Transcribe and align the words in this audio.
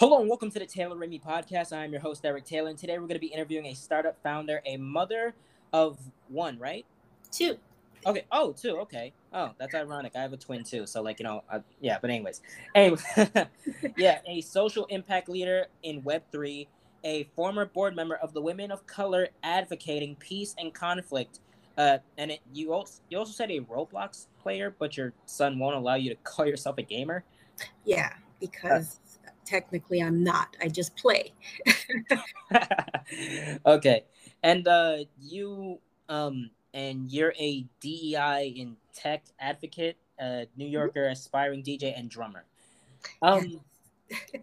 Hello 0.00 0.18
and 0.18 0.30
welcome 0.30 0.50
to 0.50 0.58
the 0.58 0.64
Taylor 0.64 0.96
Remy 0.96 1.18
podcast. 1.18 1.74
I'm 1.74 1.92
your 1.92 2.00
host, 2.00 2.24
Eric 2.24 2.46
Taylor, 2.46 2.70
and 2.70 2.78
today 2.78 2.94
we're 2.94 3.06
going 3.06 3.16
to 3.16 3.18
be 3.18 3.26
interviewing 3.26 3.66
a 3.66 3.74
startup 3.74 4.16
founder, 4.22 4.62
a 4.64 4.78
mother 4.78 5.34
of 5.74 5.98
one, 6.28 6.58
right? 6.58 6.86
Two. 7.30 7.58
Okay. 8.06 8.24
Oh, 8.32 8.52
two. 8.52 8.78
Okay. 8.78 9.12
Oh, 9.34 9.50
that's 9.58 9.74
ironic. 9.74 10.12
I 10.16 10.22
have 10.22 10.32
a 10.32 10.38
twin 10.38 10.64
too. 10.64 10.86
So, 10.86 11.02
like, 11.02 11.18
you 11.18 11.24
know, 11.24 11.44
uh, 11.52 11.58
yeah. 11.82 11.98
But 12.00 12.08
anyways, 12.08 12.40
anyway, 12.74 12.96
yeah, 13.98 14.20
a 14.26 14.40
social 14.40 14.86
impact 14.86 15.28
leader 15.28 15.66
in 15.82 16.02
Web 16.02 16.22
three, 16.32 16.66
a 17.04 17.24
former 17.36 17.66
board 17.66 17.94
member 17.94 18.16
of 18.16 18.32
the 18.32 18.40
Women 18.40 18.70
of 18.70 18.86
Color 18.86 19.28
advocating 19.42 20.16
peace 20.16 20.54
and 20.56 20.72
conflict. 20.72 21.40
Uh, 21.76 21.98
and 22.16 22.30
it, 22.30 22.40
you 22.54 22.72
also 22.72 23.02
you 23.10 23.18
also 23.18 23.32
said 23.32 23.50
a 23.50 23.60
Roblox 23.60 24.28
player, 24.42 24.74
but 24.78 24.96
your 24.96 25.12
son 25.26 25.58
won't 25.58 25.76
allow 25.76 25.96
you 25.96 26.08
to 26.08 26.16
call 26.24 26.46
yourself 26.46 26.78
a 26.78 26.82
gamer. 26.82 27.22
Yeah, 27.84 28.14
because 28.40 28.96
uh, 28.96 29.09
technically 29.50 30.00
I'm 30.00 30.22
not. 30.22 30.56
I 30.62 30.68
just 30.68 30.96
play. 30.96 31.32
okay, 33.66 34.04
and 34.42 34.66
uh, 34.68 34.98
you 35.20 35.78
um 36.08 36.50
and 36.72 37.10
you're 37.10 37.34
a 37.38 37.66
DEI 37.80 38.54
in 38.56 38.76
tech 38.94 39.24
advocate, 39.40 39.96
a 40.20 40.46
New 40.56 40.66
mm-hmm. 40.66 40.72
Yorker, 40.72 41.08
aspiring 41.08 41.62
DJ, 41.62 41.98
and 41.98 42.08
drummer. 42.08 42.44
Um, 43.22 43.60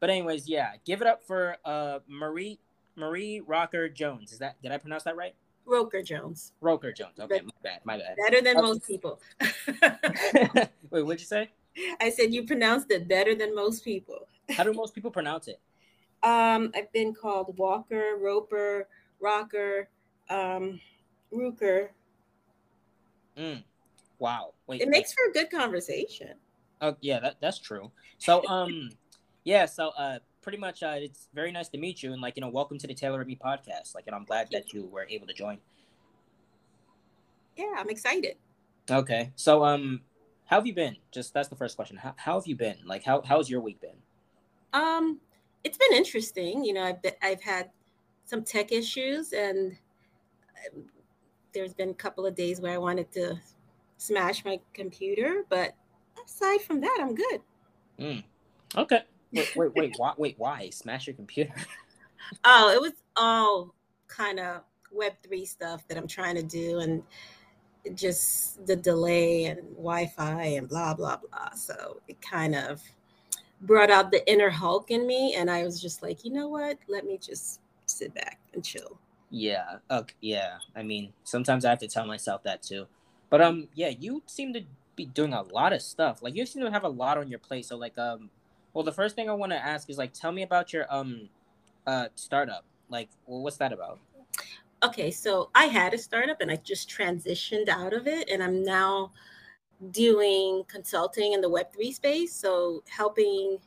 but 0.00 0.10
anyways, 0.10 0.48
yeah, 0.48 0.72
give 0.84 1.00
it 1.00 1.08
up 1.08 1.26
for 1.26 1.56
uh 1.64 1.98
Marie 2.08 2.60
Marie 2.94 3.42
Rocker 3.44 3.88
Jones. 3.88 4.32
Is 4.32 4.38
that 4.38 4.60
did 4.62 4.70
I 4.70 4.78
pronounce 4.78 5.02
that 5.04 5.16
right? 5.16 5.34
Roker 5.66 6.00
Jones. 6.00 6.52
Roker 6.60 6.92
Jones. 6.92 7.18
Okay, 7.18 7.40
my 7.40 7.50
bad. 7.64 7.80
My 7.84 7.98
bad. 7.98 8.14
Better 8.24 8.40
than 8.40 8.56
okay. 8.58 8.66
most 8.66 8.86
people. 8.86 9.20
Wait, 10.90 11.02
what'd 11.02 11.20
you 11.20 11.26
say? 11.26 11.50
I 12.00 12.10
said 12.10 12.32
you 12.32 12.44
pronounced 12.46 12.90
it 12.92 13.08
better 13.08 13.34
than 13.34 13.52
most 13.52 13.84
people. 13.84 14.28
How 14.50 14.64
do 14.64 14.72
most 14.72 14.94
people 14.94 15.10
pronounce 15.10 15.48
it? 15.48 15.60
Um, 16.22 16.72
I've 16.74 16.92
been 16.92 17.14
called 17.14 17.56
Walker, 17.58 18.16
Roper, 18.20 18.88
Rocker. 19.20 19.88
Um, 20.28 20.80
Ruker. 21.32 21.88
Mm. 23.36 23.62
Wow. 24.18 24.54
Wait. 24.66 24.80
It 24.80 24.88
makes 24.88 25.12
for 25.12 25.30
a 25.30 25.32
good 25.32 25.50
conversation. 25.50 26.34
Oh 26.80 26.96
yeah, 27.00 27.20
that, 27.20 27.36
that's 27.40 27.58
true. 27.58 27.90
So 28.18 28.46
um 28.48 28.90
yeah, 29.44 29.66
so 29.66 29.88
uh 29.90 30.18
pretty 30.42 30.58
much 30.58 30.82
uh 30.82 30.94
it's 30.96 31.28
very 31.34 31.52
nice 31.52 31.68
to 31.68 31.78
meet 31.78 32.02
you 32.02 32.12
and 32.12 32.22
like 32.22 32.36
you 32.36 32.40
know 32.40 32.48
welcome 32.48 32.78
to 32.78 32.86
the 32.86 32.94
Taylor 32.94 33.24
Me 33.24 33.38
podcast. 33.42 33.94
Like 33.94 34.06
and 34.06 34.14
I'm 34.14 34.24
glad 34.24 34.48
that 34.52 34.72
you 34.72 34.86
were 34.86 35.06
able 35.08 35.26
to 35.26 35.34
join. 35.34 35.58
Yeah, 37.56 37.74
I'm 37.76 37.90
excited. 37.90 38.36
Okay. 38.90 39.32
So 39.36 39.64
um 39.64 40.02
how 40.46 40.56
have 40.56 40.66
you 40.66 40.74
been? 40.74 40.96
Just 41.12 41.34
that's 41.34 41.48
the 41.48 41.56
first 41.56 41.76
question. 41.76 41.96
How, 41.96 42.14
how 42.16 42.34
have 42.34 42.46
you 42.46 42.56
been? 42.56 42.76
Like 42.84 43.04
how 43.04 43.22
how's 43.22 43.50
your 43.50 43.60
week 43.60 43.80
been? 43.80 43.96
Um 44.72 45.20
it's 45.64 45.78
been 45.78 45.96
interesting. 45.96 46.64
You 46.64 46.74
know, 46.74 46.84
I've 46.84 47.02
been, 47.02 47.14
I've 47.22 47.42
had 47.42 47.70
some 48.24 48.44
tech 48.44 48.70
issues 48.72 49.32
and 49.32 49.76
there's 51.52 51.74
been 51.74 51.90
a 51.90 51.94
couple 51.94 52.26
of 52.26 52.34
days 52.34 52.60
where 52.60 52.72
I 52.72 52.78
wanted 52.78 53.10
to 53.12 53.40
smash 53.96 54.44
my 54.44 54.60
computer, 54.74 55.44
but 55.48 55.74
aside 56.24 56.60
from 56.60 56.80
that, 56.82 56.98
I'm 57.00 57.14
good. 57.14 57.40
Mm. 57.98 58.24
Okay. 58.76 59.00
Wait, 59.32 59.56
wait, 59.56 59.74
wait, 59.74 59.94
why, 59.98 60.12
wait, 60.16 60.34
why 60.38 60.70
smash 60.70 61.06
your 61.06 61.16
computer? 61.16 61.52
oh, 62.44 62.72
it 62.72 62.80
was 62.80 62.92
all 63.16 63.74
kind 64.08 64.38
of 64.38 64.62
Web 64.92 65.14
three 65.22 65.44
stuff 65.44 65.86
that 65.88 65.98
I'm 65.98 66.06
trying 66.06 66.36
to 66.36 66.42
do, 66.42 66.78
and 66.78 67.02
just 67.94 68.64
the 68.66 68.76
delay 68.76 69.46
and 69.46 69.60
Wi-Fi 69.76 70.42
and 70.42 70.68
blah 70.68 70.94
blah 70.94 71.16
blah. 71.16 71.50
So 71.54 72.00
it 72.06 72.20
kind 72.22 72.54
of 72.54 72.80
brought 73.62 73.90
out 73.90 74.10
the 74.10 74.28
inner 74.30 74.50
Hulk 74.50 74.90
in 74.90 75.06
me, 75.06 75.34
and 75.34 75.50
I 75.50 75.64
was 75.64 75.80
just 75.80 76.02
like, 76.02 76.24
you 76.24 76.32
know 76.32 76.48
what? 76.48 76.78
Let 76.88 77.04
me 77.04 77.18
just 77.18 77.60
sit 77.86 78.14
back 78.14 78.38
and 78.54 78.64
chill. 78.64 78.98
Yeah. 79.30 79.78
Okay. 79.90 80.14
Yeah. 80.20 80.58
I 80.74 80.82
mean, 80.82 81.12
sometimes 81.24 81.64
I 81.64 81.70
have 81.70 81.78
to 81.80 81.88
tell 81.88 82.06
myself 82.06 82.42
that 82.44 82.62
too. 82.62 82.86
But 83.30 83.40
um, 83.40 83.68
yeah, 83.74 83.88
you 83.88 84.22
seem 84.26 84.52
to 84.52 84.62
be 84.94 85.06
doing 85.06 85.32
a 85.32 85.42
lot 85.42 85.72
of 85.72 85.82
stuff. 85.82 86.22
Like 86.22 86.34
you 86.34 86.46
seem 86.46 86.62
to 86.62 86.70
have 86.70 86.84
a 86.84 86.88
lot 86.88 87.18
on 87.18 87.28
your 87.28 87.38
plate. 87.38 87.66
So 87.66 87.76
like 87.76 87.98
um, 87.98 88.30
well, 88.72 88.84
the 88.84 88.92
first 88.92 89.16
thing 89.16 89.30
I 89.30 89.32
want 89.32 89.52
to 89.52 89.58
ask 89.58 89.88
is 89.88 89.98
like, 89.98 90.12
tell 90.12 90.32
me 90.32 90.42
about 90.42 90.72
your 90.72 90.86
um, 90.94 91.28
uh, 91.86 92.08
startup. 92.14 92.64
Like, 92.88 93.08
well, 93.26 93.42
what's 93.42 93.56
that 93.56 93.72
about? 93.72 93.98
Okay, 94.82 95.10
so 95.10 95.48
I 95.54 95.64
had 95.64 95.94
a 95.94 95.98
startup 95.98 96.40
and 96.40 96.50
I 96.50 96.56
just 96.56 96.88
transitioned 96.88 97.68
out 97.68 97.94
of 97.94 98.06
it, 98.06 98.28
and 98.28 98.42
I'm 98.42 98.62
now 98.62 99.12
doing 99.90 100.64
consulting 100.68 101.32
in 101.32 101.40
the 101.40 101.50
Web3 101.50 101.92
space. 101.92 102.32
So 102.32 102.82
helping 102.88 103.58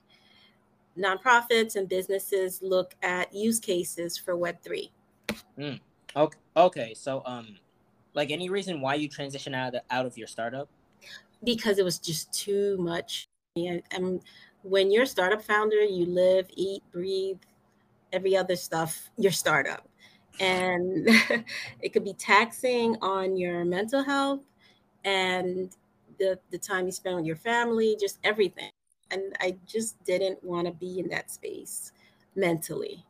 nonprofits 0.97 1.75
and 1.75 1.87
businesses 1.87 2.61
look 2.61 2.95
at 3.01 3.33
use 3.33 3.59
cases 3.59 4.17
for 4.17 4.35
Web3. 4.35 4.89
Mm. 5.57 5.79
Okay. 6.15 6.37
Okay. 6.57 6.93
So, 6.93 7.21
um, 7.25 7.57
like 8.13 8.31
any 8.31 8.49
reason 8.49 8.81
why 8.81 8.95
you 8.95 9.07
transition 9.07 9.53
out 9.53 9.75
of, 9.75 9.81
out 9.91 10.05
of 10.05 10.17
your 10.17 10.27
startup? 10.27 10.67
Because 11.43 11.77
it 11.77 11.85
was 11.85 11.99
just 11.99 12.33
too 12.33 12.75
much. 12.79 13.29
And, 13.55 13.81
and 13.91 14.21
when 14.63 14.91
you're 14.91 15.03
a 15.03 15.07
startup 15.07 15.41
founder, 15.41 15.81
you 15.83 16.05
live, 16.05 16.47
eat, 16.55 16.83
breathe, 16.91 17.37
every 18.11 18.35
other 18.35 18.55
stuff, 18.55 19.09
your 19.17 19.31
startup. 19.31 19.87
And 20.39 21.07
it 21.81 21.93
could 21.93 22.03
be 22.03 22.13
taxing 22.13 22.97
on 23.01 23.37
your 23.37 23.63
mental 23.63 24.03
health 24.03 24.41
and 25.05 25.75
the, 26.19 26.39
the 26.51 26.57
time 26.57 26.85
you 26.85 26.91
spend 26.91 27.15
with 27.17 27.25
your 27.25 27.35
family, 27.35 27.97
just 27.99 28.19
everything. 28.23 28.69
And 29.11 29.35
I 29.39 29.57
just 29.65 30.03
didn't 30.03 30.43
want 30.43 30.67
to 30.67 30.73
be 30.73 30.99
in 30.99 31.09
that 31.09 31.31
space 31.31 31.91
mentally. 32.35 33.05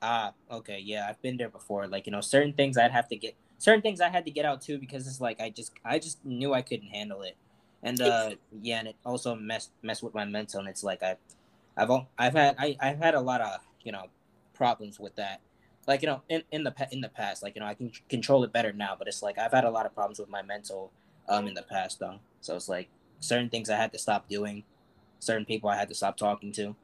Ah, 0.00 0.32
okay, 0.50 0.80
yeah, 0.80 1.06
I've 1.08 1.20
been 1.22 1.36
there 1.36 1.48
before. 1.48 1.86
Like, 1.86 2.06
you 2.06 2.12
know, 2.12 2.20
certain 2.20 2.52
things 2.54 2.76
I'd 2.76 2.90
have 2.90 3.08
to 3.08 3.16
get 3.16 3.36
certain 3.58 3.82
things 3.82 4.00
I 4.00 4.08
had 4.08 4.24
to 4.24 4.32
get 4.32 4.44
out 4.44 4.60
too 4.60 4.78
because 4.78 5.06
it's 5.06 5.20
like 5.20 5.40
I 5.40 5.50
just 5.50 5.72
I 5.84 5.98
just 6.00 6.24
knew 6.24 6.52
I 6.52 6.62
couldn't 6.62 6.88
handle 6.88 7.22
it. 7.22 7.36
And 7.82 8.00
uh 8.02 8.34
yeah, 8.60 8.80
and 8.80 8.88
it 8.88 8.96
also 9.04 9.34
messed 9.36 9.70
messed 9.82 10.02
with 10.02 10.14
my 10.14 10.24
mental 10.24 10.60
and 10.60 10.68
it's 10.68 10.82
like 10.82 11.02
I 11.02 11.16
I've 11.76 11.90
I've 12.18 12.34
had 12.34 12.56
I, 12.58 12.76
I've 12.80 12.98
had 12.98 13.14
a 13.14 13.20
lot 13.20 13.40
of, 13.40 13.60
you 13.84 13.92
know, 13.92 14.06
problems 14.54 14.98
with 14.98 15.14
that. 15.16 15.40
Like, 15.86 16.02
you 16.02 16.08
know, 16.08 16.22
in, 16.28 16.42
in 16.52 16.64
the 16.64 16.74
in 16.90 17.00
the 17.00 17.08
past, 17.08 17.42
like, 17.42 17.54
you 17.54 17.60
know, 17.60 17.66
I 17.66 17.74
can 17.74 17.92
control 18.08 18.44
it 18.44 18.52
better 18.52 18.72
now, 18.72 18.96
but 18.98 19.08
it's 19.08 19.22
like 19.22 19.38
I've 19.38 19.52
had 19.52 19.64
a 19.64 19.70
lot 19.70 19.86
of 19.86 19.94
problems 19.94 20.18
with 20.18 20.28
my 20.28 20.42
mental 20.42 20.92
um 21.28 21.46
in 21.46 21.54
the 21.54 21.62
past 21.62 22.00
though. 22.00 22.18
So 22.42 22.54
it's 22.56 22.68
like 22.68 22.88
certain 23.20 23.48
things 23.48 23.70
I 23.70 23.76
had 23.76 23.92
to 23.92 23.98
stop 23.98 24.28
doing, 24.28 24.64
certain 25.20 25.46
people 25.46 25.70
I 25.70 25.76
had 25.76 25.88
to 25.88 25.94
stop 25.94 26.16
talking 26.16 26.52
to. 26.52 26.76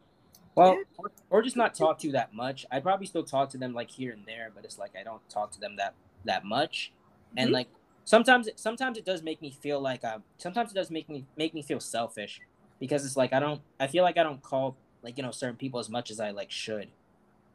Well, 0.55 0.79
or, 0.97 1.11
or, 1.31 1.43
just 1.43 1.57
not 1.57 1.75
talk 1.75 2.01
to 2.01 2.11
that 2.13 2.35
much. 2.35 2.67
I 2.71 2.81
probably 2.81 3.07
still 3.07 3.23
talk 3.23 3.51
to 3.51 3.59
them 3.59 3.75
like 3.75 3.91
here 3.91 4.13
and 4.13 4.25
there, 4.27 4.51
but 4.53 4.65
it's 4.65 4.77
like 4.77 4.93
I 4.99 5.05
don't 5.05 5.21
talk 5.29 5.53
to 5.53 5.61
them 5.61 5.77
that 5.77 5.95
that 6.25 6.45
much. 6.45 6.93
Mm-hmm. 7.31 7.39
And 7.39 7.51
like 7.53 7.69
sometimes, 8.05 8.49
it, 8.49 8.59
sometimes 8.59 8.99
it 8.99 9.05
does 9.05 9.23
make 9.23 9.41
me 9.41 9.51
feel 9.51 9.81
like 9.81 10.03
uh, 10.03 10.19
sometimes 10.39 10.73
it 10.73 10.75
does 10.75 10.91
make 10.91 11.09
me 11.09 11.25
make 11.37 11.55
me 11.55 11.63
feel 11.63 11.79
selfish 11.79 12.41
because 12.81 13.05
it's 13.05 13.17
like 13.17 13.33
I 13.33 13.39
don't. 13.39 13.61
I 13.79 13.87
feel 13.87 14.03
like 14.03 14.19
I 14.19 14.25
don't 14.25 14.43
call 14.43 14.77
like 15.03 15.17
you 15.17 15.23
know 15.23 15.31
certain 15.31 15.57
people 15.57 15.79
as 15.79 15.89
much 15.89 16.11
as 16.11 16.19
I 16.19 16.31
like 16.31 16.51
should. 16.51 16.89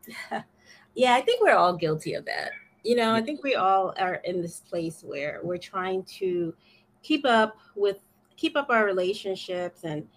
Yeah. 0.07 0.43
yeah, 0.95 1.13
I 1.15 1.21
think 1.21 1.41
we're 1.41 1.57
all 1.57 1.75
guilty 1.75 2.13
of 2.13 2.23
that. 2.25 2.51
You 2.83 2.95
know, 2.95 3.13
I 3.13 3.21
think 3.21 3.43
we 3.43 3.55
all 3.55 3.93
are 3.97 4.15
in 4.23 4.41
this 4.41 4.59
place 4.59 5.03
where 5.05 5.39
we're 5.43 5.57
trying 5.57 6.03
to 6.19 6.53
keep 7.03 7.25
up 7.25 7.57
with 7.75 7.97
keep 8.35 8.55
up 8.55 8.69
our 8.69 8.85
relationships 8.85 9.83
and 9.83 10.07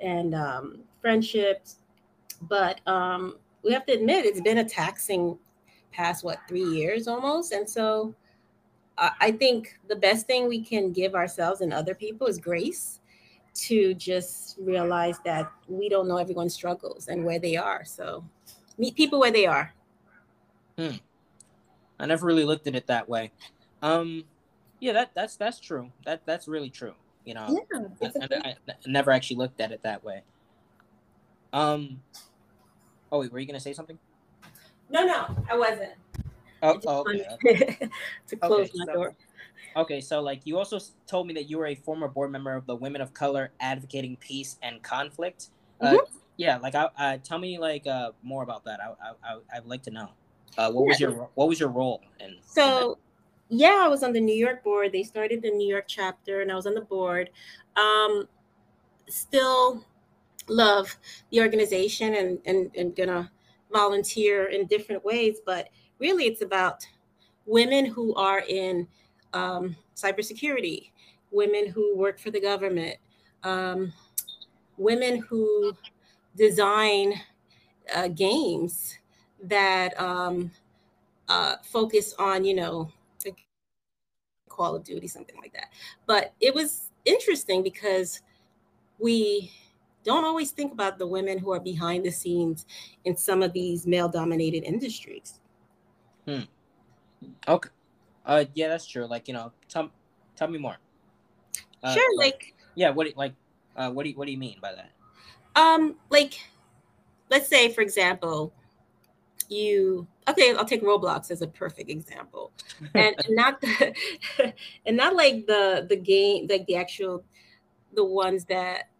and 0.00 0.34
um, 0.34 0.80
friendships 1.00 1.76
but 2.42 2.86
um, 2.86 3.36
we 3.62 3.72
have 3.72 3.86
to 3.86 3.92
admit 3.92 4.24
it's 4.24 4.40
been 4.40 4.58
a 4.58 4.64
taxing 4.64 5.38
past 5.92 6.24
what 6.24 6.38
three 6.48 6.64
years 6.64 7.08
almost, 7.08 7.52
and 7.52 7.68
so 7.68 8.14
I 8.98 9.30
think 9.30 9.78
the 9.88 9.96
best 9.96 10.26
thing 10.26 10.48
we 10.48 10.62
can 10.62 10.90
give 10.90 11.14
ourselves 11.14 11.60
and 11.60 11.70
other 11.70 11.94
people 11.94 12.26
is 12.28 12.38
grace 12.38 13.00
to 13.54 13.92
just 13.92 14.56
realize 14.58 15.18
that 15.22 15.52
we 15.68 15.90
don't 15.90 16.08
know 16.08 16.16
everyone's 16.16 16.54
struggles 16.54 17.08
and 17.08 17.22
where 17.22 17.38
they 17.38 17.56
are. 17.56 17.84
So 17.84 18.24
meet 18.78 18.94
people 18.94 19.20
where 19.20 19.30
they 19.30 19.44
are. 19.44 19.74
Hmm. 20.78 20.96
I 21.98 22.06
never 22.06 22.26
really 22.26 22.44
looked 22.44 22.66
at 22.66 22.74
it 22.74 22.86
that 22.86 23.06
way. 23.06 23.32
Um, 23.82 24.24
yeah, 24.80 24.92
that 24.92 25.12
that's 25.14 25.36
that's 25.36 25.60
true. 25.60 25.90
That 26.04 26.22
that's 26.26 26.48
really 26.48 26.70
true. 26.70 26.94
You 27.24 27.34
know, 27.34 27.60
yeah, 27.70 28.08
I, 28.22 28.34
I, 28.34 28.48
I, 28.50 28.74
never 28.86 29.10
actually 29.10 29.36
looked 29.36 29.60
at 29.60 29.72
it 29.72 29.82
that 29.82 30.04
way. 30.04 30.22
Um, 31.52 32.00
oh 33.10 33.20
wait, 33.20 33.32
were 33.32 33.38
you 33.38 33.46
gonna 33.46 33.60
say 33.60 33.72
something? 33.72 33.98
No, 34.90 35.04
no, 35.04 35.36
I 35.50 35.56
wasn't. 35.56 35.92
Oh, 36.62 36.80
oh 36.86 37.00
okay. 37.00 37.78
to 38.28 38.36
close 38.36 38.68
okay, 38.68 38.70
my 38.74 38.84
so, 38.86 38.92
door. 38.92 39.16
Okay, 39.76 40.00
so 40.00 40.20
like 40.20 40.42
you 40.44 40.56
also 40.56 40.78
told 41.06 41.26
me 41.26 41.34
that 41.34 41.50
you 41.50 41.58
were 41.58 41.66
a 41.66 41.74
former 41.74 42.08
board 42.08 42.30
member 42.30 42.54
of 42.54 42.66
the 42.66 42.74
Women 42.74 43.00
of 43.00 43.12
Color 43.12 43.50
Advocating 43.60 44.16
Peace 44.16 44.56
and 44.62 44.82
Conflict. 44.82 45.48
Uh, 45.80 45.86
mm-hmm. 45.86 45.96
Uh, 45.96 46.18
yeah, 46.36 46.58
like 46.58 46.74
I, 46.74 46.88
uh, 46.98 47.18
tell 47.22 47.38
me 47.38 47.58
like 47.58 47.86
uh, 47.86 48.12
more 48.22 48.42
about 48.42 48.64
that. 48.64 48.80
I, 48.80 49.10
I, 49.24 49.38
I 49.54 49.60
would 49.60 49.68
like 49.68 49.82
to 49.84 49.90
know. 49.90 50.10
Uh, 50.56 50.70
what 50.70 50.82
yeah. 50.82 50.88
was 50.88 51.00
your 51.00 51.28
what 51.34 51.48
was 51.48 51.60
your 51.60 51.68
role 51.68 52.02
in? 52.20 52.36
So, 52.46 52.98
yeah, 53.48 53.82
I 53.84 53.88
was 53.88 54.02
on 54.02 54.12
the 54.12 54.20
New 54.20 54.34
York 54.34 54.64
board. 54.64 54.92
They 54.92 55.02
started 55.02 55.42
the 55.42 55.50
New 55.50 55.68
York 55.68 55.84
chapter, 55.86 56.40
and 56.40 56.50
I 56.50 56.54
was 56.54 56.66
on 56.66 56.74
the 56.74 56.80
board. 56.80 57.30
Um, 57.76 58.28
still 59.08 59.84
love 60.48 60.96
the 61.30 61.40
organization 61.40 62.14
and 62.14 62.38
and, 62.46 62.70
and 62.76 62.94
gonna 62.96 63.30
volunteer 63.72 64.46
in 64.46 64.66
different 64.66 65.04
ways 65.04 65.38
but 65.44 65.68
really 65.98 66.24
it's 66.24 66.42
about 66.42 66.86
women 67.46 67.84
who 67.84 68.14
are 68.14 68.42
in 68.48 68.86
um, 69.32 69.74
cybersecurity 69.96 70.90
women 71.30 71.68
who 71.68 71.96
work 71.96 72.18
for 72.18 72.30
the 72.30 72.40
government 72.40 72.96
um, 73.42 73.92
women 74.76 75.18
who 75.18 75.72
design 76.36 77.14
uh, 77.94 78.08
games 78.08 78.98
that 79.42 79.98
um, 80.00 80.50
uh, 81.28 81.56
focus 81.64 82.14
on 82.18 82.44
you 82.44 82.54
know 82.54 82.90
call 84.48 84.74
of 84.74 84.84
duty 84.84 85.06
something 85.06 85.36
like 85.36 85.52
that 85.52 85.66
but 86.06 86.32
it 86.40 86.54
was 86.54 86.90
interesting 87.04 87.62
because 87.62 88.22
we 88.98 89.50
don't 90.06 90.24
always 90.24 90.52
think 90.52 90.72
about 90.72 90.98
the 90.98 91.06
women 91.06 91.36
who 91.36 91.52
are 91.52 91.60
behind 91.60 92.04
the 92.04 92.10
scenes 92.12 92.64
in 93.04 93.16
some 93.16 93.42
of 93.42 93.52
these 93.52 93.88
male 93.88 94.08
dominated 94.08 94.62
industries. 94.62 95.40
Hmm. 96.26 96.42
Okay. 97.48 97.70
Uh, 98.24 98.44
yeah, 98.54 98.68
that's 98.68 98.86
true. 98.86 99.06
Like, 99.06 99.26
you 99.26 99.34
know, 99.34 99.52
tell, 99.68 99.90
tell 100.36 100.46
me 100.46 100.58
more. 100.58 100.76
Uh, 101.82 101.92
sure. 101.92 102.18
Like, 102.18 102.54
yeah. 102.76 102.90
What, 102.90 103.08
like, 103.16 103.34
uh, 103.76 103.90
what 103.90 104.04
do 104.04 104.10
you, 104.10 104.16
what 104.16 104.26
do 104.26 104.32
you 104.32 104.38
mean 104.38 104.58
by 104.62 104.74
that? 104.74 104.90
Um, 105.60 105.96
like, 106.08 106.38
let's 107.28 107.48
say, 107.48 107.72
for 107.72 107.80
example, 107.80 108.52
you 109.48 110.06
okay 110.28 110.54
i'll 110.54 110.64
take 110.64 110.82
roblox 110.82 111.30
as 111.30 111.42
a 111.42 111.46
perfect 111.46 111.90
example. 111.90 112.52
And, 112.94 113.14
and 113.24 113.36
not 113.36 113.60
the, 113.60 113.94
and 114.86 114.96
not 114.96 115.16
like 115.16 115.46
the 115.46 115.86
the 115.88 115.96
game 115.96 116.46
like 116.48 116.66
the 116.66 116.76
actual 116.76 117.24
the 117.94 118.04
ones 118.04 118.44
that 118.46 118.90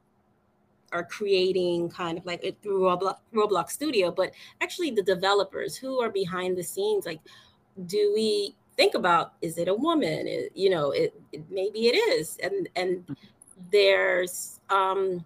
are 0.92 1.04
creating 1.04 1.88
kind 1.90 2.18
of 2.18 2.24
like 2.26 2.42
it 2.44 2.56
through 2.62 2.80
Roblox, 2.80 3.16
Roblox 3.34 3.70
Studio, 3.70 4.10
but 4.10 4.32
actually 4.60 4.90
the 4.90 5.02
developers 5.02 5.76
who 5.76 6.00
are 6.00 6.10
behind 6.10 6.56
the 6.56 6.62
scenes, 6.62 7.06
like, 7.06 7.20
do 7.86 8.12
we 8.14 8.54
think 8.76 8.94
about 8.94 9.34
is 9.42 9.58
it 9.58 9.68
a 9.68 9.74
woman? 9.74 10.26
It, 10.26 10.52
you 10.54 10.70
know, 10.70 10.92
it, 10.92 11.14
it, 11.32 11.44
maybe 11.50 11.88
it 11.88 11.96
is, 11.96 12.38
and 12.42 12.68
and 12.76 13.16
there's 13.70 14.60
um, 14.70 15.24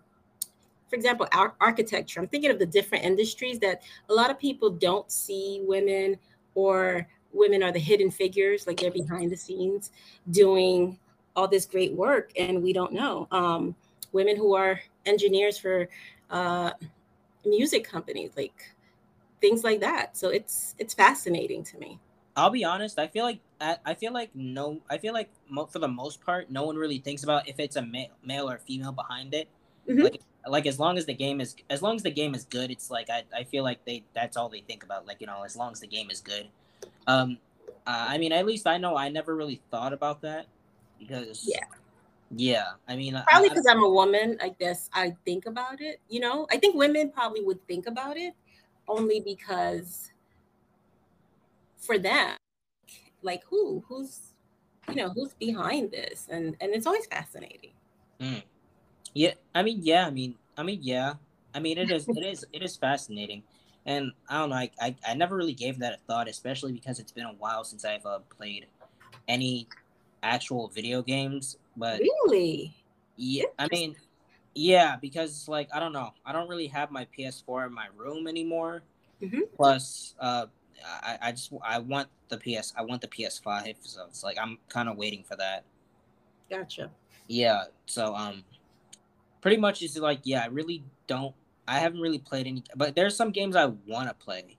for 0.91 0.97
example, 0.97 1.27
our 1.33 1.55
architecture. 1.61 2.21
I'm 2.21 2.27
thinking 2.27 2.51
of 2.51 2.59
the 2.59 2.67
different 2.67 3.05
industries 3.05 3.61
that 3.61 3.83
a 4.09 4.13
lot 4.13 4.31
of 4.31 4.39
people 4.39 4.71
don't 4.71 5.11
see 5.11 5.63
women 5.65 6.19
or 6.55 7.07
women 7.33 7.63
are 7.63 7.71
the 7.71 7.79
hidden 7.79 8.11
figures, 8.11 8.67
like 8.67 8.81
they're 8.81 8.91
behind 8.91 9.31
the 9.31 9.37
scenes 9.37 9.93
doing 10.33 10.99
all 11.37 11.47
this 11.47 11.65
great 11.65 11.93
work, 11.93 12.33
and 12.37 12.61
we 12.61 12.73
don't 12.73 12.93
know. 12.93 13.29
Um, 13.31 13.77
women 14.11 14.37
who 14.37 14.57
are 14.57 14.81
engineers 15.07 15.57
for 15.57 15.89
uh, 16.29 16.73
music 17.47 17.85
companies, 17.85 18.33
like 18.37 18.75
things 19.41 19.63
like 19.63 19.81
that. 19.81 20.17
So 20.17 20.31
it's 20.31 20.75
it's 20.79 20.93
fascinating 20.93 21.63
to 21.65 21.79
me. 21.79 22.01
I'll 22.37 22.51
be 22.51 22.65
honest. 22.65 22.99
I 22.99 23.07
feel 23.07 23.25
like 23.25 23.39
I 23.61 23.95
feel 23.95 24.13
like 24.13 24.31
no. 24.35 24.81
I 24.91 24.99
feel 24.99 25.15
like 25.15 25.31
for 25.71 25.79
the 25.79 25.89
most 25.89 26.21
part, 26.21 26.51
no 26.51 26.65
one 26.65 26.77
really 26.77 26.99
thinks 26.99 27.23
about 27.23 27.49
if 27.49 27.61
it's 27.61 27.77
a 27.77 27.83
male, 27.83 28.09
male 28.25 28.51
or 28.51 28.59
female 28.59 28.93
behind 28.93 29.35
it. 29.35 29.49
Mm-hmm. 29.89 30.03
Like, 30.03 30.21
like 30.47 30.67
as 30.67 30.79
long 30.79 30.97
as 30.97 31.07
the 31.07 31.15
game 31.15 31.41
is 31.41 31.55
as 31.69 31.83
long 31.83 31.97
as 31.97 32.03
the 32.03 32.11
game 32.11 32.35
is 32.35 32.45
good, 32.45 32.71
it's 32.71 32.91
like 32.91 33.11
I, 33.11 33.25
I 33.37 33.45
feel 33.45 33.65
like 33.65 33.85
they 33.85 34.05
that's 34.15 34.37
all 34.37 34.49
they 34.49 34.61
think 34.61 34.83
about. 34.83 35.07
Like 35.07 35.21
you 35.21 35.27
know, 35.27 35.43
as 35.45 35.57
long 35.57 35.73
as 35.73 35.81
the 35.81 35.87
game 35.87 36.11
is 36.11 36.21
good. 36.21 36.49
Um, 37.07 37.39
uh, 37.87 38.07
I 38.09 38.19
mean, 38.19 38.33
at 38.33 38.47
least 38.47 38.67
I 38.67 38.79
know 38.79 38.97
I 38.97 39.09
never 39.09 39.37
really 39.37 39.61
thought 39.71 39.93
about 39.93 40.23
that 40.23 40.47
because 40.99 41.45
yeah, 41.47 41.65
yeah, 42.37 42.73
I 42.89 42.97
mean, 42.97 43.21
probably 43.27 43.49
because 43.49 43.67
I'm 43.67 43.83
a 43.83 43.89
woman, 43.89 44.39
I 44.41 44.51
guess 44.51 44.89
I 44.93 45.17
think 45.25 45.47
about 45.47 45.81
it. 45.81 46.01
You 46.09 46.21
know, 46.21 46.47
I 46.51 46.59
think 46.59 46.77
women 46.77 47.11
probably 47.11 47.43
would 47.43 47.67
think 47.67 47.87
about 47.87 48.17
it 48.17 48.35
only 48.87 49.21
because 49.21 50.13
for 51.77 51.99
them, 51.99 52.37
like 53.23 53.43
who, 53.51 53.83
who's, 53.89 54.35
you 54.89 54.95
know, 54.95 55.11
who's 55.11 55.35
behind 55.35 55.91
this, 55.91 56.29
and 56.31 56.57
and 56.61 56.73
it's 56.73 56.87
always 56.87 57.07
fascinating. 57.07 57.73
Mm. 58.21 58.43
Yeah, 59.15 59.35
I 59.55 59.63
mean, 59.63 59.81
yeah, 59.83 60.07
I 60.07 60.11
mean, 60.11 60.37
I 60.57 60.63
mean, 60.63 60.81
yeah, 60.83 61.15
I 61.55 61.61
mean, 61.61 61.79
it 61.79 61.91
is, 61.91 62.07
it 62.09 62.25
is, 62.25 62.45
it 62.53 62.63
is 62.63 62.77
fascinating, 62.77 63.43
and 63.87 64.13
I 64.29 64.39
don't 64.39 64.51
know, 64.51 64.57
I, 64.57 64.71
I, 64.81 64.97
I 65.07 65.15
never 65.15 65.37
really 65.37 65.55
gave 65.55 65.79
that 65.81 65.95
a 65.95 65.99
thought, 66.07 66.29
especially 66.29 66.73
because 66.73 66.99
it's 66.99 67.13
been 67.13 67.27
a 67.27 67.35
while 67.35 67.65
since 67.65 67.85
I've 67.85 68.07
uh, 68.07 68.21
played 68.37 68.67
any 69.27 69.69
actual 70.23 70.69
video 70.69 71.03
games 71.03 71.57
but 71.77 72.01
really, 72.01 72.75
yeah, 73.17 73.45
I 73.59 73.69
mean, 73.71 73.97
yeah, 74.55 74.97
because 74.97 75.49
like 75.49 75.69
I 75.75 75.81
don't 75.81 75.93
know, 75.93 76.13
I 76.25 76.33
don't 76.33 76.49
really 76.49 76.67
have 76.69 76.91
my 76.91 77.07
PS4 77.17 77.69
in 77.69 77.73
my 77.73 77.87
room 77.97 78.27
anymore. 78.27 78.83
Mm-hmm. 79.23 79.41
Plus, 79.57 80.15
uh, 80.21 80.47
I, 80.85 81.19
I 81.23 81.33
just 81.33 81.53
I 81.65 81.79
want 81.79 82.09
the 82.29 82.39
PS 82.39 82.75
I 82.77 82.83
want 82.83 83.01
the 83.01 83.09
PS5, 83.09 83.77
so 83.81 84.05
it's 84.09 84.23
like 84.23 84.37
I'm 84.39 84.59
kind 84.69 84.89
of 84.89 84.97
waiting 84.97 85.25
for 85.27 85.37
that. 85.37 85.65
Gotcha. 86.51 86.91
Yeah, 87.29 87.65
so 87.87 88.15
um, 88.15 88.45
pretty 89.41 89.57
much 89.57 89.83
is 89.83 89.97
like 89.99 90.21
yeah, 90.25 90.43
I 90.43 90.47
really 90.47 90.83
don't. 91.07 91.35
I 91.69 91.79
haven't 91.79 92.01
really 92.01 92.19
played 92.19 92.47
any, 92.47 92.65
but 92.75 92.97
there's 92.97 93.15
some 93.15 93.31
games 93.31 93.55
I 93.55 93.67
want 93.87 94.09
to 94.09 94.15
play, 94.15 94.57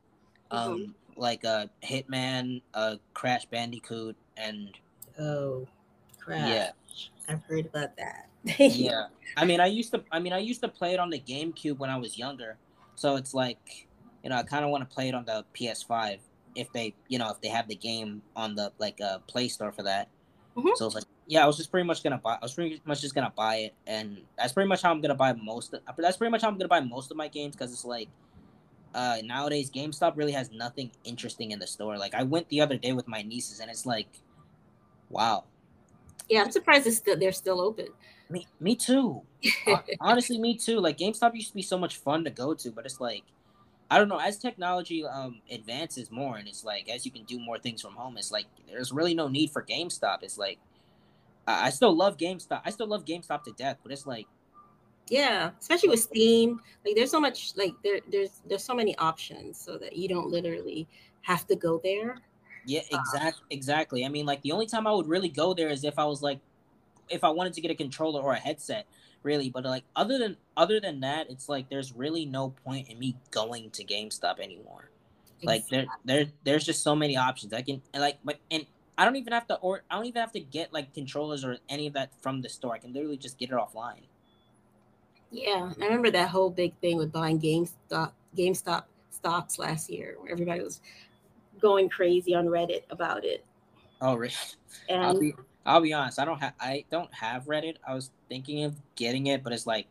um, 0.49 0.77
mm-hmm. 0.77 1.21
like 1.21 1.43
uh 1.45 1.67
Hitman, 1.83 2.61
uh 2.73 2.95
Crash 3.13 3.45
Bandicoot, 3.45 4.15
and 4.37 4.69
oh, 5.19 5.67
Crash. 6.19 6.49
Yeah, 6.49 6.69
I've 7.27 7.43
heard 7.43 7.65
about 7.65 7.97
that. 7.97 8.29
yeah. 8.59 9.07
I 9.37 9.45
mean, 9.45 9.59
I 9.59 9.67
used 9.67 9.91
to. 9.91 10.03
I 10.11 10.19
mean, 10.19 10.33
I 10.33 10.39
used 10.39 10.61
to 10.61 10.67
play 10.67 10.93
it 10.93 10.99
on 10.99 11.09
the 11.09 11.19
GameCube 11.19 11.77
when 11.77 11.89
I 11.89 11.97
was 11.97 12.17
younger. 12.17 12.57
So 12.95 13.15
it's 13.15 13.33
like, 13.33 13.87
you 14.23 14.29
know, 14.29 14.35
I 14.35 14.43
kind 14.43 14.63
of 14.63 14.71
want 14.71 14.87
to 14.87 14.93
play 14.93 15.09
it 15.09 15.15
on 15.15 15.25
the 15.25 15.45
PS5 15.55 16.19
if 16.55 16.71
they, 16.73 16.93
you 17.07 17.17
know, 17.17 17.29
if 17.29 17.41
they 17.41 17.47
have 17.47 17.67
the 17.67 17.75
game 17.75 18.21
on 18.35 18.55
the 18.55 18.71
like 18.77 18.99
uh, 19.01 19.19
Play 19.27 19.47
Store 19.47 19.71
for 19.71 19.83
that. 19.83 20.09
Mm-hmm. 20.55 20.69
So 20.75 20.87
it's 20.87 20.95
like, 20.95 21.05
yeah, 21.27 21.43
I 21.43 21.47
was 21.47 21.57
just 21.57 21.71
pretty 21.71 21.87
much 21.87 22.03
gonna 22.03 22.17
buy. 22.17 22.33
I 22.33 22.39
was 22.41 22.53
pretty 22.53 22.81
much 22.85 23.01
just 23.01 23.15
gonna 23.15 23.33
buy 23.35 23.55
it, 23.57 23.73
and 23.87 24.21
that's 24.37 24.53
pretty 24.53 24.67
much 24.67 24.81
how 24.81 24.91
I'm 24.91 25.01
gonna 25.01 25.15
buy 25.15 25.33
most. 25.33 25.73
Of, 25.73 25.81
that's 25.97 26.17
pretty 26.17 26.31
much 26.31 26.41
how 26.41 26.47
I'm 26.47 26.57
gonna 26.57 26.67
buy 26.67 26.81
most 26.81 27.11
of 27.11 27.17
my 27.17 27.27
games 27.27 27.55
because 27.55 27.71
it's 27.71 27.85
like, 27.85 28.09
uh, 28.93 29.17
nowadays 29.23 29.69
GameStop 29.71 30.17
really 30.17 30.33
has 30.33 30.51
nothing 30.51 30.91
interesting 31.03 31.51
in 31.51 31.59
the 31.59 31.67
store. 31.67 31.97
Like 31.97 32.13
I 32.13 32.23
went 32.23 32.49
the 32.49 32.61
other 32.61 32.77
day 32.77 32.93
with 32.93 33.07
my 33.07 33.21
nieces, 33.21 33.59
and 33.59 33.69
it's 33.69 33.85
like, 33.85 34.07
wow, 35.09 35.45
yeah, 36.31 36.41
I'm 36.41 36.51
surprised 36.51 36.87
it's 36.87 36.97
still 36.97 37.17
they're 37.17 37.33
still 37.33 37.59
open. 37.59 37.87
Me, 38.29 38.47
me 38.61 38.75
too. 38.75 39.21
Honestly, 39.99 40.39
me 40.39 40.55
too. 40.57 40.79
Like 40.79 40.97
GameStop 40.97 41.35
used 41.35 41.49
to 41.49 41.55
be 41.55 41.61
so 41.61 41.77
much 41.77 41.97
fun 41.97 42.23
to 42.23 42.29
go 42.29 42.53
to, 42.53 42.71
but 42.71 42.85
it's 42.85 43.01
like, 43.01 43.23
I 43.89 43.97
don't 43.97 44.07
know. 44.07 44.17
As 44.17 44.37
technology 44.37 45.05
um 45.05 45.41
advances 45.51 46.09
more, 46.09 46.37
and 46.37 46.47
it's 46.47 46.63
like 46.63 46.89
as 46.89 47.05
you 47.05 47.11
can 47.11 47.25
do 47.25 47.37
more 47.37 47.59
things 47.59 47.81
from 47.81 47.93
home, 47.93 48.17
it's 48.17 48.31
like 48.31 48.45
there's 48.65 48.93
really 48.93 49.13
no 49.13 49.27
need 49.27 49.51
for 49.51 49.61
GameStop. 49.61 50.19
It's 50.23 50.37
like 50.37 50.57
I, 51.47 51.67
I 51.67 51.69
still 51.69 51.95
love 51.95 52.17
GameStop. 52.17 52.61
I 52.65 52.69
still 52.69 52.87
love 52.87 53.05
GameStop 53.05 53.43
to 53.43 53.51
death, 53.53 53.77
but 53.83 53.91
it's 53.91 54.05
like 54.05 54.27
yeah 55.09 55.49
especially 55.59 55.89
with 55.89 55.99
steam 55.99 56.61
like 56.85 56.95
there's 56.95 57.09
so 57.09 57.19
much 57.19 57.53
like 57.57 57.73
there 57.83 57.99
there's 58.11 58.43
there's 58.47 58.63
so 58.63 58.73
many 58.73 58.95
options 58.99 59.59
so 59.59 59.75
that 59.75 59.97
you 59.97 60.07
don't 60.07 60.29
literally 60.29 60.87
have 61.23 61.45
to 61.47 61.55
go 61.55 61.81
there 61.83 62.21
yeah, 62.65 62.81
uh, 62.91 62.99
exactly. 62.99 63.43
Exactly. 63.49 64.05
I 64.05 64.09
mean, 64.09 64.25
like 64.25 64.41
the 64.41 64.51
only 64.51 64.67
time 64.67 64.87
I 64.87 64.91
would 64.91 65.07
really 65.07 65.29
go 65.29 65.53
there 65.53 65.69
is 65.69 65.83
if 65.83 65.97
I 65.97 66.05
was 66.05 66.21
like, 66.21 66.39
if 67.09 67.23
I 67.23 67.29
wanted 67.29 67.53
to 67.53 67.61
get 67.61 67.71
a 67.71 67.75
controller 67.75 68.21
or 68.21 68.33
a 68.33 68.39
headset, 68.39 68.85
really. 69.23 69.49
But 69.49 69.65
like, 69.65 69.83
other 69.95 70.17
than 70.17 70.37
other 70.57 70.79
than 70.79 70.99
that, 71.01 71.29
it's 71.29 71.49
like 71.49 71.69
there's 71.69 71.93
really 71.93 72.25
no 72.25 72.49
point 72.63 72.89
in 72.89 72.99
me 72.99 73.15
going 73.31 73.69
to 73.71 73.83
GameStop 73.83 74.39
anymore. 74.39 74.89
Exactly. 75.41 75.47
Like 75.47 75.67
there, 75.69 75.85
there, 76.05 76.31
there's 76.43 76.65
just 76.65 76.83
so 76.83 76.95
many 76.95 77.17
options. 77.17 77.53
I 77.53 77.61
can 77.61 77.81
and 77.93 78.01
like, 78.01 78.19
but 78.23 78.37
and 78.49 78.65
I 78.97 79.05
don't 79.05 79.15
even 79.15 79.33
have 79.33 79.47
to 79.47 79.55
or 79.55 79.83
I 79.89 79.95
don't 79.95 80.05
even 80.05 80.21
have 80.21 80.33
to 80.33 80.39
get 80.39 80.73
like 80.73 80.93
controllers 80.93 81.43
or 81.43 81.57
any 81.69 81.87
of 81.87 81.93
that 81.93 82.11
from 82.21 82.41
the 82.41 82.49
store. 82.49 82.73
I 82.73 82.77
can 82.79 82.93
literally 82.93 83.17
just 83.17 83.37
get 83.37 83.49
it 83.49 83.55
offline. 83.55 84.03
Yeah, 85.31 85.71
I 85.79 85.85
remember 85.85 86.11
that 86.11 86.29
whole 86.29 86.49
big 86.49 86.75
thing 86.81 86.97
with 86.97 87.11
buying 87.11 87.39
GameStop 87.39 88.11
GameStop 88.37 88.83
stocks 89.09 89.57
last 89.57 89.89
year, 89.89 90.15
where 90.19 90.31
everybody 90.31 90.61
was 90.61 90.81
going 91.59 91.89
crazy 91.89 92.35
on 92.35 92.47
Reddit 92.47 92.83
about 92.89 93.23
it. 93.23 93.45
Oh, 94.01 94.15
really? 94.15 94.33
And 94.89 95.03
I'll 95.03 95.19
be, 95.19 95.33
I'll 95.65 95.81
be 95.81 95.93
honest. 95.93 96.19
I 96.19 96.25
don't 96.25 96.39
have 96.39 96.53
I 96.59 96.85
don't 96.91 97.13
have 97.13 97.45
Reddit. 97.45 97.75
I 97.87 97.93
was 97.93 98.11
thinking 98.27 98.63
of 98.65 98.75
getting 98.95 99.27
it, 99.27 99.43
but 99.43 99.53
it's 99.53 99.67
like, 99.67 99.87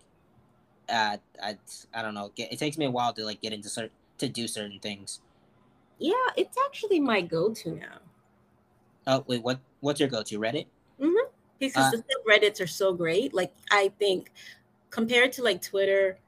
uh, 0.89 1.17
I 1.43 1.57
I 1.95 2.03
don't 2.03 2.15
know. 2.15 2.33
It 2.37 2.59
takes 2.59 2.77
me 2.77 2.85
a 2.85 2.91
while 2.91 3.13
to 3.15 3.25
like 3.25 3.41
get 3.41 3.53
into 3.53 3.69
certain 3.69 3.93
to 4.19 4.29
do 4.29 4.47
certain 4.47 4.79
things. 4.79 5.21
Yeah, 5.99 6.13
it's 6.37 6.57
actually 6.67 7.01
my 7.01 7.21
go-to 7.21 7.73
now. 7.73 7.99
Oh 9.11 9.25
wait, 9.27 9.43
what 9.43 9.59
what's 9.81 9.99
your 9.99 10.09
go-to? 10.09 10.39
Reddit? 10.39 10.67
Mm-hmm. 11.01 11.29
Because 11.59 11.93
uh, 11.95 11.97
the 11.97 12.31
Reddits 12.31 12.61
are 12.61 12.67
so 12.67 12.93
great. 12.93 13.35
Like 13.35 13.53
I 13.71 13.91
think 13.99 14.31
compared 14.91 15.33
to 15.33 15.43
like 15.43 15.61
Twitter 15.61 16.19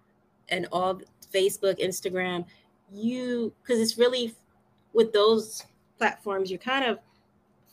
and 0.48 0.66
all 0.72 1.00
Facebook, 1.32 1.80
Instagram, 1.80 2.44
you 2.92 3.52
because 3.62 3.80
it's 3.80 3.96
really 3.96 4.34
with 4.92 5.12
those 5.12 5.62
platforms, 5.96 6.50
you're 6.50 6.58
kind 6.58 6.84
of 6.84 6.98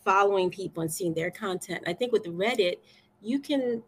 following 0.05 0.49
people 0.49 0.81
and 0.81 0.91
seeing 0.91 1.13
their 1.13 1.31
content. 1.31 1.83
I 1.87 1.93
think 1.93 2.11
with 2.11 2.25
Reddit, 2.25 2.75
you 3.21 3.39
can 3.39 3.83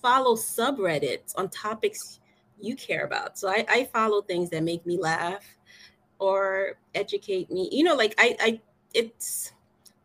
follow 0.00 0.36
subreddits 0.36 1.36
on 1.36 1.48
topics 1.48 2.20
you 2.60 2.76
care 2.76 3.04
about. 3.04 3.38
So 3.38 3.48
I, 3.48 3.64
I 3.68 3.84
follow 3.92 4.22
things 4.22 4.50
that 4.50 4.62
make 4.62 4.86
me 4.86 4.98
laugh 4.98 5.44
or 6.18 6.78
educate 6.94 7.50
me. 7.50 7.68
You 7.72 7.84
know, 7.84 7.94
like 7.94 8.14
I, 8.18 8.36
I 8.40 8.60
it's 8.94 9.52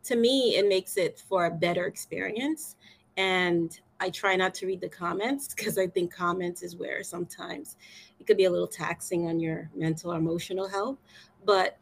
to 0.04 0.16
me 0.16 0.56
it 0.56 0.68
makes 0.68 0.98
it 0.98 1.20
for 1.20 1.46
a 1.46 1.52
better 1.52 1.86
experience. 1.86 2.76
And 3.18 3.80
I 4.00 4.10
try 4.10 4.36
not 4.36 4.54
to 4.56 4.68
read 4.68 4.82
the 4.82 4.90
comments 4.90 5.54
because 5.54 5.78
I 5.78 5.88
think 5.88 6.14
comments 6.14 6.64
is 6.64 6.76
where 6.76 7.04
sometimes 7.04 7.78
it 8.20 8.28
could 8.28 8.38
be 8.38 8.46
a 8.46 8.52
little 8.52 8.68
taxing 8.68 9.28
on 9.28 9.40
your 9.40 9.70
mental 9.76 10.12
or 10.14 10.18
emotional 10.18 10.68
health. 10.68 10.98
But 11.46 11.78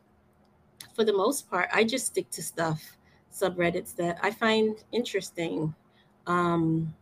for 0.94 1.04
the 1.04 1.14
most 1.14 1.50
part, 1.50 1.70
I 1.74 1.84
just 1.84 2.08
stick 2.08 2.30
to 2.32 2.44
stuff, 2.44 2.98
subreddits 3.34 3.96
that 3.96 4.20
I 4.22 4.32
find 4.32 4.76
interesting. 4.92 5.74
Um, 6.28 6.94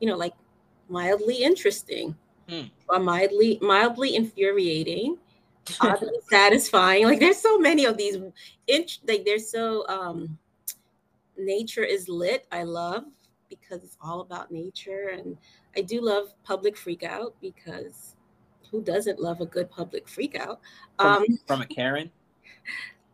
you 0.00 0.08
know, 0.08 0.16
like 0.16 0.34
mildly 0.88 1.42
interesting 1.42 2.16
mm. 2.48 2.70
or 2.88 2.98
mildly 2.98 3.58
mildly 3.60 4.16
infuriating 4.16 5.18
oddly 5.80 6.18
satisfying. 6.30 7.04
Like 7.04 7.20
there's 7.20 7.38
so 7.38 7.58
many 7.58 7.84
of 7.84 7.96
these 7.96 8.16
int- 8.66 8.98
like 9.06 9.24
they're 9.24 9.38
so 9.38 9.86
um 9.88 10.38
nature 11.36 11.84
is 11.84 12.08
lit 12.08 12.46
i 12.50 12.64
love 12.64 13.04
because 13.48 13.82
it's 13.84 13.96
all 14.00 14.20
about 14.20 14.50
nature. 14.50 15.10
And 15.12 15.36
i 15.76 15.80
do 15.80 16.00
love 16.00 16.34
public 16.44 16.76
freak 16.76 17.02
out 17.02 17.34
because 17.40 18.16
who 18.70 18.82
doesn't 18.82 19.18
love 19.18 19.40
a 19.40 19.46
good 19.46 19.70
public 19.70 20.08
freak 20.08 20.38
out? 20.38 20.60
Um 20.98 21.24
from, 21.24 21.38
from 21.46 21.62
a 21.62 21.66
karen? 21.66 22.10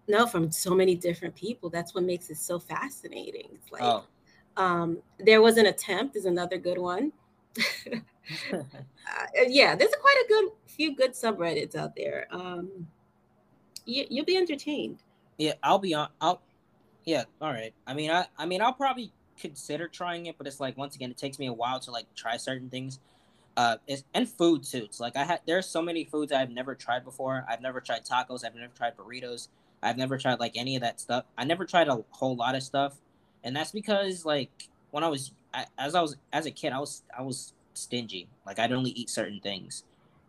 No 0.07 0.27
from 0.27 0.51
so 0.51 0.75
many 0.75 0.95
different 0.95 1.35
people. 1.35 1.71
That's 1.71 1.95
what 1.95 2.05
makes 2.05 2.29
it 2.29 2.37
so 2.37 2.59
fascinating. 2.59 3.49
It's 3.55 3.73
like 3.73 3.83
oh. 3.83 4.05
um 4.57 4.99
there 5.19 5.43
was 5.43 5.57
an 5.57 5.67
attempt 5.67 6.17
is 6.17 6.25
another 6.25 6.59
good 6.59 6.79
one 6.79 7.13
uh, 8.53 8.63
yeah, 9.47 9.75
there's 9.75 9.95
quite 10.01 10.25
a 10.25 10.29
good 10.29 10.51
few 10.67 10.97
good 10.97 11.13
subreddits 11.13 11.75
out 11.77 11.95
there. 11.97 12.27
Um, 12.31 12.89
you, 13.87 14.07
you'll 14.09 14.25
be 14.25 14.37
entertained. 14.37 14.99
Yeah, 15.39 15.55
I'll 15.63 15.79
be 15.79 15.95
on. 15.95 16.09
I'll. 16.21 16.43
Yeah, 17.05 17.25
all 17.41 17.53
right. 17.53 17.75
I 17.87 17.95
mean, 17.95 18.11
I. 18.11 18.27
I 18.39 18.47
mean, 18.47 18.63
I'll 18.63 18.73
probably 18.73 19.13
consider 19.39 19.89
trying 19.89 20.27
it, 20.27 20.37
but 20.39 20.47
it's 20.47 20.61
like 20.61 20.77
once 20.77 20.95
again, 20.97 21.11
it 21.11 21.17
takes 21.17 21.39
me 21.39 21.47
a 21.47 21.53
while 21.53 21.81
to 21.81 21.91
like 21.91 22.07
try 22.15 22.37
certain 22.37 22.71
things. 22.71 23.01
Uh, 23.57 23.77
it's, 23.87 24.03
and 24.15 24.29
food 24.29 24.65
too. 24.65 24.83
It's 24.85 25.01
like 25.01 25.17
I 25.17 25.25
had. 25.25 25.41
There's 25.47 25.67
so 25.67 25.83
many 25.83 26.05
foods 26.05 26.33
I've 26.33 26.51
never 26.51 26.75
tried 26.75 27.05
before. 27.05 27.45
I've 27.49 27.61
never 27.61 27.81
tried 27.81 28.05
tacos. 28.05 28.45
I've 28.45 28.55
never 28.55 28.73
tried 28.75 28.97
burritos. 28.97 29.49
I've 29.83 29.97
never 29.97 30.17
tried 30.19 30.41
like 30.41 30.57
any 30.57 30.77
of 30.77 30.83
that 30.83 31.01
stuff. 31.01 31.25
I 31.37 31.45
never 31.45 31.65
tried 31.65 31.89
a 31.89 32.03
whole 32.11 32.37
lot 32.37 32.55
of 32.55 32.63
stuff, 32.63 32.97
and 33.45 33.55
that's 33.55 33.71
because 33.71 34.25
like 34.25 34.69
when 34.95 35.03
I 35.03 35.09
was 35.09 35.33
I, 35.53 35.67
as 35.77 35.97
I 35.97 36.01
was 36.01 36.17
as 36.33 36.47
a 36.47 36.53
kid, 36.53 36.73
I 36.73 36.79
was 36.79 37.03
I 37.19 37.21
was 37.23 37.53
stingy. 37.73 38.29
Like 38.47 38.61
I'd 38.61 38.73
only 38.73 38.93
eat 38.93 39.11
certain 39.11 39.41
things. 39.41 39.83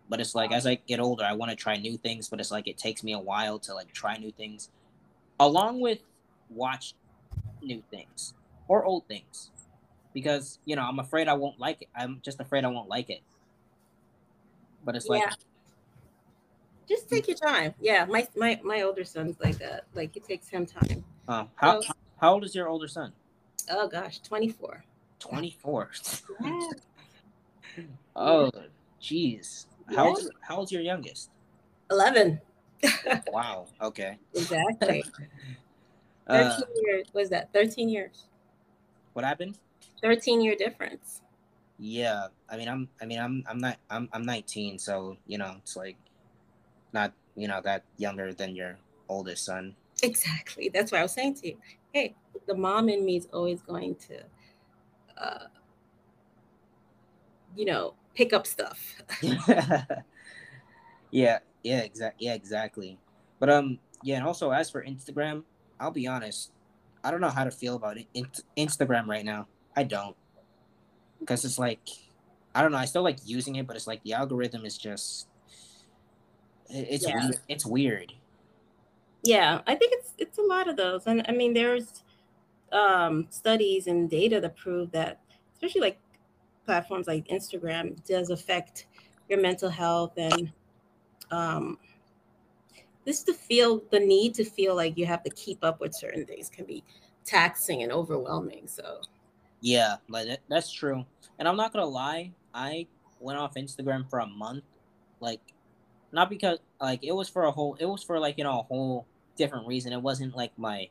But 0.09 0.19
it's 0.19 0.33
like 0.33 0.51
as 0.51 0.65
I 0.65 0.79
get 0.87 0.99
older, 0.99 1.23
I 1.23 1.33
want 1.33 1.51
to 1.51 1.55
try 1.55 1.77
new 1.77 1.97
things, 1.97 2.29
but 2.29 2.39
it's 2.39 2.49
like 2.49 2.67
it 2.67 2.75
takes 2.75 3.03
me 3.03 3.13
a 3.13 3.19
while 3.19 3.59
to 3.59 3.75
like 3.75 3.93
try 3.93 4.17
new 4.17 4.31
things, 4.31 4.71
along 5.39 5.81
with 5.81 5.99
watch 6.49 6.95
new 7.61 7.83
things 7.91 8.33
or 8.67 8.83
old 8.83 9.07
things, 9.07 9.51
because 10.15 10.57
you 10.65 10.75
know 10.75 10.81
I'm 10.81 10.97
afraid 10.97 11.27
I 11.27 11.35
won't 11.35 11.59
like 11.59 11.83
it. 11.83 11.89
I'm 11.95 12.19
just 12.25 12.39
afraid 12.39 12.65
I 12.65 12.69
won't 12.69 12.89
like 12.89 13.11
it. 13.11 13.21
But 14.83 14.95
it's 14.95 15.07
like 15.07 15.21
yeah. 15.21 15.33
just 16.89 17.07
take 17.07 17.27
your 17.27 17.37
time. 17.37 17.75
Yeah, 17.79 18.05
my 18.05 18.27
my 18.35 18.59
my 18.63 18.81
older 18.81 19.03
son's 19.03 19.39
like 19.39 19.59
that. 19.59 19.85
Like 19.93 20.17
it 20.17 20.23
takes 20.23 20.49
him 20.49 20.65
time. 20.65 21.03
Uh, 21.27 21.45
how 21.53 21.81
so, 21.81 21.93
how 22.19 22.33
old 22.33 22.43
is 22.43 22.55
your 22.55 22.67
older 22.67 22.87
son? 22.87 23.13
Oh 23.69 23.87
gosh, 23.87 24.19
twenty 24.19 24.49
four. 24.49 24.83
Twenty 25.19 25.57
four. 25.61 25.89
Oh, 28.15 28.49
jeez. 29.01 29.65
How 29.93 30.15
how 30.39 30.55
old's 30.55 30.71
your 30.71 30.81
youngest? 30.81 31.29
Eleven. 31.91 32.39
wow. 33.27 33.67
Okay. 33.81 34.17
Exactly. 34.33 35.03
Uh, 36.27 36.49
Thirteen 36.49 36.63
uh, 36.63 36.81
years. 36.81 37.07
Was 37.13 37.29
that 37.29 37.53
thirteen 37.53 37.87
years? 37.87 38.23
What 39.13 39.23
happened? 39.23 39.59
Thirteen 40.01 40.41
year 40.41 40.55
difference. 40.55 41.21
Yeah, 41.77 42.27
I 42.49 42.57
mean, 42.57 42.67
I'm. 42.67 42.89
I 43.01 43.05
mean, 43.05 43.19
I'm. 43.19 43.43
I'm 43.47 43.59
not. 43.59 43.77
I'm. 43.89 44.09
I'm 44.13 44.23
19, 44.23 44.79
so 44.79 45.17
you 45.27 45.37
know, 45.37 45.55
it's 45.59 45.75
like, 45.75 45.97
not 46.93 47.13
you 47.35 47.47
know 47.47 47.61
that 47.61 47.83
younger 47.97 48.33
than 48.33 48.55
your 48.55 48.77
oldest 49.09 49.45
son. 49.45 49.75
Exactly. 50.01 50.69
That's 50.73 50.91
what 50.91 50.99
I 50.99 51.03
was 51.03 51.11
saying 51.11 51.35
to 51.35 51.47
you. 51.49 51.57
Hey, 51.95 52.13
the 52.45 52.53
mom 52.53 52.89
in 52.89 53.05
me 53.05 53.15
is 53.15 53.29
always 53.31 53.61
going 53.61 53.95
to 53.95 54.19
uh, 55.17 55.45
you 57.55 57.63
know, 57.63 57.93
pick 58.13 58.33
up 58.33 58.45
stuff. 58.45 59.01
yeah, 61.09 61.39
yeah, 61.63 61.79
exactly. 61.79 62.27
Yeah, 62.27 62.33
exactly. 62.33 62.99
But 63.39 63.49
um, 63.49 63.79
yeah, 64.03 64.17
and 64.17 64.27
also 64.27 64.51
as 64.51 64.69
for 64.69 64.83
Instagram, 64.83 65.43
I'll 65.79 65.89
be 65.89 66.05
honest, 66.05 66.51
I 67.01 67.11
don't 67.11 67.21
know 67.21 67.29
how 67.29 67.45
to 67.45 67.51
feel 67.51 67.77
about 67.77 67.97
it. 67.97 68.07
In- 68.13 68.27
Instagram 68.57 69.07
right 69.07 69.23
now, 69.23 69.47
I 69.73 69.83
don't, 69.83 70.17
because 71.21 71.45
it's 71.45 71.57
like, 71.57 71.79
I 72.53 72.61
don't 72.61 72.73
know. 72.73 72.77
I 72.77 72.85
still 72.85 73.03
like 73.03 73.19
using 73.23 73.55
it, 73.55 73.67
but 73.67 73.77
it's 73.77 73.87
like 73.87 74.03
the 74.03 74.11
algorithm 74.11 74.65
is 74.65 74.77
just, 74.77 75.29
it's 76.69 77.07
yeah. 77.07 77.21
weird. 77.21 77.39
It's 77.47 77.65
weird. 77.65 78.11
Yeah, 79.25 79.61
I 79.65 79.75
think 79.75 79.93
it's 79.95 80.13
it's 80.17 80.37
a 80.37 80.43
lot 80.43 80.69
of 80.69 80.77
those, 80.77 81.07
and 81.07 81.25
I 81.27 81.31
mean, 81.31 81.53
there's 81.53 82.03
um 82.71 83.27
studies 83.29 83.87
and 83.87 84.09
data 84.09 84.39
to 84.39 84.49
prove 84.49 84.91
that, 84.91 85.21
especially 85.53 85.81
like 85.81 85.99
platforms 86.65 87.07
like 87.07 87.27
Instagram 87.27 88.03
does 88.05 88.29
affect 88.29 88.87
your 89.29 89.41
mental 89.41 89.69
health 89.69 90.13
and 90.17 90.51
um, 91.31 91.77
this 93.05 93.23
to 93.23 93.33
feel 93.33 93.83
the 93.91 93.99
need 93.99 94.33
to 94.35 94.43
feel 94.43 94.75
like 94.75 94.97
you 94.97 95.05
have 95.05 95.23
to 95.23 95.29
keep 95.31 95.63
up 95.63 95.79
with 95.79 95.93
certain 95.93 96.25
things 96.25 96.49
can 96.49 96.65
be 96.65 96.83
taxing 97.23 97.83
and 97.83 97.91
overwhelming. 97.91 98.67
So 98.67 99.01
yeah, 99.61 99.95
like 100.09 100.39
that's 100.49 100.71
true. 100.71 101.05
And 101.39 101.47
I'm 101.47 101.57
not 101.57 101.73
gonna 101.73 101.85
lie, 101.85 102.31
I 102.53 102.87
went 103.19 103.39
off 103.39 103.55
Instagram 103.55 104.09
for 104.09 104.19
a 104.19 104.27
month, 104.27 104.63
like 105.19 105.41
not 106.11 106.29
because 106.29 106.59
like 106.79 107.03
it 107.03 107.11
was 107.11 107.29
for 107.29 107.45
a 107.45 107.51
whole, 107.51 107.75
it 107.79 107.85
was 107.85 108.03
for 108.03 108.19
like 108.19 108.37
you 108.37 108.43
know 108.43 108.59
a 108.59 108.63
whole 108.63 109.07
different 109.35 109.67
reason. 109.67 109.93
It 109.93 110.01
wasn't 110.01 110.35
like 110.35 110.51
my 110.57 110.89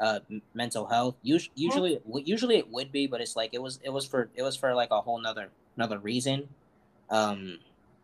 uh 0.00 0.20
mental 0.54 0.86
health. 0.86 1.16
Usually 1.22 1.52
usually 1.54 2.00
usually 2.24 2.56
it 2.56 2.68
would 2.70 2.90
be 2.92 3.06
but 3.06 3.20
it's 3.20 3.36
like 3.36 3.50
it 3.52 3.62
was 3.62 3.80
it 3.82 3.90
was 3.90 4.06
for 4.06 4.28
it 4.34 4.42
was 4.42 4.56
for 4.56 4.74
like 4.74 4.90
a 4.90 5.00
whole 5.00 5.20
nother 5.20 5.48
another 5.76 5.98
reason. 5.98 6.48
Um 7.10 7.58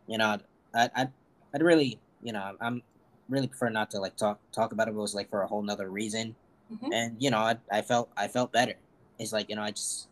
you 0.08 0.18
know 0.18 0.38
i 0.74 0.90
i 0.96 1.08
i'd 1.54 1.62
really 1.62 2.00
you 2.22 2.32
know 2.32 2.56
i'm 2.60 2.82
really 3.28 3.46
prefer 3.46 3.68
not 3.68 3.90
to 3.90 4.00
like 4.00 4.16
talk 4.16 4.40
talk 4.50 4.72
about 4.72 4.88
it, 4.88 4.92
it 4.92 4.94
was 4.94 5.14
like 5.14 5.30
for 5.30 5.42
a 5.42 5.46
whole 5.46 5.62
nother 5.62 5.90
reason. 5.90 6.34
Mm-hmm. 6.72 6.92
and 6.92 7.16
you 7.18 7.30
know 7.30 7.38
I, 7.38 7.56
I 7.72 7.80
felt 7.80 8.10
i 8.16 8.28
felt 8.28 8.52
better. 8.52 8.74
It's 9.18 9.32
like 9.32 9.48
you 9.48 9.56
know 9.56 9.62
i 9.62 9.70
just 9.70 10.08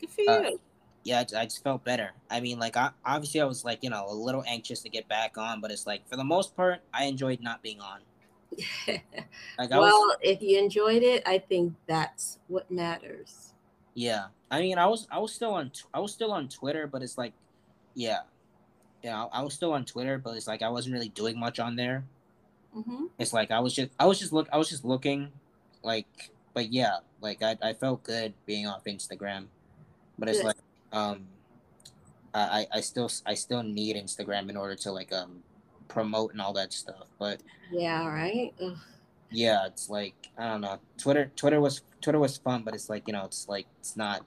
good 0.00 0.08
for 0.08 0.30
uh, 0.30 0.40
you. 0.48 0.60
yeah 1.04 1.24
I, 1.34 1.40
I 1.40 1.44
just 1.44 1.62
felt 1.62 1.84
better. 1.84 2.12
I 2.30 2.40
mean 2.40 2.58
like 2.58 2.76
I, 2.76 2.90
obviously 3.04 3.40
i 3.40 3.44
was 3.44 3.64
like 3.64 3.80
you 3.82 3.90
know 3.90 4.06
a 4.08 4.14
little 4.14 4.44
anxious 4.46 4.80
to 4.82 4.88
get 4.88 5.08
back 5.08 5.36
on 5.36 5.60
but 5.60 5.70
it's 5.70 5.86
like 5.86 6.08
for 6.08 6.16
the 6.16 6.24
most 6.24 6.56
part 6.56 6.80
i 6.94 7.04
enjoyed 7.04 7.40
not 7.42 7.62
being 7.62 7.80
on 7.80 8.00
like 8.88 9.70
well, 9.70 9.80
was, 9.80 10.16
if 10.22 10.42
you 10.42 10.58
enjoyed 10.58 11.02
it, 11.02 11.22
I 11.26 11.38
think 11.38 11.74
that's 11.86 12.38
what 12.48 12.70
matters. 12.70 13.54
Yeah, 13.94 14.26
I 14.50 14.60
mean, 14.60 14.78
I 14.78 14.86
was 14.86 15.06
I 15.10 15.18
was 15.18 15.32
still 15.32 15.54
on 15.54 15.70
I 15.94 16.00
was 16.00 16.12
still 16.12 16.32
on 16.32 16.48
Twitter, 16.48 16.86
but 16.86 17.02
it's 17.02 17.18
like, 17.18 17.32
yeah, 17.94 18.20
yeah, 19.02 19.24
I 19.32 19.42
was 19.42 19.54
still 19.54 19.72
on 19.72 19.84
Twitter, 19.84 20.18
but 20.18 20.36
it's 20.36 20.46
like 20.46 20.62
I 20.62 20.68
wasn't 20.68 20.94
really 20.94 21.08
doing 21.08 21.38
much 21.38 21.58
on 21.58 21.76
there. 21.76 22.04
Mm-hmm. 22.76 23.06
It's 23.18 23.32
like 23.32 23.50
I 23.50 23.60
was 23.60 23.74
just 23.74 23.90
I 23.98 24.06
was 24.06 24.18
just 24.18 24.32
look 24.32 24.48
I 24.52 24.58
was 24.58 24.68
just 24.68 24.84
looking, 24.84 25.30
like, 25.82 26.30
but 26.54 26.72
yeah, 26.72 26.98
like 27.20 27.42
I 27.42 27.56
I 27.62 27.72
felt 27.72 28.02
good 28.02 28.34
being 28.46 28.66
off 28.66 28.84
Instagram, 28.84 29.46
but 30.18 30.28
it's 30.28 30.42
like 30.42 30.56
um, 30.92 31.26
I 32.34 32.66
I 32.72 32.80
still 32.80 33.10
I 33.26 33.34
still 33.34 33.62
need 33.62 33.96
Instagram 33.96 34.50
in 34.50 34.56
order 34.56 34.76
to 34.76 34.92
like 34.92 35.12
um 35.12 35.42
promote 35.90 36.32
and 36.32 36.40
all 36.40 36.54
that 36.54 36.72
stuff. 36.72 37.08
But 37.18 37.42
yeah, 37.70 38.06
right. 38.06 38.54
Ugh. 38.62 38.78
Yeah, 39.30 39.66
it's 39.66 39.90
like 39.90 40.14
I 40.38 40.48
don't 40.48 40.62
know. 40.62 40.78
Twitter 40.96 41.30
Twitter 41.36 41.60
was 41.60 41.82
Twitter 42.00 42.18
was 42.18 42.38
fun, 42.38 42.62
but 42.64 42.74
it's 42.74 42.88
like 42.88 43.06
you 43.06 43.12
know, 43.12 43.24
it's 43.24 43.48
like 43.48 43.66
it's 43.78 43.96
not 43.96 44.24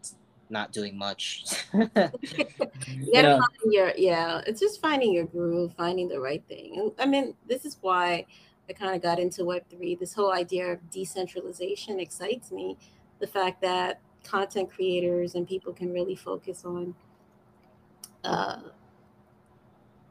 it's 0.00 0.16
not 0.50 0.72
doing 0.72 0.98
much. 0.98 1.44
you 1.72 3.22
know? 3.22 3.40
your 3.64 3.92
yeah. 3.96 4.42
It's 4.46 4.60
just 4.60 4.80
finding 4.80 5.12
your 5.12 5.26
groove, 5.26 5.72
finding 5.76 6.08
the 6.08 6.20
right 6.20 6.42
thing. 6.48 6.78
And 6.78 6.92
I 6.98 7.06
mean, 7.06 7.34
this 7.46 7.64
is 7.64 7.78
why 7.80 8.26
I 8.68 8.72
kind 8.72 8.94
of 8.94 9.02
got 9.02 9.18
into 9.18 9.44
Web 9.44 9.62
three. 9.70 9.94
This 9.94 10.12
whole 10.12 10.32
idea 10.32 10.72
of 10.72 10.90
decentralization 10.90 12.00
excites 12.00 12.50
me. 12.50 12.76
The 13.20 13.26
fact 13.26 13.62
that 13.62 14.00
content 14.24 14.70
creators 14.70 15.34
and 15.34 15.48
people 15.48 15.72
can 15.72 15.92
really 15.92 16.14
focus 16.14 16.64
on 16.64 16.94
uh, 18.24 18.60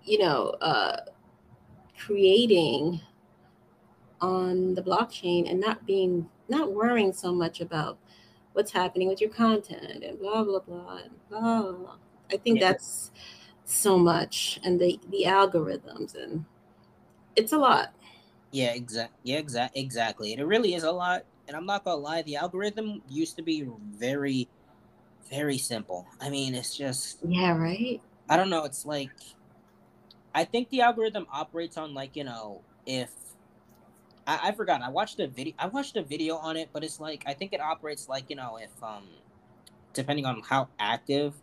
you 0.07 0.19
know, 0.19 0.49
uh, 0.61 1.01
creating 1.97 3.01
on 4.21 4.73
the 4.73 4.81
blockchain 4.81 5.49
and 5.49 5.59
not 5.59 5.85
being 5.85 6.27
not 6.49 6.71
worrying 6.71 7.13
so 7.13 7.33
much 7.33 7.61
about 7.61 7.97
what's 8.53 8.71
happening 8.71 9.07
with 9.07 9.21
your 9.21 9.29
content 9.29 10.03
and 10.03 10.19
blah 10.19 10.43
blah 10.43 10.59
blah 10.59 10.97
and 10.97 11.11
blah. 11.29 11.71
blah. 11.71 11.95
I 12.31 12.37
think 12.37 12.59
yeah. 12.59 12.69
that's 12.69 13.11
so 13.65 13.97
much 13.97 14.59
and 14.63 14.79
the 14.79 14.99
the 15.11 15.25
algorithms 15.25 16.15
and 16.15 16.45
it's 17.35 17.53
a 17.53 17.57
lot. 17.57 17.93
Yeah, 18.51 18.73
exact. 18.73 19.13
Yeah, 19.23 19.37
exact. 19.37 19.77
Exactly. 19.77 20.33
And 20.33 20.41
it 20.41 20.45
really 20.45 20.73
is 20.73 20.83
a 20.83 20.91
lot. 20.91 21.23
And 21.47 21.55
I'm 21.55 21.65
not 21.65 21.83
gonna 21.85 21.97
lie, 21.97 22.23
the 22.23 22.35
algorithm 22.37 23.01
used 23.07 23.35
to 23.37 23.43
be 23.43 23.67
very, 23.91 24.47
very 25.29 25.57
simple. 25.57 26.07
I 26.19 26.29
mean, 26.29 26.55
it's 26.55 26.75
just. 26.75 27.19
Yeah. 27.27 27.55
Right. 27.55 28.01
I 28.29 28.37
don't 28.37 28.49
know. 28.49 28.65
It's 28.65 28.85
like. 28.85 29.11
I 30.37 30.45
think 30.45 30.69
the 30.69 30.81
algorithm 30.81 31.25
operates 31.33 31.77
on 31.77 31.95
like 31.95 32.15
you 32.15 32.23
know 32.23 32.61
if. 32.85 33.09
I, 34.27 34.49
I 34.49 34.51
forgot. 34.51 34.83
I 34.83 34.89
watched 34.89 35.19
a 35.19 35.27
video. 35.27 35.55
I 35.57 35.65
watched 35.65 35.97
a 35.97 36.03
video 36.03 36.35
on 36.35 36.57
it, 36.57 36.69
but 36.71 36.83
it's 36.83 36.99
like 36.99 37.23
I 37.25 37.33
think 37.33 37.53
it 37.53 37.59
operates 37.59 38.07
like 38.07 38.29
you 38.29 38.35
know 38.35 38.59
if 38.61 38.71
um, 38.83 39.05
depending 39.93 40.27
on 40.27 40.43
how 40.47 40.67
active, 40.77 41.33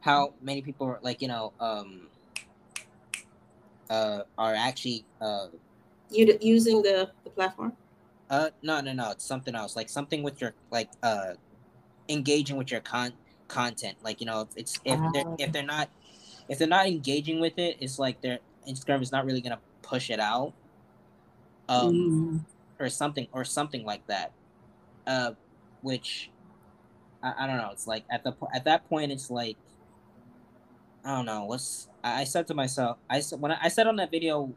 how 0.00 0.34
many 0.42 0.62
people 0.62 0.88
are 0.88 0.98
like 1.00 1.22
you 1.22 1.28
know 1.28 1.52
um. 1.60 2.08
Uh, 3.88 4.22
are 4.38 4.54
actually 4.54 5.04
uh 5.20 5.46
you 6.10 6.36
using 6.40 6.82
the 6.82 7.10
the 7.22 7.30
platform? 7.30 7.72
Uh, 8.30 8.50
no, 8.62 8.80
no, 8.80 8.92
no. 8.94 9.10
It's 9.12 9.24
something 9.24 9.54
else. 9.54 9.76
Like 9.76 9.88
something 9.88 10.24
with 10.24 10.40
your 10.40 10.54
like 10.72 10.88
uh, 11.04 11.34
engaging 12.08 12.56
with 12.56 12.72
your 12.72 12.80
con 12.80 13.12
content. 13.46 13.96
Like 14.02 14.20
you 14.20 14.26
know, 14.26 14.40
if 14.40 14.48
it's 14.56 14.80
if 14.84 14.98
they're 15.12 15.24
if 15.38 15.52
they're 15.52 15.62
not 15.62 15.88
if 16.48 16.58
they're 16.58 16.68
not 16.68 16.86
engaging 16.86 17.40
with 17.40 17.58
it, 17.58 17.76
it's 17.80 17.98
like 17.98 18.20
their 18.20 18.38
Instagram 18.68 19.02
is 19.02 19.12
not 19.12 19.24
really 19.24 19.40
gonna 19.40 19.60
push 19.82 20.10
it 20.10 20.20
out. 20.20 20.52
Um, 21.68 21.94
mm. 21.94 22.40
or 22.78 22.90
something 22.90 23.26
or 23.32 23.44
something 23.44 23.84
like 23.84 24.06
that. 24.06 24.32
Uh, 25.06 25.32
which 25.82 26.30
I, 27.22 27.32
I 27.38 27.46
don't 27.46 27.58
know. 27.58 27.70
It's 27.72 27.86
like 27.86 28.04
at 28.10 28.24
the 28.24 28.34
at 28.54 28.64
that 28.64 28.88
point, 28.88 29.12
it's 29.12 29.30
like 29.30 29.56
I 31.04 31.16
don't 31.16 31.26
know. 31.26 31.44
What's 31.44 31.88
I, 32.02 32.22
I 32.22 32.24
said 32.24 32.46
to 32.48 32.54
myself? 32.54 32.98
I 33.08 33.20
said 33.20 33.40
when 33.40 33.52
I, 33.52 33.58
I 33.62 33.68
said 33.68 33.86
on 33.86 33.96
that 33.96 34.10
video 34.10 34.52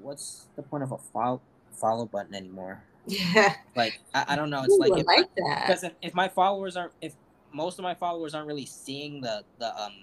what's 0.00 0.46
the 0.56 0.62
point 0.62 0.84
of 0.84 0.92
a 0.92 0.98
follow 0.98 1.40
follow 1.72 2.06
button 2.06 2.34
anymore? 2.34 2.82
Yeah. 3.06 3.54
Like 3.74 4.00
I, 4.14 4.24
I 4.28 4.36
don't 4.36 4.50
know. 4.50 4.62
It's 4.64 4.74
Ooh, 4.74 4.78
like, 4.78 5.00
if 5.00 5.06
like 5.06 5.18
I, 5.20 5.28
that 5.36 5.66
because 5.66 5.84
if, 5.84 5.92
if 6.02 6.14
my 6.14 6.28
followers 6.28 6.76
aren't 6.76 6.92
if 7.00 7.14
most 7.52 7.78
of 7.78 7.82
my 7.82 7.94
followers 7.94 8.34
aren't 8.34 8.46
really 8.46 8.66
seeing 8.66 9.20
the 9.20 9.44
the 9.58 9.74
um 9.80 9.94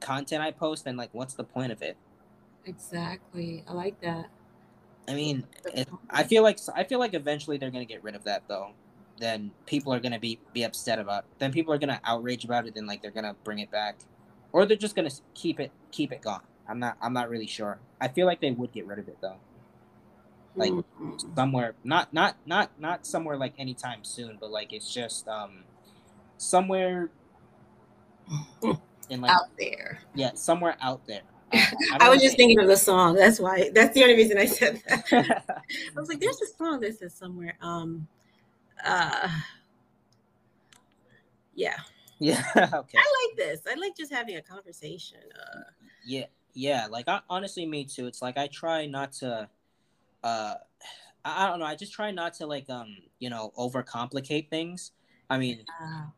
content 0.00 0.42
I 0.42 0.50
post, 0.50 0.84
then 0.84 0.96
like 0.96 1.10
what's 1.12 1.34
the 1.34 1.44
point 1.44 1.72
of 1.72 1.82
it? 1.82 1.96
Exactly. 2.64 3.64
I 3.68 3.72
like 3.72 4.00
that. 4.00 4.26
I 5.08 5.14
mean, 5.14 5.44
it, 5.74 5.88
I 6.08 6.24
feel 6.24 6.42
like 6.42 6.58
I 6.74 6.84
feel 6.84 6.98
like 6.98 7.14
eventually 7.14 7.58
they're 7.58 7.70
gonna 7.70 7.84
get 7.84 8.02
rid 8.02 8.14
of 8.14 8.24
that 8.24 8.44
though. 8.48 8.70
Then 9.18 9.50
people 9.66 9.92
are 9.92 10.00
gonna 10.00 10.18
be 10.18 10.38
be 10.52 10.62
upset 10.62 10.98
about. 10.98 11.24
It. 11.24 11.38
Then 11.38 11.52
people 11.52 11.72
are 11.72 11.78
gonna 11.78 12.00
outrage 12.04 12.44
about 12.44 12.66
it. 12.66 12.74
Then 12.74 12.86
like 12.86 13.02
they're 13.02 13.10
gonna 13.10 13.34
bring 13.44 13.58
it 13.58 13.70
back, 13.70 13.96
or 14.52 14.66
they're 14.66 14.76
just 14.76 14.94
gonna 14.94 15.10
keep 15.34 15.60
it 15.60 15.72
keep 15.90 16.12
it 16.12 16.22
gone. 16.22 16.42
I'm 16.68 16.78
not 16.78 16.96
I'm 17.02 17.12
not 17.12 17.28
really 17.28 17.46
sure. 17.46 17.78
I 18.00 18.08
feel 18.08 18.26
like 18.26 18.40
they 18.40 18.50
would 18.50 18.72
get 18.72 18.86
rid 18.86 18.98
of 18.98 19.08
it 19.08 19.18
though. 19.20 19.36
Like 20.54 20.72
mm-hmm. 20.72 21.16
somewhere 21.34 21.74
not 21.84 22.12
not 22.12 22.36
not 22.46 22.70
not 22.78 23.06
somewhere 23.06 23.36
like 23.36 23.54
anytime 23.58 24.04
soon, 24.04 24.38
but 24.40 24.50
like 24.50 24.72
it's 24.72 24.92
just 24.92 25.26
um 25.28 25.64
somewhere 26.36 27.10
in 29.10 29.20
like 29.20 29.30
out 29.30 29.56
there. 29.58 30.00
Yeah, 30.14 30.32
somewhere 30.34 30.76
out 30.80 31.06
there. 31.06 31.22
Uh, 31.52 31.58
I, 32.00 32.06
I 32.06 32.08
was 32.08 32.22
just 32.22 32.36
thinking 32.36 32.58
of 32.60 32.68
the 32.68 32.76
song. 32.76 33.16
That's 33.16 33.38
why. 33.38 33.70
That's 33.74 33.94
the 33.94 34.02
only 34.02 34.16
reason 34.16 34.38
I 34.38 34.46
said 34.46 34.82
that. 34.88 35.04
I 35.96 36.00
was 36.00 36.08
like, 36.08 36.20
"There's 36.20 36.40
a 36.40 36.46
song 36.56 36.80
that 36.80 36.98
says 36.98 37.14
somewhere." 37.14 37.56
Um, 37.60 38.06
uh, 38.84 39.28
yeah. 41.54 41.76
Yeah. 42.18 42.42
okay. 42.56 42.98
I 42.98 43.26
like 43.26 43.36
this. 43.36 43.60
I 43.70 43.74
like 43.74 43.96
just 43.96 44.12
having 44.12 44.36
a 44.36 44.42
conversation. 44.42 45.20
Uh, 45.34 45.60
yeah 46.04 46.24
yeah 46.54 46.86
like 46.90 47.08
I, 47.08 47.20
honestly 47.28 47.66
me 47.66 47.84
too 47.84 48.06
it's 48.06 48.22
like 48.22 48.36
i 48.36 48.46
try 48.48 48.86
not 48.86 49.12
to 49.14 49.48
uh 50.24 50.54
I, 51.24 51.44
I 51.44 51.48
don't 51.48 51.58
know 51.58 51.66
i 51.66 51.74
just 51.74 51.92
try 51.92 52.10
not 52.10 52.34
to 52.34 52.46
like 52.46 52.68
um 52.70 52.96
you 53.18 53.30
know 53.30 53.52
overcomplicate 53.58 54.48
things 54.48 54.92
i 55.30 55.38
mean 55.38 55.64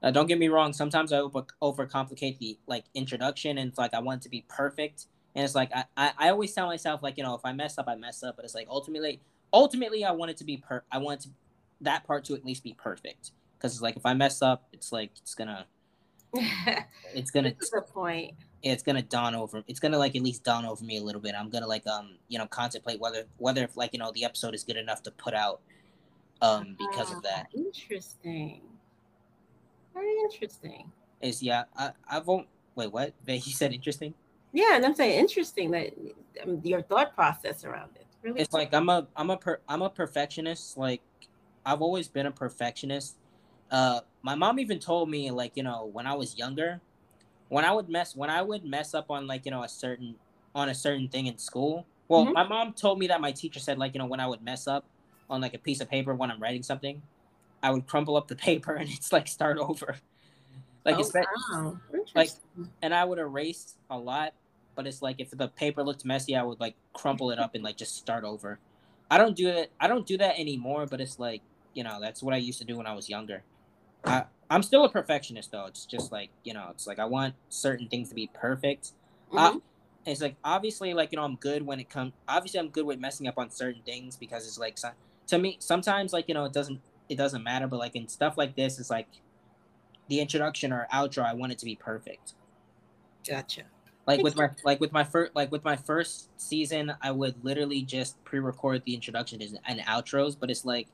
uh, 0.03 0.11
don't 0.11 0.27
get 0.27 0.38
me 0.38 0.48
wrong 0.48 0.72
sometimes 0.72 1.12
i 1.12 1.18
over 1.18 1.44
overcomplicate 1.62 2.38
the 2.38 2.59
like 2.66 2.85
introduction 2.94 3.59
and 3.59 3.68
it's 3.68 3.79
like 3.79 3.94
i 3.94 4.01
want 4.01 4.20
it 4.20 4.22
to 4.22 4.29
be 4.29 4.44
perfect 4.48 5.07
and 5.35 5.44
it's 5.44 5.55
like 5.55 5.70
I, 5.75 5.85
I 5.96 6.12
i 6.18 6.29
always 6.31 6.53
tell 6.53 6.66
myself 6.66 7.03
like 7.03 7.16
you 7.16 7.22
know 7.22 7.35
if 7.35 7.44
i 7.44 7.53
mess 7.53 7.79
up 7.79 7.87
i 7.88 7.94
mess 7.94 8.22
up 8.22 8.37
but 8.37 8.44
it's 8.44 8.55
like 8.55 8.66
ultimately 8.68 9.20
ultimately 9.53 10.05
i 10.05 10.11
want 10.11 10.31
it 10.31 10.37
to 10.38 10.44
be 10.44 10.57
per 10.57 10.83
i 10.90 10.98
want 10.98 11.20
to, 11.22 11.29
that 11.81 12.05
part 12.05 12.25
to 12.25 12.35
at 12.35 12.44
least 12.44 12.64
be 12.64 12.75
perfect 12.75 13.31
because 13.59 13.72
it's 13.72 13.83
like 13.83 13.96
if 13.96 14.05
i 14.05 14.14
mess 14.14 14.42
up 14.42 14.64
it's 14.72 14.92
like 14.92 15.11
it's 15.20 15.35
gonna 15.35 15.66
it's 17.14 17.31
gonna 17.31 17.55
the 17.59 17.83
point. 17.83 18.33
it's 18.62 18.83
gonna 18.83 19.03
dawn 19.03 19.35
over 19.35 19.62
it's 19.68 19.81
gonna 19.81 19.98
like 19.98 20.16
at 20.16 20.22
least 20.22 20.42
dawn 20.44 20.64
over 20.64 20.83
me 20.83 20.96
a 20.96 21.03
little 21.03 21.20
bit. 21.20 21.35
I'm 21.38 21.51
gonna 21.51 21.66
like 21.66 21.87
um 21.87 22.16
you 22.29 22.38
know 22.38 22.46
contemplate 22.46 23.01
whether 23.01 23.25
whether 23.37 23.64
if 23.64 23.77
like 23.77 23.92
you 23.92 23.98
know 23.98 24.12
the 24.14 24.25
episode 24.25 24.55
is 24.55 24.64
good 24.64 24.77
enough 24.77 25.03
to 25.03 25.11
put 25.11 25.35
out 25.35 25.61
um 26.40 26.75
because 26.79 27.12
of 27.12 27.22
that. 27.22 27.48
ah, 27.55 27.59
interesting 27.59 28.62
very 29.94 30.14
interesting 30.24 30.90
is 31.20 31.42
yeah 31.42 31.64
i 31.76 31.90
i 32.09 32.18
won't 32.18 32.46
wait 32.74 32.92
what 32.92 33.12
But 33.26 33.46
you 33.46 33.52
said 33.52 33.72
interesting 33.72 34.14
yeah 34.52 34.76
and 34.76 34.85
i'm 34.85 34.94
saying 34.94 35.18
interesting 35.18 35.70
that 35.72 35.92
um, 36.42 36.61
your 36.64 36.83
thought 36.83 37.14
process 37.14 37.64
around 37.64 37.90
it 37.96 38.07
really 38.22 38.40
it's 38.40 38.52
like 38.52 38.72
i'm 38.74 38.88
a 38.88 39.07
i'm 39.16 39.31
a 39.31 39.37
per, 39.37 39.61
i'm 39.68 39.83
a 39.83 39.90
perfectionist 39.90 40.76
like 40.76 41.00
i've 41.64 41.83
always 41.83 42.09
been 42.09 42.26
a 42.26 42.33
perfectionist 42.33 43.16
uh 43.70 44.00
my 44.22 44.35
mom 44.35 44.59
even 44.59 44.78
told 44.78 45.09
me 45.09 45.31
like 45.31 45.52
you 45.57 45.62
know 45.62 45.88
when 45.92 46.07
i 46.07 46.14
was 46.14 46.37
younger 46.37 46.81
when 47.52 47.66
I 47.66 47.72
would 47.72 47.90
mess 47.90 48.16
when 48.16 48.31
I 48.31 48.40
would 48.40 48.64
mess 48.64 48.94
up 48.94 49.11
on 49.11 49.26
like 49.26 49.44
you 49.44 49.50
know 49.50 49.62
a 49.62 49.68
certain 49.68 50.14
on 50.55 50.70
a 50.70 50.74
certain 50.74 51.07
thing 51.09 51.26
in 51.26 51.37
school. 51.37 51.85
Well, 52.09 52.24
mm-hmm. 52.24 52.33
my 52.33 52.44
mom 52.44 52.72
told 52.72 52.98
me 52.98 53.09
that 53.09 53.20
my 53.20 53.31
teacher 53.31 53.61
said 53.61 53.78
like 53.78 53.92
you 53.92 53.98
know 53.98 54.07
when 54.07 54.20
I 54.20 54.26
would 54.26 54.42
mess 54.42 54.66
up 54.66 54.87
on 55.28 55.42
like 55.42 55.52
a 55.52 55.59
piece 55.59 55.83
of 55.83 55.90
paper 55.90 56.14
when 56.14 56.31
I'm 56.31 56.40
writing 56.40 56.62
something, 56.62 57.02
I 57.62 57.70
would 57.70 57.87
crumple 57.87 58.16
up 58.16 58.29
the 58.29 58.37
paper 58.37 58.75
and 58.75 58.88
it's 58.92 59.12
like 59.12 59.29
start 59.29 59.59
over. 59.59 59.96
Like 60.85 60.96
oh, 60.98 61.11
wow. 61.53 61.79
like 62.14 62.31
and 62.83 62.92
I 62.92 63.05
would 63.05 63.18
erase 63.18 63.75
a 63.88 63.96
lot, 63.96 64.35
but 64.75 64.87
it's 64.87 65.01
like 65.01 65.20
if 65.20 65.31
the 65.31 65.48
paper 65.48 65.85
looked 65.85 66.05
messy, 66.05 66.35
I 66.35 66.42
would 66.42 66.59
like 66.59 66.75
crumple 66.92 67.31
it 67.31 67.38
up 67.38 67.55
and 67.55 67.62
like 67.62 67.77
just 67.77 67.96
start 67.96 68.25
over. 68.25 68.59
I 69.09 69.18
don't 69.18 69.37
do 69.37 69.48
it. 69.48 69.70
I 69.79 69.87
don't 69.87 70.07
do 70.07 70.18
that 70.18 70.40
anymore, 70.40 70.87
but 70.87 71.01
it's 71.01 71.20
like 71.20 71.42
you 71.75 71.85
know 71.85 71.98
that's 72.01 72.22
what 72.22 72.35
I 72.35 72.38
used 72.38 72.59
to 72.59 72.64
do 72.64 72.77
when 72.77 72.87
I 72.87 72.94
was 72.94 73.09
younger. 73.09 73.42
I, 74.05 74.25
I'm 74.51 74.64
still 74.64 74.85
a 74.85 74.88
perfectionist 74.88 75.53
though. 75.53 75.66
It's 75.66 75.87
just 75.87 76.11
like 76.11 76.31
you 76.42 76.53
know, 76.53 76.66
it's 76.70 76.87
like 76.87 76.98
I 76.98 77.05
want 77.05 77.35
certain 77.48 77.88
things 77.88 78.09
to 78.09 78.14
be 78.16 78.29
perfect. 78.35 78.92
Mm-hmm. 79.33 79.38
Uh, 79.38 79.61
it's 80.05 80.20
like 80.20 80.35
obviously, 80.42 80.94
like 80.94 81.12
you 81.12 81.16
know, 81.16 81.25
I'm 81.25 81.37
good 81.37 81.64
when 81.64 81.79
it 81.79 81.88
comes. 81.88 82.12
Obviously, 82.27 82.59
I'm 82.59 82.70
good 82.70 82.87
with 82.87 82.98
messing 82.98 83.29
up 83.29 83.38
on 83.38 83.51
certain 83.51 83.83
things 83.83 84.16
because 84.16 84.46
it's 84.46 84.59
like 84.59 84.79
to 85.29 85.38
me 85.38 85.57
sometimes 85.61 86.12
like 86.12 86.27
you 86.27 86.35
know 86.35 86.44
it 86.44 86.53
doesn't 86.53 86.81
it 87.12 87.18
doesn't 87.18 87.42
matter, 87.42 87.66
but 87.66 87.79
like 87.79 87.96
in 87.96 88.09
stuff 88.09 88.37
like 88.37 88.57
this, 88.57 88.79
it's 88.79 88.90
like 88.90 89.09
the 90.09 90.20
introduction 90.20 90.72
or 90.72 90.87
outro. 90.92 91.25
I 91.25 91.35
want 91.35 91.53
it 91.53 91.59
to 91.59 91.64
be 91.64 91.77
perfect. 91.77 92.35
Gotcha. 93.29 93.62
Like 94.07 94.22
with 94.22 94.37
my 94.37 94.51
like 94.64 94.81
with 94.81 94.92
my 94.92 95.05
first 95.05 95.35
like 95.35 95.53
with 95.53 95.64
my 95.64 95.77
first 95.77 96.29
season, 96.40 96.92
I 97.01 97.11
would 97.12 97.44
literally 97.44 97.83
just 97.83 98.22
pre-record 98.25 98.83
the 98.85 98.94
introduction 98.94 99.40
and 99.66 99.81
outros, 99.81 100.37
but 100.38 100.51
it's 100.51 100.64
like, 100.64 100.88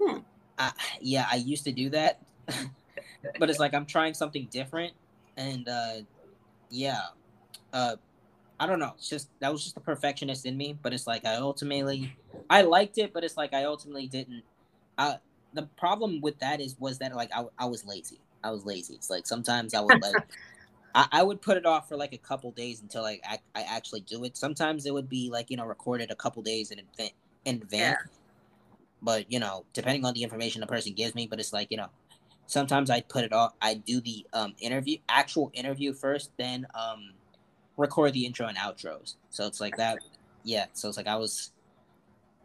hmm. 0.00 0.18
I, 0.58 0.72
yeah, 1.00 1.26
I 1.30 1.36
used 1.36 1.64
to 1.64 1.72
do 1.72 1.90
that 1.90 2.20
but 3.38 3.50
it's 3.50 3.58
like 3.58 3.74
I'm 3.74 3.86
trying 3.86 4.14
something 4.14 4.48
different, 4.50 4.92
and 5.36 5.68
uh, 5.68 5.94
yeah, 6.70 7.00
uh, 7.72 7.96
I 8.58 8.66
don't 8.66 8.78
know. 8.78 8.92
It's 8.96 9.08
just 9.08 9.28
that 9.40 9.52
was 9.52 9.62
just 9.62 9.74
the 9.74 9.80
perfectionist 9.80 10.46
in 10.46 10.56
me. 10.56 10.76
But 10.80 10.92
it's 10.92 11.06
like 11.06 11.24
I 11.24 11.36
ultimately 11.36 12.16
I 12.50 12.62
liked 12.62 12.98
it, 12.98 13.12
but 13.12 13.24
it's 13.24 13.36
like 13.36 13.54
I 13.54 13.64
ultimately 13.64 14.06
didn't. 14.06 14.42
The 15.54 15.68
problem 15.76 16.20
with 16.22 16.38
that 16.38 16.60
is 16.60 16.76
was 16.78 16.98
that 16.98 17.14
like 17.14 17.30
I, 17.34 17.44
I 17.58 17.66
was 17.66 17.84
lazy. 17.84 18.20
I 18.42 18.50
was 18.50 18.64
lazy. 18.64 18.94
It's 18.94 19.10
like 19.10 19.26
sometimes 19.26 19.74
I 19.74 19.80
would 19.80 20.00
like 20.00 20.14
I, 20.94 21.06
I 21.12 21.22
would 21.22 21.40
put 21.40 21.56
it 21.56 21.66
off 21.66 21.88
for 21.88 21.96
like 21.96 22.12
a 22.12 22.18
couple 22.18 22.50
days 22.52 22.80
until 22.80 23.02
like 23.02 23.22
I, 23.28 23.38
I 23.54 23.62
actually 23.62 24.00
do 24.00 24.24
it. 24.24 24.36
Sometimes 24.36 24.86
it 24.86 24.94
would 24.94 25.08
be 25.08 25.30
like 25.30 25.50
you 25.50 25.56
know 25.56 25.66
recorded 25.66 26.10
a 26.10 26.16
couple 26.16 26.42
days 26.42 26.70
in 26.70 26.78
advance. 26.78 27.12
In 27.44 27.56
advance. 27.56 27.98
Yeah. 28.00 28.76
But 29.02 29.30
you 29.30 29.40
know, 29.40 29.64
depending 29.72 30.04
on 30.04 30.14
the 30.14 30.22
information 30.22 30.60
the 30.60 30.66
person 30.66 30.92
gives 30.94 31.14
me, 31.14 31.26
but 31.26 31.40
it's 31.40 31.52
like 31.52 31.70
you 31.70 31.76
know, 31.76 31.88
sometimes 32.46 32.90
I 32.90 33.00
put 33.00 33.24
it 33.24 33.32
off. 33.32 33.54
I 33.60 33.74
do 33.74 34.00
the 34.00 34.26
um, 34.32 34.54
interview, 34.60 34.98
actual 35.08 35.50
interview 35.54 35.92
first, 35.92 36.30
then 36.38 36.66
um, 36.74 37.12
record 37.76 38.12
the 38.12 38.26
intro 38.26 38.46
and 38.46 38.56
outros. 38.56 39.16
So 39.30 39.46
it's 39.46 39.60
like 39.60 39.76
that. 39.76 39.98
Yeah. 40.44 40.66
So 40.72 40.88
it's 40.88 40.96
like 40.96 41.06
I 41.06 41.16
was, 41.16 41.51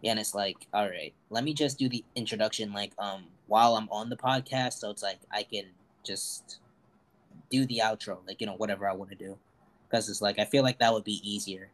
and 0.03 0.19
it's 0.19 0.35
like, 0.35 0.67
all 0.73 0.87
right, 0.87 1.13
let 1.29 1.43
me 1.43 1.53
just 1.53 1.77
do 1.77 1.89
the 1.89 2.03
introduction 2.15 2.71
like 2.73 2.93
um 2.99 3.25
while 3.47 3.75
I'm 3.75 3.89
on 3.89 4.09
the 4.09 4.17
podcast. 4.17 4.73
So 4.73 4.89
it's 4.89 5.03
like 5.03 5.19
I 5.31 5.43
can 5.43 5.65
just 6.03 6.59
do 7.49 7.65
the 7.65 7.81
outro, 7.83 8.19
like 8.27 8.41
you 8.41 8.47
know 8.47 8.55
whatever 8.55 8.87
I 8.87 8.93
want 8.93 9.09
to 9.11 9.15
do, 9.15 9.37
because 9.89 10.09
it's 10.09 10.21
like 10.21 10.39
I 10.39 10.45
feel 10.45 10.63
like 10.63 10.79
that 10.79 10.93
would 10.93 11.03
be 11.03 11.21
easier. 11.23 11.69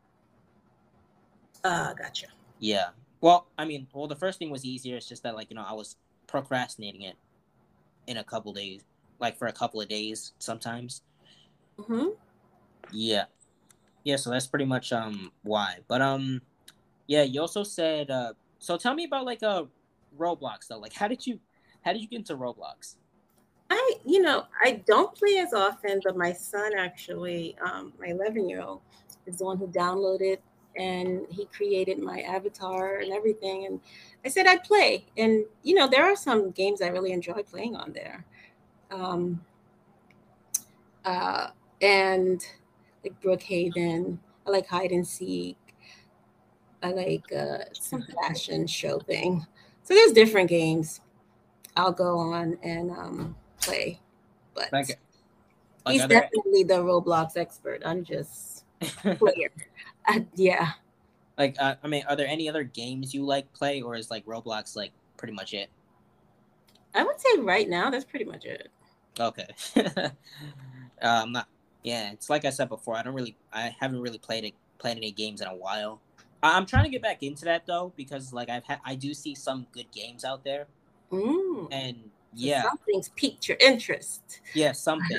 Uh, 1.64 1.94
gotcha. 1.94 2.28
Yeah. 2.60 2.90
Well, 3.22 3.48
I 3.58 3.66
mean, 3.66 3.88
well, 3.94 4.08
the 4.08 4.16
first 4.16 4.40
thing 4.40 4.50
was 4.50 4.66
easier. 4.66 4.98
It's 4.98 5.08
just 5.08 5.24
that 5.24 5.36
like 5.36 5.50
you 5.50 5.56
know 5.56 5.66
I 5.68 5.74
was 5.74 5.96
procrastinating 6.28 7.04
it 7.04 7.16
in 8.08 8.18
a 8.18 8.24
couple 8.24 8.54
days, 8.54 8.82
like 9.20 9.38
for 9.38 9.48
a 9.48 9.54
couple 9.54 9.82
of 9.82 9.88
days 9.88 10.34
sometimes. 10.40 11.02
Mm-hmm. 11.78 12.10
Yeah. 12.92 13.26
Yeah, 14.04 14.18
so 14.18 14.30
that's 14.30 14.48
pretty 14.48 14.66
much 14.66 14.92
um 14.92 15.32
why. 15.44 15.78
But 15.88 16.02
um, 16.02 16.42
yeah, 17.08 17.24
you 17.24 17.42
also 17.42 17.64
said 17.64 18.10
uh. 18.10 18.34
So 18.60 18.78
tell 18.78 18.94
me 18.94 19.04
about 19.04 19.26
like 19.26 19.42
a 19.42 19.50
uh, 19.50 19.64
Roblox 20.18 20.68
though. 20.70 20.78
Like, 20.78 20.94
how 20.94 21.08
did 21.08 21.26
you 21.26 21.40
how 21.84 21.94
did 21.94 22.02
you 22.02 22.08
get 22.08 22.20
into 22.20 22.36
Roblox? 22.36 22.96
I, 23.70 23.96
you 24.06 24.22
know, 24.22 24.46
I 24.64 24.84
don't 24.86 25.16
play 25.16 25.40
as 25.40 25.54
often, 25.54 26.00
but 26.04 26.16
my 26.16 26.32
son 26.32 26.74
actually, 26.78 27.56
um, 27.66 27.92
my 28.00 28.08
11 28.08 28.48
year 28.48 28.62
old, 28.62 28.82
is 29.26 29.38
the 29.38 29.46
one 29.46 29.58
who 29.58 29.68
downloaded 29.68 30.38
and 30.76 31.26
he 31.30 31.46
created 31.46 32.00
my 32.00 32.22
avatar 32.22 32.98
and 32.98 33.12
everything. 33.12 33.66
And 33.66 33.80
I 34.24 34.30
said 34.30 34.48
I'd 34.48 34.64
play. 34.64 35.06
And, 35.18 35.46
you 35.64 35.76
know, 35.76 35.88
there 35.88 36.04
are 36.04 36.16
some 36.16 36.52
games 36.52 36.82
I 36.82 36.88
really 36.88 37.12
enjoy 37.12 37.42
playing 37.44 37.76
on 37.76 37.94
there. 37.94 38.26
Um, 38.92 39.42
uh, 41.04 41.48
and 41.82 42.46
like 43.04 43.20
Brookhaven, 43.22 44.18
I 44.46 44.50
like 44.50 44.68
hide 44.68 44.92
and 44.92 45.08
seek. 45.08 45.58
I 46.84 46.92
like 46.92 47.32
uh, 47.32 47.60
some 47.74 48.06
fashion 48.22 48.68
show 48.68 49.00
thing. 49.00 49.46
So 49.84 49.94
there's 49.94 50.12
different 50.12 50.50
games 50.50 51.00
I'll 51.76 51.94
go 51.94 52.18
on 52.18 52.58
and 52.62 52.92
um, 52.92 53.36
play. 53.62 54.00
But 54.54 54.70
he's 55.88 56.06
definitely 56.06 56.64
the 56.64 56.76
Roblox 56.76 57.38
expert. 57.38 57.82
I'm 57.86 58.04
just 58.04 58.66
player. 58.82 59.50
uh, 60.08 60.20
yeah. 60.36 60.72
Like, 61.38 61.56
uh, 61.60 61.76
I 61.84 61.88
mean, 61.88 62.04
are 62.08 62.16
there 62.16 62.28
any 62.28 62.48
other 62.48 62.64
games 62.64 63.14
you 63.14 63.26
like 63.26 63.52
play, 63.54 63.82
or 63.82 63.96
is 63.96 64.12
like 64.12 64.26
Roblox 64.26 64.76
like 64.76 64.92
pretty 65.18 65.34
much 65.34 65.54
it? 65.54 65.70
I 66.94 67.04
would 67.04 67.20
say 67.20 67.40
right 67.40 67.68
now 67.68 67.90
that's 67.90 68.06
pretty 68.06 68.26
much 68.26 68.46
it. 68.46 68.70
Okay. 69.20 69.48
um, 71.02 71.32
not. 71.32 71.48
Yeah, 71.84 72.12
it's 72.12 72.30
like 72.30 72.46
I 72.46 72.50
said 72.50 72.70
before. 72.70 72.96
I 72.96 73.04
don't 73.04 73.16
really. 73.16 73.36
I 73.52 73.76
haven't 73.80 74.02
really 74.02 74.20
played 74.20 74.44
it, 74.44 74.54
played 74.78 74.98
any 74.98 75.12
games 75.12 75.42
in 75.42 75.48
a 75.48 75.56
while. 75.56 76.02
I'm 76.44 76.66
trying 76.66 76.84
to 76.84 76.90
get 76.90 77.02
back 77.02 77.24
into 77.24 77.46
that 77.46 77.66
though 77.66 77.94
because 77.96 78.34
like 78.34 78.50
I've 78.50 78.66
had 78.66 78.80
I 78.86 78.96
do 78.96 79.14
see 79.14 79.34
some 79.34 79.66
good 79.72 79.90
games 79.92 80.26
out 80.26 80.44
there. 80.44 80.68
Mm. 81.12 81.68
And 81.72 81.98
yeah, 82.36 82.64
something's 82.64 83.10
piqued 83.10 83.48
your 83.48 83.58
interest. 83.60 84.42
Yeah, 84.54 84.74
something. 84.74 85.18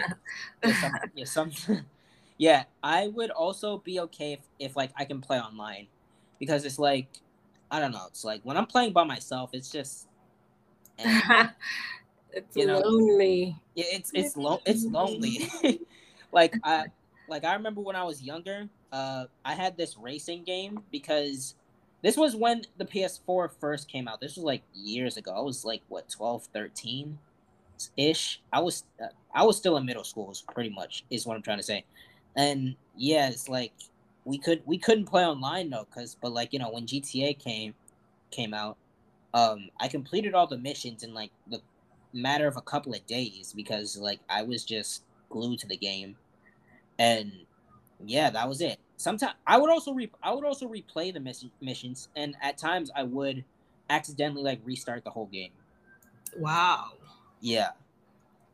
yeah, 0.63 0.73
something. 0.73 1.11
yeah, 1.15 1.25
something. 1.25 1.85
yeah, 2.39 2.65
I 2.83 3.09
would 3.09 3.31
also 3.31 3.79
be 3.79 4.01
okay 4.01 4.35
if, 4.35 4.41
if 4.59 4.77
like 4.77 4.91
I 4.97 5.05
can 5.05 5.21
play 5.21 5.41
online 5.41 5.87
because 6.39 6.65
it's 6.65 6.79
like 6.79 7.09
I 7.71 7.81
don't 7.81 7.93
know. 7.93 8.05
It's 8.09 8.25
like 8.25 8.43
when 8.43 8.57
I'm 8.57 8.67
playing 8.67 8.93
by 8.93 9.05
myself, 9.05 9.51
it's 9.55 9.71
just 9.71 10.09
eh, 10.99 11.49
it's 12.33 12.57
you 12.57 12.67
know, 12.67 12.81
lonely. 12.81 13.57
Yeah, 13.75 13.87
it's 13.93 14.11
it's 14.13 14.37
lo- 14.37 14.63
it's 14.67 14.85
lonely. 14.85 15.49
like 16.33 16.55
I 16.63 16.87
like 17.29 17.45
I 17.45 17.55
remember 17.55 17.81
when 17.81 17.97
I 17.97 18.05
was 18.05 18.23
younger, 18.23 18.69
uh, 18.93 19.27
I 19.45 19.55
had 19.55 19.77
this 19.77 19.97
racing 19.97 20.45
game 20.45 20.81
because 20.91 21.55
this 22.03 22.17
was 22.17 22.37
when 22.37 22.63
the 22.77 22.85
PS4 22.85 23.51
first 23.59 23.91
came 23.91 24.09
out. 24.09 24.21
This 24.21 24.37
was 24.37 24.45
like 24.45 24.63
years 24.75 25.17
ago. 25.17 25.33
I 25.35 25.41
was 25.41 25.65
like 25.65 25.83
what 25.89 26.09
12, 26.09 26.47
13 26.53 27.19
ish. 27.97 28.41
I 28.53 28.61
was 28.61 28.85
uh, 29.03 29.07
I 29.35 29.45
was 29.45 29.57
still 29.57 29.77
in 29.77 29.87
middle 29.87 30.05
school. 30.05 30.35
Pretty 30.53 30.71
much 30.71 31.05
is 31.11 31.27
what 31.27 31.37
I'm 31.37 31.43
trying 31.43 31.59
to 31.59 31.65
say. 31.65 31.85
And 32.37 32.77
yeah, 32.97 33.29
it's 33.29 33.49
like 33.49 33.73
we 34.25 34.39
could 34.39 34.63
we 34.67 34.79
couldn't 34.79 35.07
play 35.07 35.25
online 35.25 35.71
though, 35.71 35.87
cause 35.95 36.17
but 36.21 36.33
like 36.33 36.53
you 36.53 36.59
know 36.59 36.71
when 36.71 36.87
GTA 36.87 37.39
came 37.39 37.75
came 38.31 38.55
out, 38.55 38.77
um, 39.33 39.69
I 39.81 39.89
completed 39.89 40.35
all 40.35 40.47
the 40.47 40.59
missions 40.59 41.03
in 41.03 41.15
like 41.15 41.31
the 41.49 41.61
matter 42.13 42.47
of 42.47 42.57
a 42.57 42.63
couple 42.63 42.95
of 42.95 43.05
days 43.07 43.53
because 43.55 43.97
like 43.97 44.21
I 44.29 44.43
was 44.43 44.65
just 44.65 45.05
glued 45.31 45.59
to 45.61 45.67
the 45.67 45.77
game, 45.77 46.17
and 46.99 47.33
yeah, 48.05 48.31
that 48.31 48.49
was 48.49 48.61
it 48.61 48.79
sometimes 48.97 49.35
I 49.47 49.59
would 49.59 49.71
also 49.71 49.93
re- 49.93 50.11
I 50.23 50.33
would 50.33 50.45
also 50.45 50.69
replay 50.69 51.13
the 51.13 51.21
miss- 51.21 51.47
missions, 51.61 52.09
and 52.17 52.37
at 52.43 52.59
times 52.59 52.91
I 52.95 53.03
would 53.03 53.45
accidentally 53.91 54.43
like 54.43 54.61
restart 54.65 55.05
the 55.05 55.11
whole 55.11 55.27
game. 55.27 55.51
Wow. 56.37 56.93
Yeah, 57.41 57.71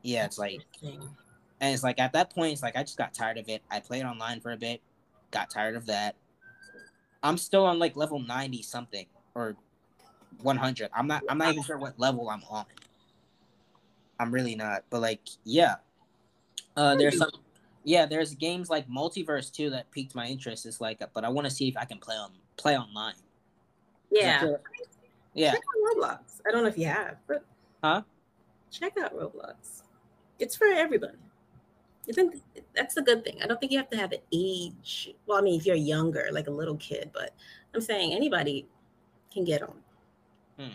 yeah. 0.02 0.24
It's 0.24 0.38
like, 0.38 0.60
and 0.82 1.74
it's 1.74 1.82
like 1.82 1.98
at 2.00 2.12
that 2.12 2.34
point, 2.34 2.52
it's 2.52 2.62
like 2.62 2.76
I 2.76 2.82
just 2.82 2.98
got 2.98 3.14
tired 3.14 3.38
of 3.38 3.48
it. 3.48 3.62
I 3.70 3.80
played 3.80 4.04
online 4.04 4.40
for 4.40 4.52
a 4.52 4.56
bit, 4.56 4.80
got 5.30 5.50
tired 5.50 5.76
of 5.76 5.86
that. 5.86 6.16
I'm 7.22 7.36
still 7.38 7.64
on 7.64 7.78
like 7.78 7.96
level 7.96 8.18
ninety 8.18 8.62
something 8.62 9.06
or 9.34 9.56
one 10.42 10.56
hundred. 10.56 10.90
I'm 10.94 11.06
not. 11.06 11.22
I'm 11.28 11.38
not 11.38 11.52
even 11.52 11.62
sure 11.62 11.78
what 11.78 11.98
level 11.98 12.28
I'm 12.28 12.42
on. 12.50 12.64
I'm 14.18 14.32
really 14.32 14.54
not. 14.54 14.84
But 14.90 15.00
like, 15.00 15.20
yeah. 15.44 15.76
Uh, 16.76 16.94
there's 16.94 17.18
some 17.18 17.30
yeah, 17.84 18.06
there's 18.06 18.34
games 18.34 18.68
like 18.68 18.88
MultiVersus 18.88 19.52
too 19.52 19.70
that 19.70 19.90
piqued 19.90 20.14
my 20.14 20.26
interest. 20.26 20.66
It's 20.66 20.80
like, 20.80 21.02
but 21.14 21.24
I 21.24 21.28
want 21.28 21.46
to 21.46 21.50
see 21.50 21.68
if 21.68 21.76
I 21.76 21.84
can 21.84 21.98
play 21.98 22.16
on 22.16 22.32
play 22.56 22.76
online. 22.76 23.14
Yeah. 24.10 24.56
yeah. 25.34 25.52
Check 25.52 25.60
out 25.60 25.96
Roblox. 25.96 26.40
I 26.46 26.50
don't 26.50 26.62
know 26.62 26.68
if 26.68 26.78
you 26.78 26.86
have, 26.86 27.16
but 27.26 27.44
huh? 27.82 28.02
Check 28.70 28.96
out 28.98 29.14
Roblox. 29.16 29.82
It's 30.38 30.56
for 30.56 30.66
everybody. 30.66 31.16
I 32.08 32.12
think 32.12 32.42
that's 32.74 32.96
a 32.96 33.02
good 33.02 33.24
thing. 33.24 33.38
I 33.42 33.46
don't 33.46 33.60
think 33.60 33.72
you 33.72 33.78
have 33.78 33.90
to 33.90 33.96
have 33.96 34.12
an 34.12 34.20
age. 34.32 35.14
Well, 35.26 35.38
I 35.38 35.42
mean, 35.42 35.58
if 35.60 35.66
you're 35.66 35.76
younger, 35.76 36.28
like 36.32 36.48
a 36.48 36.50
little 36.50 36.76
kid, 36.76 37.10
but 37.12 37.34
I'm 37.74 37.80
saying 37.80 38.12
anybody 38.12 38.66
can 39.32 39.44
get 39.44 39.62
on. 39.62 39.74
Hmm. 40.58 40.72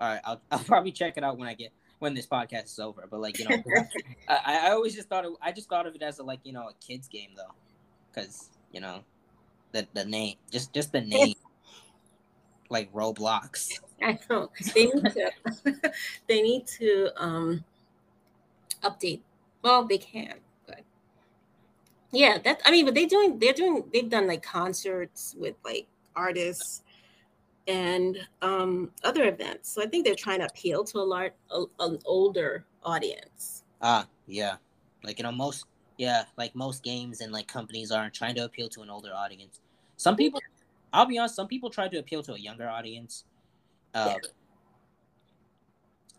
All 0.00 0.08
right, 0.08 0.20
I'll, 0.24 0.40
I'll 0.50 0.58
probably 0.64 0.92
check 0.92 1.16
it 1.16 1.24
out 1.24 1.38
when 1.38 1.48
I 1.48 1.54
get 1.54 1.72
when 1.98 2.14
this 2.14 2.26
podcast 2.26 2.64
is 2.64 2.78
over. 2.78 3.06
But 3.10 3.20
like 3.20 3.38
you 3.38 3.48
know, 3.48 3.62
I, 4.28 4.68
I 4.68 4.70
always 4.70 4.94
just 4.94 5.08
thought 5.08 5.24
it, 5.24 5.32
I 5.42 5.52
just 5.52 5.68
thought 5.68 5.86
of 5.86 5.94
it 5.94 6.02
as 6.02 6.18
a 6.18 6.22
like 6.22 6.40
you 6.44 6.52
know 6.52 6.68
a 6.68 6.74
kids 6.84 7.08
game 7.08 7.30
though, 7.36 7.54
because 8.12 8.50
you 8.72 8.80
know, 8.80 9.02
the 9.72 9.86
the 9.94 10.04
name 10.04 10.36
just 10.50 10.72
just 10.72 10.92
the 10.92 11.00
name, 11.00 11.34
like 12.70 12.92
Roblox. 12.92 13.70
I 14.02 14.18
know 14.30 14.50
they 14.74 14.86
need 14.86 15.04
to 15.12 15.30
they 16.28 16.42
need 16.42 16.66
to 16.78 17.10
um 17.16 17.64
update. 18.82 19.20
Well, 19.62 19.84
they 19.84 19.98
can, 19.98 20.34
but 20.66 20.80
yeah, 22.12 22.38
that 22.38 22.60
I 22.64 22.70
mean, 22.70 22.84
but 22.84 22.94
they 22.94 23.06
doing 23.06 23.38
they're 23.38 23.52
doing 23.52 23.84
they've 23.92 24.08
done 24.08 24.26
like 24.26 24.42
concerts 24.42 25.34
with 25.38 25.56
like 25.64 25.86
artists 26.14 26.82
and 27.68 28.18
um, 28.40 28.90
other 29.04 29.28
events. 29.28 29.70
So 29.70 29.82
I 29.82 29.86
think 29.86 30.04
they're 30.04 30.14
trying 30.14 30.40
to 30.40 30.46
appeal 30.46 30.82
to 30.84 30.98
a 30.98 31.00
large, 31.00 31.32
a, 31.50 31.64
an 31.80 31.98
older 32.06 32.64
audience. 32.82 33.62
Ah, 33.82 34.06
yeah, 34.26 34.56
like 35.04 35.18
you 35.18 35.22
know 35.22 35.30
most, 35.30 35.66
yeah, 35.98 36.24
like 36.36 36.56
most 36.56 36.82
games 36.82 37.20
and 37.20 37.30
like 37.30 37.46
companies 37.46 37.92
are 37.92 38.10
trying 38.10 38.34
to 38.36 38.44
appeal 38.44 38.68
to 38.70 38.80
an 38.80 38.90
older 38.90 39.12
audience. 39.14 39.60
Some 39.98 40.16
people, 40.16 40.40
I'll 40.92 41.06
be 41.06 41.18
honest, 41.18 41.36
some 41.36 41.46
people 41.46 41.70
try 41.70 41.88
to 41.88 41.98
appeal 41.98 42.22
to 42.24 42.34
a 42.34 42.38
younger 42.38 42.68
audience. 42.68 43.24
Uh, 43.94 44.16
yeah. 44.22 44.28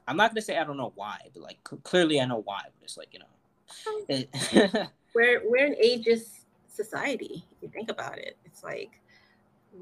I'm 0.07 0.17
not 0.17 0.31
gonna 0.31 0.41
say 0.41 0.57
I 0.57 0.63
don't 0.63 0.77
know 0.77 0.93
why, 0.95 1.17
but 1.33 1.41
like 1.43 1.57
c- 1.69 1.77
clearly 1.83 2.21
I 2.21 2.25
know 2.25 2.41
why. 2.45 2.61
But 2.63 2.83
it's 2.83 2.97
like 2.97 3.09
you 3.11 3.19
know, 3.19 4.05
it, 4.07 4.89
we're 5.15 5.41
we're 5.49 5.65
an 5.65 5.75
ageist 5.83 6.45
society. 6.67 7.43
If 7.51 7.63
you 7.63 7.69
think 7.69 7.89
about 7.89 8.17
it, 8.17 8.37
it's 8.45 8.63
like 8.63 8.99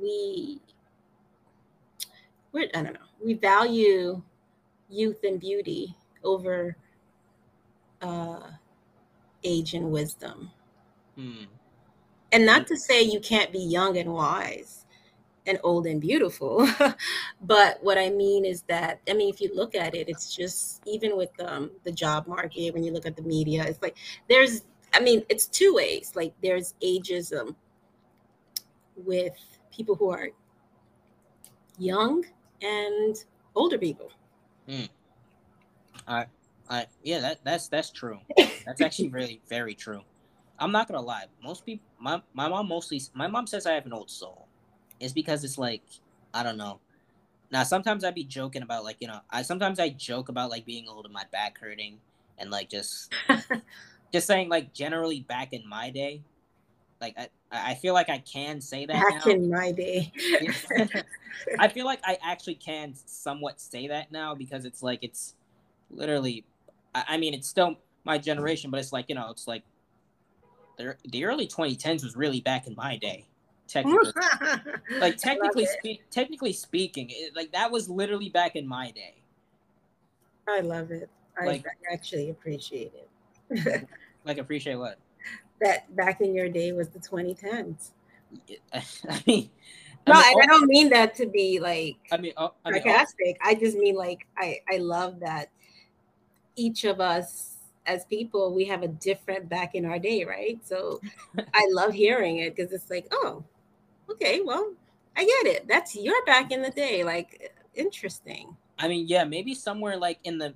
we 0.01 0.61
we're, 2.57 2.69
I 2.73 2.83
don't 2.83 2.93
know, 2.93 2.99
we 3.23 3.35
value 3.35 4.21
youth 4.89 5.23
and 5.23 5.39
beauty 5.39 5.95
over 6.23 6.75
uh, 8.01 8.39
age 9.43 9.73
and 9.73 9.91
wisdom. 9.91 10.51
Hmm. 11.15 11.43
And 12.31 12.45
not 12.45 12.67
to 12.67 12.77
say 12.77 13.03
you 13.03 13.19
can't 13.19 13.51
be 13.51 13.59
young 13.59 13.97
and 13.97 14.13
wise 14.13 14.85
and 15.45 15.59
old 15.63 15.85
and 15.85 16.01
beautiful, 16.01 16.67
but 17.41 17.77
what 17.81 17.97
I 17.97 18.09
mean 18.09 18.43
is 18.43 18.63
that 18.63 18.99
I 19.09 19.13
mean, 19.13 19.29
if 19.29 19.39
you 19.39 19.49
look 19.53 19.75
at 19.75 19.95
it, 19.95 20.09
it's 20.09 20.35
just 20.35 20.81
even 20.85 21.15
with 21.15 21.29
um, 21.39 21.71
the 21.83 21.91
job 21.91 22.27
market, 22.27 22.73
when 22.73 22.83
you 22.83 22.91
look 22.91 23.05
at 23.05 23.15
the 23.15 23.21
media, 23.21 23.63
it's 23.63 23.81
like 23.81 23.97
there's, 24.27 24.63
I 24.93 24.99
mean, 24.99 25.23
it's 25.29 25.45
two 25.45 25.73
ways. 25.73 26.13
Like 26.15 26.33
there's 26.43 26.73
ageism 26.83 27.55
with 28.97 29.37
people 29.71 29.95
who 29.95 30.09
are 30.09 30.29
young 31.77 32.25
and 32.61 33.23
older 33.55 33.77
people. 33.77 34.11
Mm. 34.67 34.89
I, 36.07 36.25
I, 36.69 36.87
yeah, 37.03 37.19
that 37.19 37.39
that's 37.43 37.67
that's 37.67 37.89
true. 37.89 38.19
That's 38.65 38.81
actually 38.81 39.09
really 39.09 39.41
very 39.49 39.75
true. 39.75 40.01
I'm 40.59 40.71
not 40.71 40.87
gonna 40.87 41.01
lie. 41.01 41.25
Most 41.43 41.65
people, 41.65 41.85
my 41.99 42.21
my 42.33 42.47
mom 42.47 42.67
mostly, 42.67 43.01
my 43.13 43.27
mom 43.27 43.47
says 43.47 43.65
I 43.65 43.73
have 43.73 43.85
an 43.85 43.93
old 43.93 44.09
soul. 44.09 44.47
It's 44.99 45.13
because 45.13 45.43
it's 45.43 45.57
like 45.57 45.83
I 46.33 46.43
don't 46.43 46.57
know. 46.57 46.79
Now 47.51 47.63
sometimes 47.63 48.03
I'd 48.03 48.15
be 48.15 48.23
joking 48.23 48.61
about 48.61 48.83
like 48.83 48.97
you 48.99 49.07
know 49.07 49.19
I 49.29 49.41
sometimes 49.41 49.79
I 49.79 49.89
joke 49.89 50.29
about 50.29 50.49
like 50.49 50.65
being 50.65 50.87
old 50.87 51.05
and 51.05 51.13
my 51.13 51.25
back 51.31 51.59
hurting 51.59 51.99
and 52.37 52.51
like 52.51 52.69
just 52.69 53.13
just 54.13 54.27
saying 54.27 54.49
like 54.49 54.73
generally 54.73 55.21
back 55.21 55.53
in 55.53 55.67
my 55.67 55.89
day, 55.89 56.21
like 57.01 57.15
I 57.17 57.29
I 57.51 57.75
feel 57.75 57.93
like 57.93 58.09
I 58.09 58.19
can 58.19 58.59
say 58.59 58.85
that 58.85 58.93
back 58.93 59.25
now. 59.25 59.31
in 59.31 59.49
my 59.49 59.71
day. 59.71 60.11
I 61.59 61.67
feel 61.67 61.85
like 61.85 61.99
I 62.03 62.17
actually 62.23 62.55
can 62.55 62.93
somewhat 63.05 63.61
say 63.61 63.87
that 63.87 64.11
now 64.11 64.35
because 64.35 64.65
it's 64.65 64.83
like 64.83 64.99
it's 65.01 65.35
literally. 65.89 66.45
I 66.95 67.17
mean, 67.17 67.35
it's 67.35 67.47
still 67.47 67.75
my 68.05 68.17
generation, 68.17 68.71
but 68.71 68.79
it's 68.79 68.91
like 68.91 69.05
you 69.07 69.15
know, 69.15 69.29
it's 69.29 69.47
like 69.47 69.63
the, 70.77 70.95
the 71.05 71.25
early 71.25 71.47
2010s 71.47 72.03
was 72.03 72.15
really 72.15 72.41
back 72.41 72.65
in 72.65 72.75
my 72.75 72.97
day. 72.97 73.27
Technically, 73.67 74.13
like 74.99 75.17
technically, 75.17 75.65
spe- 75.65 76.01
technically 76.09 76.53
speaking, 76.53 77.07
it, 77.09 77.35
like 77.35 77.51
that 77.51 77.69
was 77.69 77.89
literally 77.89 78.29
back 78.29 78.55
in 78.55 78.65
my 78.65 78.91
day. 78.91 79.15
I 80.47 80.61
love 80.61 80.91
it. 80.91 81.09
I 81.39 81.45
like, 81.45 81.65
actually 81.91 82.29
appreciate 82.29 82.93
it. 82.95 83.87
like 84.25 84.37
appreciate 84.37 84.75
what? 84.75 84.97
That 85.61 85.95
back 85.95 86.21
in 86.21 86.33
your 86.35 86.49
day 86.49 86.71
was 86.71 86.89
the 86.89 86.99
2010s. 86.99 87.91
I 88.73 89.23
mean, 89.25 89.49
no, 90.07 90.13
I, 90.13 90.29
mean, 90.29 90.41
I 90.41 90.45
don't 90.45 90.67
mean 90.67 90.89
that 90.89 91.15
to 91.15 91.25
be 91.25 91.59
like 91.59 91.97
I 92.11 92.17
mean, 92.17 92.33
I 92.37 92.49
mean, 92.65 92.81
sarcastic. 92.83 93.37
I 93.43 93.55
just 93.55 93.77
mean 93.77 93.95
like 93.95 94.27
I 94.37 94.59
I 94.71 94.77
love 94.77 95.19
that 95.21 95.49
each 96.55 96.83
of 96.83 96.99
us 96.99 97.57
as 97.85 98.05
people 98.05 98.53
we 98.53 98.65
have 98.65 98.83
a 98.83 98.87
different 98.87 99.49
back 99.49 99.75
in 99.75 99.85
our 99.85 99.99
day, 99.99 100.25
right? 100.25 100.59
So 100.63 101.01
I 101.53 101.67
love 101.71 101.93
hearing 101.93 102.39
it 102.39 102.55
because 102.55 102.71
it's 102.73 102.89
like, 102.89 103.07
oh, 103.11 103.43
okay, 104.09 104.41
well, 104.41 104.73
I 105.15 105.25
get 105.25 105.55
it. 105.55 105.67
That's 105.67 105.95
your 105.95 106.23
back 106.25 106.51
in 106.51 106.61
the 106.61 106.71
day. 106.71 107.03
Like 107.03 107.53
interesting. 107.73 108.55
I 108.79 108.87
mean, 108.87 109.07
yeah, 109.07 109.23
maybe 109.23 109.53
somewhere 109.53 109.97
like 109.97 110.19
in 110.23 110.37
the 110.37 110.53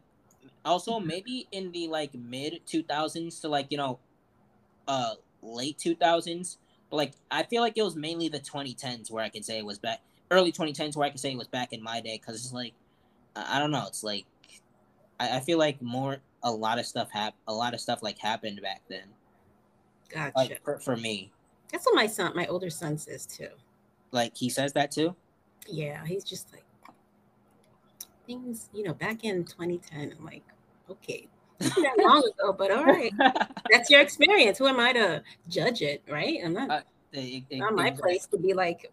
also 0.64 1.00
maybe 1.00 1.48
in 1.52 1.72
the 1.72 1.88
like 1.88 2.14
mid 2.14 2.62
2000s 2.68 3.42
to 3.42 3.50
like, 3.50 3.68
you 3.70 3.78
know, 3.78 4.00
uh 4.92 5.14
late 5.42 5.78
2000s 5.78 6.58
but 6.90 6.98
like 6.98 7.14
I 7.32 7.44
feel 7.44 7.62
like 7.62 7.78
it 7.78 7.84
was 7.84 7.96
mainly 7.96 8.28
the 8.28 8.40
2010s 8.40 9.10
where 9.10 9.24
I 9.24 9.30
could 9.30 9.46
say 9.46 9.58
it 9.58 9.66
was 9.66 9.80
back 9.80 10.02
early 10.30 10.52
2010s 10.52 10.96
where 10.96 11.08
I 11.08 11.10
could 11.10 11.20
say 11.20 11.32
it 11.32 11.38
was 11.38 11.48
back 11.48 11.72
in 11.72 11.82
my 11.82 12.02
day 12.02 12.20
because 12.22 12.36
it's 12.36 12.54
like 12.54 12.74
I 13.36 13.60
don't 13.60 13.72
know. 13.72 13.86
It's 13.88 14.04
like 14.04 14.26
I, 15.20 15.38
I 15.38 15.40
feel 15.40 15.58
like 15.58 15.82
more 15.82 16.18
a 16.44 16.52
lot 16.52 16.80
of 16.80 16.86
stuff 16.86 17.10
hap 17.12 17.34
a 17.48 17.54
lot 17.54 17.74
of 17.74 17.80
stuff 17.80 18.04
like 18.04 18.20
happened 18.20 18.62
back 18.62 18.82
then. 18.90 19.06
Gotcha. 20.10 20.34
Like, 20.36 20.64
for, 20.64 20.80
for 20.80 20.98
me. 20.98 21.32
That's 21.72 21.86
what 21.86 21.96
my 21.96 22.08
son, 22.08 22.34
my 22.36 22.46
older 22.48 22.70
son, 22.70 22.98
says 22.98 23.26
too. 23.26 23.48
Like 24.12 24.36
he 24.36 24.50
says 24.50 24.74
that 24.74 24.92
too. 24.92 25.16
Yeah, 25.68 26.06
he's 26.06 26.26
just 26.26 26.52
like 26.52 26.66
things. 28.28 28.70
You 28.74 28.84
know, 28.84 28.94
back 28.94 29.24
in 29.24 29.46
2010, 29.46 30.16
I'm 30.18 30.26
like, 30.26 30.44
okay, 30.90 31.28
that 31.70 31.96
long 31.98 32.24
ago, 32.24 32.54
but 32.54 32.72
all 32.72 32.86
right. 32.86 33.14
That's 33.72 33.90
your 33.90 34.02
experience. 34.02 34.58
Who 34.58 34.68
am 34.68 34.80
I 34.80 34.94
to 34.94 35.24
judge 35.48 35.82
it, 35.82 36.04
right? 36.10 36.40
I'm 36.44 36.54
not 36.54 36.70
uh, 36.70 36.82
it, 37.14 37.44
it, 37.50 37.58
not 37.58 37.76
my 37.76 37.92
place 37.92 38.26
to 38.28 38.38
be 38.38 38.54
like, 38.54 38.92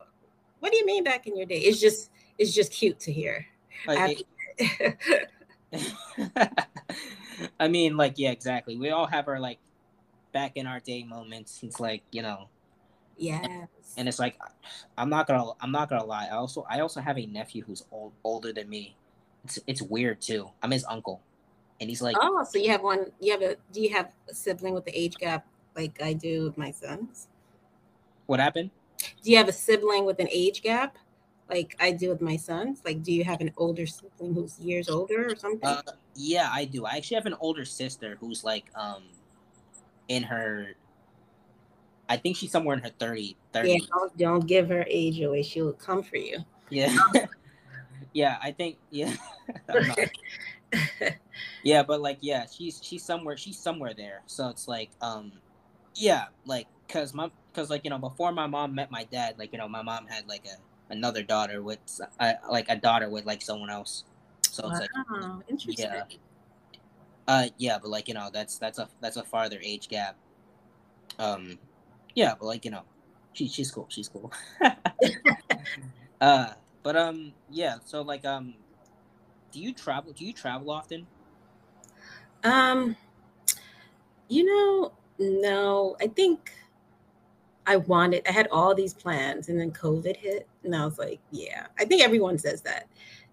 what 0.61 0.72
do 0.72 0.78
you 0.78 0.87
mean 0.87 1.04
back 1.04 1.26
in 1.26 1.37
your 1.37 1.46
day? 1.46 1.59
It's 1.59 1.81
just 1.81 2.11
it's 2.38 2.54
just 2.54 2.72
cute 2.72 2.98
to 3.00 3.12
hear. 3.12 3.46
I, 3.87 4.16
I 7.61 7.68
mean, 7.68 7.96
like, 7.96 8.14
yeah, 8.16 8.31
exactly. 8.31 8.76
We 8.76 8.90
all 8.90 9.07
have 9.07 9.28
our 9.28 9.38
like 9.38 9.59
back 10.33 10.57
in 10.57 10.66
our 10.66 10.81
day 10.81 11.04
moments. 11.04 11.61
It's 11.62 11.81
like, 11.81 12.02
you 12.11 12.22
know. 12.22 12.48
Yeah. 13.16 13.40
And, 13.42 13.68
and 13.96 14.09
it's 14.09 14.18
like 14.18 14.38
I'm 14.96 15.11
not 15.11 15.26
gonna 15.26 15.52
I'm 15.61 15.72
not 15.72 15.88
gonna 15.88 16.04
lie. 16.04 16.28
I 16.31 16.37
also 16.37 16.64
I 16.68 16.81
also 16.81 17.00
have 17.00 17.18
a 17.18 17.26
nephew 17.26 17.64
who's 17.64 17.85
old 17.90 18.12
older 18.22 18.52
than 18.52 18.68
me. 18.68 18.96
It's 19.44 19.59
it's 19.66 19.83
weird 19.83 20.20
too. 20.20 20.50
I'm 20.62 20.70
his 20.70 20.85
uncle 20.88 21.22
and 21.81 21.88
he's 21.88 22.03
like, 22.03 22.17
"Oh, 22.21 22.45
so 22.45 22.59
you 22.59 22.71
have 22.71 22.83
one? 22.83 23.07
You 23.21 23.33
have 23.33 23.43
a? 23.43 23.57
Do 23.73 23.81
you 23.81 23.91
have 23.91 24.11
a 24.29 24.35
sibling 24.35 24.75
with 24.75 24.85
the 24.85 24.99
age 24.99 25.17
gap 25.17 25.47
like 25.77 26.01
I 26.03 26.12
do 26.12 26.45
with 26.45 26.59
my 26.59 26.71
sons?" 26.71 27.29
What 28.27 28.41
happened? 28.41 28.71
Do 29.23 29.31
you 29.31 29.37
have 29.37 29.49
a 29.49 29.53
sibling 29.53 30.05
with 30.05 30.19
an 30.19 30.29
age 30.31 30.62
gap 30.62 30.99
like 31.49 31.77
I 31.81 31.93
do 31.93 32.11
with 32.11 32.21
my 32.21 32.37
sons? 32.37 32.83
Like, 32.85 33.03
do 33.03 33.12
you 33.12 33.25
have 33.25 33.41
an 33.41 33.53
older 33.57 33.87
sibling 33.87 34.35
who's 34.35 34.59
years 34.59 34.88
older 34.88 35.31
or 35.31 35.37
something? 35.37 35.69
Uh, 35.69 35.83
yeah, 36.14 36.51
I 36.53 36.64
do. 36.64 36.85
I 36.85 36.97
actually 36.97 37.17
have 37.17 37.27
an 37.27 37.37
older 37.41 37.64
sister 37.64 38.17
who's 38.21 38.45
like 38.45 38.67
um 38.75 39.05
in 40.09 40.23
her 40.25 40.75
I 42.09 42.17
think 42.17 42.37
she's 42.37 42.51
somewhere 42.51 42.75
in 42.75 42.83
her 42.83 42.91
30, 42.99 43.37
30. 43.53 43.69
Yeah, 43.69 43.79
don't, 43.91 44.17
don't 44.17 44.47
give 44.47 44.69
her 44.69 44.85
age 44.88 45.21
away. 45.21 45.43
She'll 45.43 45.75
come 45.75 46.03
for 46.03 46.17
you. 46.17 46.38
Yeah. 46.71 46.97
yeah, 48.14 48.38
I 48.43 48.53
think 48.53 48.79
yeah. 48.91 49.14
yeah, 51.62 51.83
but 51.83 52.01
like 52.01 52.18
yeah, 52.21 52.47
she's 52.47 52.81
she's 52.83 53.05
somewhere 53.05 53.37
she's 53.37 53.59
somewhere 53.61 53.94
there. 53.94 54.23
So 54.27 54.49
it's 54.49 54.68
like 54.68 54.92
um 55.01 55.33
yeah, 55.94 56.27
like 56.47 56.68
cuz 56.88 57.14
my 57.14 57.31
cuz 57.55 57.71
like 57.71 57.83
you 57.85 57.90
know 57.90 57.99
before 57.99 58.33
my 58.33 58.47
mom 58.47 58.75
met 58.75 58.90
my 58.90 59.05
dad, 59.05 59.38
like 59.38 59.53
you 59.53 59.59
know 59.59 59.68
my 59.68 59.83
mom 59.83 60.07
had 60.07 60.29
like 60.29 60.47
a 60.47 60.59
another 60.92 61.23
daughter 61.23 61.62
with 61.62 61.81
uh, 62.21 62.35
like 62.51 62.66
a 62.68 62.77
daughter 62.77 63.11
with 63.11 63.27
like 63.27 63.42
someone 63.42 63.71
else. 63.71 64.05
So 64.51 64.68
it's 64.68 64.81
wow, 64.81 64.81
like 64.81 64.90
interesting. 65.49 65.90
Yeah. 65.90 66.05
Uh 67.27 67.49
yeah, 67.59 67.79
but 67.81 67.90
like 67.90 68.09
you 68.09 68.14
know 68.14 68.31
that's 68.33 68.59
that's 68.59 68.79
a 68.79 68.88
that's 69.01 69.16
a 69.16 69.25
farther 69.25 69.59
age 69.62 69.88
gap. 69.88 70.16
Um 71.18 71.59
yeah, 72.14 72.35
but 72.38 72.47
like 72.47 72.64
you 72.64 72.71
know 72.71 72.85
she 73.33 73.49
she's 73.49 73.71
cool, 73.71 73.87
she's 73.90 74.09
cool. 74.09 74.33
uh 76.21 76.53
but 76.83 76.97
um 76.97 77.35
yeah, 77.49 77.77
so 77.85 78.03
like 78.03 78.25
um 78.25 78.55
do 79.53 79.61
you 79.61 79.75
travel 79.75 80.12
do 80.12 80.25
you 80.25 80.33
travel 80.33 80.71
often 80.71 81.09
um 82.44 82.96
you 84.29 84.44
know 84.44 84.92
no 85.18 85.96
i 86.01 86.07
think 86.07 86.53
i 87.66 87.77
wanted 87.77 88.27
i 88.29 88.33
had 88.33 88.46
all 88.48 88.74
these 88.74 88.94
plans 88.94 89.48
and 89.48 89.59
then 89.59 89.70
covid 89.70 90.16
hit 90.16 90.48
and 90.64 90.74
i 90.74 90.85
was 90.85 90.98
like 90.98 91.20
yeah 91.31 91.66
i 91.79 91.85
think 91.85 92.03
everyone 92.03 92.38
says 92.38 92.62
that. 92.62 92.88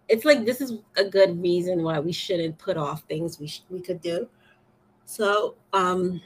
It's 0.07 0.23
like 0.23 0.45
this 0.45 0.61
is 0.61 0.73
a 0.97 1.03
good 1.03 1.41
reason 1.41 1.81
why 1.81 1.99
we 1.99 2.11
shouldn't 2.11 2.59
put 2.59 2.77
off 2.77 3.01
things 3.03 3.39
we 3.39 3.47
sh- 3.47 3.63
we 3.71 3.81
could 3.81 4.01
do. 4.01 4.29
So 5.05 5.55
um 5.73 6.21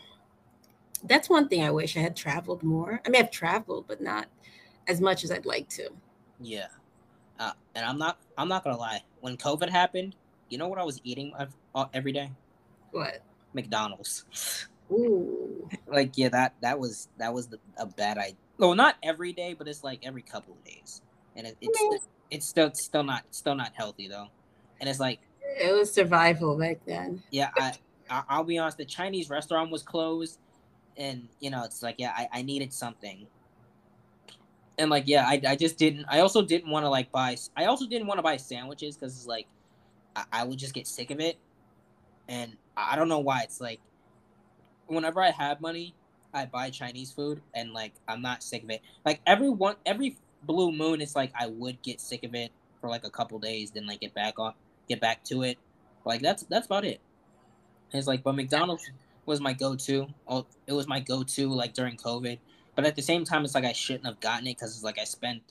that's 1.06 1.30
one 1.30 1.48
thing 1.48 1.64
i 1.64 1.72
wish 1.72 1.96
i 1.96 2.02
had 2.02 2.16
traveled 2.16 2.62
more. 2.62 3.02
I 3.06 3.10
mean 3.10 3.22
i've 3.22 3.32
traveled 3.32 3.86
but 3.88 4.02
not 4.02 4.28
as 4.90 5.00
much 5.00 5.24
as 5.24 5.32
i'd 5.32 5.46
like 5.46 5.70
to. 5.70 5.90
Yeah. 6.42 6.68
Uh, 7.40 7.54
and 7.74 7.86
I'm 7.86 7.98
not 7.98 8.20
I'm 8.38 8.50
not 8.50 8.66
gonna 8.66 8.78
lie. 8.78 9.02
When 9.22 9.38
COVID 9.38 9.70
happened, 9.70 10.16
you 10.50 10.58
know 10.58 10.68
what 10.68 10.78
I 10.78 10.84
was 10.84 11.00
eating 11.06 11.32
every 11.94 12.12
day? 12.12 12.32
What? 12.92 13.22
McDonald's. 13.54 14.26
Ooh. 14.92 15.70
like 15.88 16.12
yeah, 16.16 16.30
that 16.30 16.56
that 16.62 16.80
was 16.80 17.08
that 17.18 17.34
was 17.34 17.48
the, 17.48 17.60
a 17.78 17.86
bad 17.86 18.18
idea. 18.18 18.36
Well, 18.58 18.76
not 18.76 18.96
every 19.04 19.34
day, 19.34 19.54
but 19.54 19.68
it's 19.68 19.84
like 19.84 20.06
every 20.06 20.22
couple 20.22 20.54
of 20.54 20.64
days, 20.64 21.02
and 21.36 21.48
it, 21.48 21.56
it's 21.62 21.80
I 21.80 21.84
mean, 21.84 22.00
it's 22.32 22.48
still 22.48 22.72
still 22.74 23.04
not 23.04 23.24
still 23.32 23.56
not 23.56 23.72
healthy 23.76 24.08
though. 24.08 24.28
And 24.80 24.90
it's 24.90 25.00
like 25.00 25.20
it 25.42 25.74
was 25.74 25.92
survival 25.92 26.58
back 26.58 26.80
then. 26.86 27.22
Yeah, 27.32 27.50
I, 27.58 27.74
I 28.10 28.38
will 28.38 28.46
be 28.46 28.58
honest. 28.58 28.78
The 28.78 28.86
Chinese 28.86 29.30
restaurant 29.30 29.72
was 29.72 29.84
closed, 29.84 30.40
and 30.98 31.28
you 31.40 31.50
know 31.50 31.64
it's 31.64 31.84
like 31.84 31.96
yeah, 31.98 32.14
I, 32.16 32.28
I 32.32 32.42
needed 32.42 32.74
something 32.74 33.28
and 34.80 34.90
like 34.90 35.04
yeah 35.06 35.26
I, 35.28 35.42
I 35.46 35.56
just 35.56 35.78
didn't 35.78 36.06
i 36.10 36.22
also 36.22 36.42
didn't 36.42 36.72
want 36.72 36.86
to 36.86 36.90
like 36.90 37.12
buy 37.12 37.36
i 37.56 37.66
also 37.66 37.86
didn't 37.86 38.08
want 38.08 38.18
to 38.18 38.22
buy 38.24 38.38
sandwiches 38.38 38.96
because 38.96 39.16
it's 39.16 39.28
like 39.28 39.46
I, 40.16 40.24
I, 40.32 40.44
would 40.44 40.58
just 40.58 40.74
get 40.74 40.88
sick 40.88 41.12
of 41.12 41.20
it 41.20 41.38
and 42.28 42.56
i 42.92 42.96
don't 42.96 43.10
know 43.10 43.20
why 43.20 43.42
it's 43.42 43.62
like 43.62 43.80
whenever 44.88 45.22
i 45.22 45.32
have 45.32 45.62
money 45.62 45.94
i 46.34 46.46
buy 46.46 46.70
chinese 46.70 47.12
food 47.12 47.42
and 47.54 47.74
like 47.74 47.94
i'm 48.08 48.22
not 48.22 48.44
sick 48.44 48.64
of 48.64 48.70
it. 48.70 48.82
Like 49.06 49.22
every 49.26 49.50
one 49.50 49.76
every 49.86 50.18
blue 50.44 50.72
moon 50.72 51.02
it's 51.02 51.16
like 51.16 51.32
i 51.40 51.48
would 51.48 51.82
get 51.82 52.00
sick 52.00 52.24
of 52.24 52.36
it 52.36 52.52
for 52.80 52.90
like 52.90 53.06
a 53.06 53.10
couple 53.10 53.40
days 53.40 53.72
then 53.72 53.86
like 53.86 54.00
get 54.00 54.14
back 54.14 54.40
on 54.40 54.54
get 54.88 55.00
back 55.00 55.24
to 55.24 55.44
it. 55.44 55.58
Like 56.06 56.22
that's 56.22 56.44
that's 56.44 56.66
about 56.66 56.86
it. 56.86 57.00
It's 57.92 58.08
like 58.08 58.24
but 58.24 58.36
mcdonald's 58.36 58.90
was 59.26 59.40
my 59.40 59.54
go-to 59.54 60.08
oh 60.28 60.46
it 60.66 60.74
was 60.74 60.88
my 60.88 61.00
go-to 61.00 61.50
like 61.50 61.74
during 61.74 61.98
covid. 61.98 62.40
But 62.80 62.86
at 62.86 62.96
the 62.96 63.02
same 63.02 63.26
time, 63.26 63.44
it's 63.44 63.56
like 63.56 63.66
I 63.66 63.74
shouldn't 63.74 64.06
have 64.06 64.22
gotten 64.22 64.48
it 64.48 64.56
because 64.56 64.74
it's 64.74 64.86
like 64.86 64.98
I 65.00 65.04
spent, 65.04 65.42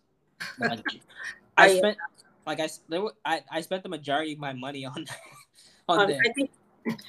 like, 0.59 0.81
I 1.59 1.77
spent 1.77 1.99
like 2.47 2.59
I, 2.59 2.69
there, 2.89 3.03
I 3.23 3.43
I 3.53 3.61
spent 3.61 3.83
the 3.83 3.91
majority 3.91 4.33
of 4.33 4.39
my 4.39 4.55
money 4.55 4.87
on 4.87 5.05
on 5.91 6.01
um, 6.01 6.11
I 6.11 6.33
think 6.33 6.51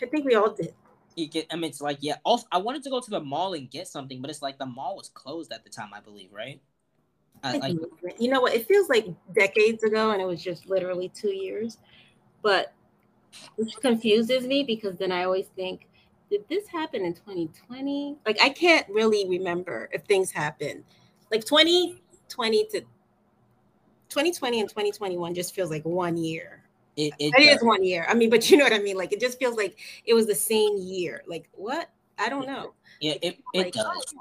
I 0.01 0.05
think 0.05 0.25
we 0.25 0.35
all 0.35 0.51
did. 0.51 0.73
You 1.15 1.27
get, 1.27 1.47
I 1.51 1.55
mean, 1.55 1.69
it's 1.69 1.81
like 1.81 1.97
yeah. 2.01 2.15
Also, 2.23 2.47
I 2.51 2.57
wanted 2.57 2.83
to 2.83 2.89
go 2.89 2.99
to 2.99 3.09
the 3.09 3.19
mall 3.19 3.53
and 3.53 3.69
get 3.69 3.87
something, 3.87 4.21
but 4.21 4.29
it's 4.29 4.41
like 4.41 4.57
the 4.57 4.65
mall 4.65 4.95
was 4.95 5.09
closed 5.09 5.51
at 5.51 5.63
the 5.63 5.69
time, 5.69 5.89
I 5.93 5.99
believe, 5.99 6.31
right? 6.31 6.61
Uh, 7.43 7.57
like, 7.61 7.77
you 8.19 8.29
know 8.29 8.41
what? 8.41 8.53
It 8.53 8.67
feels 8.67 8.89
like 8.89 9.07
decades 9.33 9.83
ago, 9.83 10.11
and 10.11 10.21
it 10.21 10.25
was 10.25 10.43
just 10.43 10.69
literally 10.69 11.09
two 11.09 11.33
years. 11.33 11.77
But 12.41 12.73
which 13.55 13.75
confuses 13.81 14.47
me 14.47 14.63
because 14.63 14.97
then 14.97 15.11
I 15.11 15.23
always 15.23 15.47
think 15.55 15.87
did 16.29 16.47
this 16.47 16.67
happen 16.67 17.03
in 17.05 17.13
2020? 17.13 18.17
Like 18.25 18.37
I 18.41 18.49
can't 18.49 18.87
really 18.89 19.27
remember 19.27 19.89
if 19.91 20.03
things 20.03 20.31
happened. 20.31 20.83
Like 21.31 21.43
2020 21.45 22.65
to 22.65 22.81
2020 24.09 24.59
and 24.59 24.69
2021 24.69 25.33
just 25.33 25.55
feels 25.55 25.69
like 25.69 25.85
one 25.85 26.17
year. 26.17 26.58
It, 26.99 27.13
it, 27.17 27.33
it 27.37 27.41
is 27.41 27.63
one 27.63 27.83
year. 27.83 28.05
I 28.09 28.13
mean, 28.13 28.29
but 28.29 28.49
you 28.49 28.57
know 28.57 28.65
what 28.65 28.73
I 28.73 28.79
mean? 28.79 28.97
Like 28.97 29.13
it 29.13 29.21
just 29.21 29.39
feels 29.39 29.55
like 29.55 29.77
it 30.05 30.13
was 30.13 30.27
the 30.27 30.35
same 30.35 30.77
year. 30.77 31.23
Like 31.27 31.49
what? 31.53 31.89
I 32.17 32.27
don't 32.29 32.45
know. 32.45 32.73
Yeah, 32.99 33.13
it, 33.21 33.39
it 33.53 33.57
like, 33.65 33.75
oh, 33.77 33.93
does. 33.93 34.15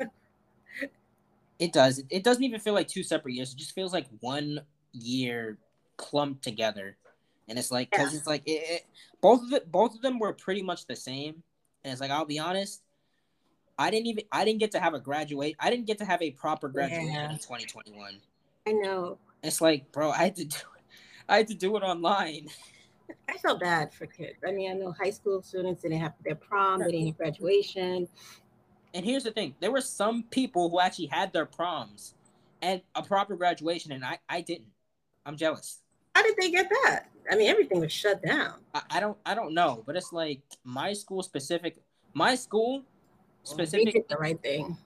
Oh. 0.00 0.06
it 1.58 1.72
does. 1.72 2.02
It 2.10 2.22
doesn't 2.24 2.42
even 2.44 2.60
feel 2.60 2.74
like 2.74 2.88
two 2.88 3.02
separate 3.02 3.34
years. 3.34 3.52
It 3.52 3.56
just 3.56 3.74
feels 3.74 3.92
like 3.92 4.06
one 4.20 4.60
year 4.92 5.56
clumped 5.96 6.44
together 6.44 6.96
and 7.48 7.58
it's 7.58 7.70
like 7.70 7.90
because 7.90 8.12
yeah. 8.12 8.18
it's 8.18 8.26
like 8.26 8.42
it, 8.46 8.84
both 9.20 9.42
of 9.42 9.52
it, 9.52 9.70
both 9.72 9.94
of 9.94 10.02
them 10.02 10.18
were 10.18 10.32
pretty 10.32 10.62
much 10.62 10.86
the 10.86 10.96
same, 10.96 11.42
and 11.84 11.92
it's 11.92 12.00
like 12.00 12.10
I'll 12.10 12.24
be 12.24 12.38
honest, 12.38 12.82
I 13.78 13.90
didn't 13.90 14.06
even 14.06 14.24
I 14.30 14.44
didn't 14.44 14.60
get 14.60 14.70
to 14.72 14.80
have 14.80 14.94
a 14.94 15.00
graduate. 15.00 15.56
I 15.58 15.70
didn't 15.70 15.86
get 15.86 15.98
to 15.98 16.04
have 16.04 16.22
a 16.22 16.30
proper 16.32 16.68
graduation 16.68 17.12
Yeah. 17.12 17.32
in 17.32 17.38
2021. 17.38 18.18
I 18.66 18.72
know. 18.72 19.18
It's 19.42 19.60
like, 19.60 19.90
bro, 19.92 20.10
I 20.10 20.18
had 20.18 20.36
to 20.36 20.44
do 20.44 20.56
it. 20.56 20.77
I 21.28 21.38
had 21.38 21.48
to 21.48 21.54
do 21.54 21.76
it 21.76 21.82
online. 21.82 22.48
I 23.28 23.38
felt 23.38 23.60
bad 23.60 23.92
for 23.92 24.06
kids. 24.06 24.38
I 24.46 24.52
mean, 24.52 24.70
I 24.70 24.74
know 24.74 24.92
high 24.92 25.10
school 25.10 25.42
students 25.42 25.82
didn't 25.82 25.98
have 26.00 26.12
their 26.24 26.34
prom, 26.34 26.80
they 26.80 26.90
didn't 26.90 27.06
have 27.06 27.16
graduation. 27.16 28.08
And 28.94 29.04
here's 29.04 29.24
the 29.24 29.30
thing: 29.30 29.54
there 29.60 29.70
were 29.70 29.80
some 29.80 30.24
people 30.30 30.68
who 30.70 30.80
actually 30.80 31.06
had 31.06 31.32
their 31.32 31.46
proms 31.46 32.14
and 32.62 32.80
a 32.94 33.02
proper 33.02 33.36
graduation, 33.36 33.92
and 33.92 34.04
I 34.04 34.18
I 34.28 34.40
didn't. 34.40 34.68
I'm 35.26 35.36
jealous. 35.36 35.80
How 36.14 36.22
did 36.22 36.36
they 36.40 36.50
get 36.50 36.68
that? 36.84 37.08
I 37.30 37.36
mean, 37.36 37.48
everything 37.50 37.80
was 37.80 37.92
shut 37.92 38.22
down. 38.22 38.54
I, 38.74 38.82
I 38.90 39.00
don't 39.00 39.18
I 39.26 39.34
don't 39.34 39.52
know, 39.54 39.82
but 39.86 39.96
it's 39.96 40.12
like 40.12 40.40
my 40.64 40.92
school 40.94 41.22
specific. 41.22 41.76
My 42.14 42.34
school 42.34 42.82
specific. 43.44 43.86
They 43.86 43.92
did 43.92 44.08
the 44.08 44.16
right 44.16 44.42
thing. 44.42 44.76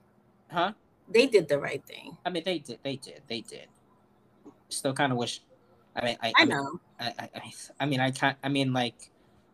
huh? 0.51 0.73
They 1.09 1.27
did 1.27 1.49
the 1.49 1.59
right 1.59 1.85
thing. 1.87 2.17
I 2.27 2.31
mean, 2.31 2.43
they 2.45 2.59
did, 2.59 2.79
they 2.83 2.97
did, 2.97 3.23
they 3.29 3.41
did. 3.41 3.67
Still, 4.69 4.93
kind 4.93 5.13
of 5.13 5.19
wish. 5.19 5.41
I 5.97 6.05
mean, 6.05 6.17
I, 6.23 6.33
I 6.37 6.45
know. 6.45 6.81
I, 6.99 7.13
I, 7.19 7.29
I- 7.81 7.87
mean, 7.87 8.01
I 8.01 8.11
can't. 8.11 8.37
I 8.43 8.49
mean, 8.49 8.73
like, 8.73 9.11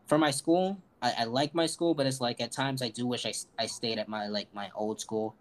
for 0.06 0.18
my 0.18 0.30
school, 0.30 0.78
I, 1.02 1.12
I 1.18 1.24
like 1.24 1.54
my 1.54 1.66
school, 1.66 1.94
but 1.94 2.06
it's 2.06 2.20
like 2.20 2.40
at 2.40 2.52
times 2.52 2.82
I 2.82 2.88
do 2.90 3.06
wish 3.06 3.26
I, 3.26 3.32
I 3.58 3.66
stayed 3.66 3.98
at 3.98 4.08
my 4.08 4.26
like 4.28 4.52
my 4.54 4.70
old 4.74 5.00
school, 5.00 5.34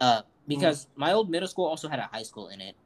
uh, 0.00 0.22
because 0.48 0.88
my 0.96 1.12
old 1.12 1.30
middle 1.30 1.48
school 1.48 1.66
also 1.66 1.88
had 1.88 1.98
a 1.98 2.08
high 2.12 2.22
school 2.24 2.48
in 2.48 2.60
it, 2.60 2.76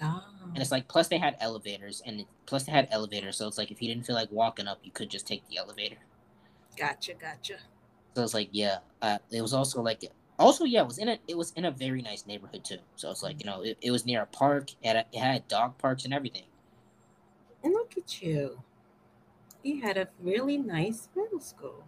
Oh. 0.00 0.22
and 0.54 0.58
it's 0.58 0.70
like 0.70 0.86
plus 0.88 1.08
they 1.08 1.18
had 1.18 1.36
elevators, 1.40 2.02
and 2.06 2.24
plus 2.46 2.64
they 2.64 2.72
had 2.72 2.88
elevators, 2.90 3.36
so 3.36 3.48
it's 3.48 3.58
like 3.58 3.70
if 3.70 3.82
you 3.82 3.88
didn't 3.88 4.06
feel 4.06 4.14
like 4.16 4.30
walking 4.30 4.68
up, 4.68 4.78
you 4.82 4.92
could 4.92 5.10
just 5.10 5.26
take 5.26 5.46
the 5.48 5.58
elevator. 5.58 5.98
Gotcha, 6.76 7.14
gotcha. 7.14 7.56
So 8.14 8.22
it's 8.22 8.34
like, 8.34 8.48
yeah, 8.52 8.78
uh, 9.02 9.18
it 9.30 9.42
was 9.42 9.54
also 9.54 9.82
like, 9.82 10.04
also 10.38 10.64
yeah, 10.64 10.82
it 10.82 10.86
was 10.86 10.98
in 10.98 11.08
a 11.08 11.18
it 11.26 11.36
was 11.36 11.52
in 11.52 11.64
a 11.64 11.70
very 11.70 12.02
nice 12.02 12.26
neighborhood 12.26 12.64
too. 12.64 12.78
So 12.96 13.10
it's 13.10 13.22
like 13.22 13.40
you 13.40 13.46
know, 13.46 13.62
it, 13.62 13.78
it 13.80 13.90
was 13.90 14.06
near 14.06 14.22
a 14.22 14.26
park, 14.26 14.70
it 14.82 14.86
had, 14.94 15.06
it 15.12 15.18
had 15.18 15.48
dog 15.48 15.78
parks 15.78 16.04
and 16.04 16.14
everything. 16.14 16.44
And 17.64 17.72
look 17.72 17.94
at 17.96 18.22
you. 18.22 18.62
You 19.62 19.82
had 19.82 19.96
a 19.96 20.08
really 20.22 20.56
nice 20.56 21.08
middle 21.16 21.40
school. 21.40 21.84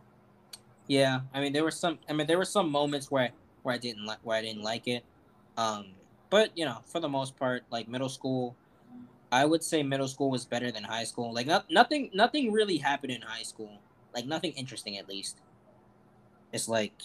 Yeah, 0.88 1.20
I 1.32 1.40
mean 1.40 1.52
there 1.52 1.62
were 1.62 1.70
some. 1.70 1.98
I 2.08 2.12
mean 2.12 2.26
there 2.26 2.38
were 2.38 2.44
some 2.44 2.70
moments 2.70 3.10
where 3.10 3.30
where 3.62 3.74
I 3.74 3.78
didn't 3.78 4.04
like 4.04 4.18
where 4.22 4.36
I 4.36 4.42
didn't 4.42 4.62
like 4.62 4.88
it. 4.88 5.04
Um, 5.56 5.92
but 6.30 6.50
you 6.56 6.64
know, 6.64 6.78
for 6.86 7.00
the 7.00 7.08
most 7.08 7.36
part, 7.36 7.64
like 7.70 7.88
middle 7.88 8.08
school, 8.08 8.56
I 9.30 9.44
would 9.44 9.62
say 9.62 9.82
middle 9.82 10.08
school 10.08 10.30
was 10.30 10.44
better 10.44 10.72
than 10.72 10.82
high 10.82 11.04
school. 11.04 11.32
Like 11.32 11.46
not, 11.46 11.66
nothing 11.70 12.10
nothing 12.12 12.52
really 12.52 12.78
happened 12.78 13.12
in 13.12 13.22
high 13.22 13.42
school. 13.42 13.78
Like 14.14 14.26
nothing 14.26 14.52
interesting 14.52 14.96
at 14.96 15.08
least. 15.08 15.38
It's 16.52 16.68
like 16.68 17.02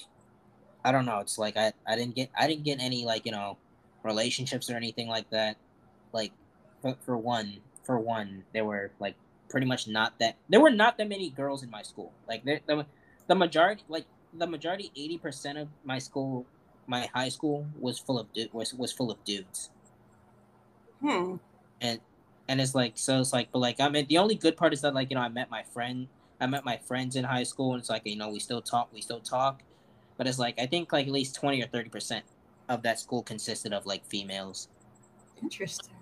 I 0.85 0.91
don't 0.91 1.05
know. 1.05 1.19
It's 1.19 1.39
like 1.39 1.57
I 1.57 1.73
I 1.85 1.95
didn't 1.95 2.15
get 2.15 2.29
I 2.37 2.47
didn't 2.47 2.63
get 2.63 2.79
any 2.79 3.05
like 3.05 3.25
you 3.25 3.31
know 3.31 3.57
relationships 4.03 4.69
or 4.69 4.75
anything 4.75 5.07
like 5.07 5.27
that. 5.31 5.57
Like 6.13 6.31
for, 6.81 6.95
for 7.01 7.17
one 7.17 7.57
for 7.83 7.99
one 7.99 8.43
there 8.53 8.63
were 8.63 8.91
like 8.99 9.15
pretty 9.49 9.65
much 9.65 9.87
not 9.87 10.17
that 10.19 10.37
there 10.47 10.59
were 10.59 10.69
not 10.69 10.97
that 10.97 11.09
many 11.09 11.31
girls 11.31 11.63
in 11.63 11.71
my 11.71 11.81
school. 11.81 12.11
Like 12.29 12.45
there, 12.45 12.59
the 12.67 12.85
the 13.27 13.33
majority 13.33 13.83
like 13.89 14.05
the 14.31 14.45
majority 14.45 14.91
80% 14.95 15.61
of 15.61 15.69
my 15.83 15.97
school 15.97 16.45
my 16.87 17.09
high 17.15 17.29
school 17.29 17.65
was 17.79 17.97
full 17.97 18.19
of 18.19 18.31
du- 18.33 18.49
was 18.53 18.71
was 18.73 18.91
full 18.91 19.09
of 19.09 19.23
dudes. 19.23 19.71
Hmm. 21.01 21.37
And 21.81 21.99
and 22.47 22.61
it's 22.61 22.75
like 22.75 22.93
so 22.95 23.19
it's 23.19 23.33
like 23.33 23.51
but 23.51 23.57
like 23.57 23.79
I 23.79 23.89
mean 23.89 24.05
the 24.07 24.19
only 24.19 24.35
good 24.35 24.55
part 24.55 24.71
is 24.71 24.81
that 24.81 24.93
like 24.93 25.09
you 25.09 25.15
know 25.15 25.23
I 25.23 25.29
met 25.29 25.49
my 25.49 25.63
friend 25.63 26.07
I 26.39 26.45
met 26.45 26.63
my 26.63 26.77
friends 26.77 27.15
in 27.15 27.23
high 27.23 27.43
school 27.43 27.73
and 27.73 27.79
it's 27.79 27.89
like 27.89 28.03
you 28.05 28.17
know 28.17 28.29
we 28.29 28.39
still 28.39 28.61
talk 28.61 28.89
we 28.93 29.01
still 29.01 29.19
talk 29.19 29.63
but 30.17 30.27
it's 30.27 30.39
like 30.39 30.59
I 30.59 30.65
think 30.65 30.91
like 30.93 31.07
at 31.07 31.11
least 31.13 31.35
20 31.35 31.61
or 31.61 31.67
30% 31.67 32.21
of 32.69 32.81
that 32.83 32.99
school 32.99 33.21
consisted 33.23 33.73
of 33.73 33.85
like 33.85 34.05
females. 34.05 34.69
Interesting. 35.41 35.93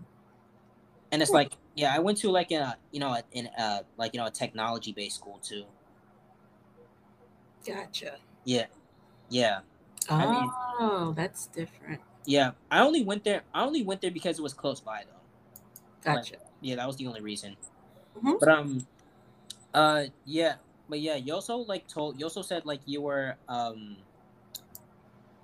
And 1.11 1.21
it's 1.21 1.31
like 1.31 1.53
yeah 1.75 1.93
I 1.95 1.99
went 1.99 2.17
to 2.19 2.29
like 2.31 2.51
a 2.51 2.77
you 2.91 2.99
know 2.99 3.17
in 3.31 3.47
uh 3.57 3.79
like 3.97 4.13
you 4.13 4.19
know 4.19 4.27
a 4.27 4.31
technology 4.31 4.91
based 4.93 5.17
school 5.17 5.39
too. 5.43 5.65
Gotcha. 7.65 8.17
Yeah. 8.45 8.65
Yeah. 9.29 9.59
I 10.09 10.25
mean- 10.31 10.51
Oh, 10.79 11.13
that's 11.15 11.47
different. 11.47 12.01
Yeah, 12.25 12.51
I 12.71 12.81
only 12.81 13.03
went 13.03 13.23
there. 13.23 13.43
I 13.53 13.63
only 13.63 13.83
went 13.83 14.01
there 14.01 14.11
because 14.11 14.39
it 14.39 14.41
was 14.41 14.53
close 14.53 14.79
by, 14.79 15.03
though. 15.05 15.19
Gotcha. 16.01 16.35
Yeah, 16.61 16.75
that 16.77 16.87
was 16.87 16.95
the 16.97 17.05
only 17.07 17.21
reason. 17.21 17.55
Mhm. 18.17 18.39
But 18.39 18.49
um, 18.49 18.87
uh, 19.73 20.05
yeah, 20.25 20.55
but 20.93 20.99
yeah, 21.01 21.15
you 21.15 21.33
also 21.33 21.57
like 21.57 21.87
told. 21.87 22.19
You 22.19 22.25
also 22.27 22.43
said 22.43 22.67
like 22.67 22.81
you 22.85 23.01
were 23.01 23.35
um 23.49 23.97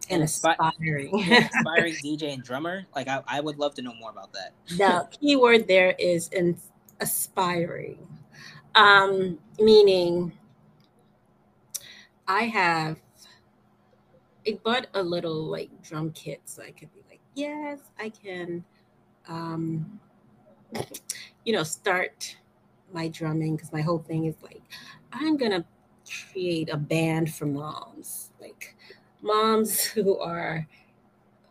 And 0.08 0.22
Inspi- 0.22 0.54
aspiring. 0.60 1.10
an 1.26 1.42
aspiring 1.50 1.98
DJ 2.04 2.36
and 2.36 2.44
drummer. 2.44 2.86
Like 2.96 3.08
I, 3.08 3.24
I 3.28 3.40
would 3.40 3.58
love 3.58 3.74
to 3.76 3.82
know 3.82 3.96
more 3.96 4.12
about 4.12 4.32
that. 4.34 4.54
the 4.78 5.08
key 5.10 5.36
word 5.38 5.68
there 5.68 5.96
is 5.98 6.28
in 6.28 6.56
aspiring 7.02 7.98
um 8.76 9.40
meaning 9.60 10.32
i 12.28 12.44
have 12.44 13.00
i 14.48 14.60
bought 14.64 14.86
a 14.94 15.02
little 15.02 15.46
like 15.46 15.72
drum 15.82 16.12
kit 16.12 16.42
so 16.46 16.62
i 16.62 16.70
could 16.70 16.94
be 16.94 17.02
like 17.10 17.22
yes 17.34 17.80
i 18.00 18.10
can 18.10 18.64
um 19.28 20.00
you 21.46 21.54
know 21.54 21.64
start 21.64 22.36
my 22.94 23.08
drumming 23.08 23.56
because 23.56 23.72
my 23.72 23.82
whole 23.82 24.00
thing 24.00 24.26
is 24.26 24.36
like 24.44 24.62
i'm 25.12 25.38
gonna 25.38 25.66
create 26.32 26.70
a 26.70 26.78
band 26.78 27.34
for 27.34 27.46
moms 27.46 28.32
like 28.42 28.76
moms 29.22 29.84
who 29.84 30.18
are 30.20 30.68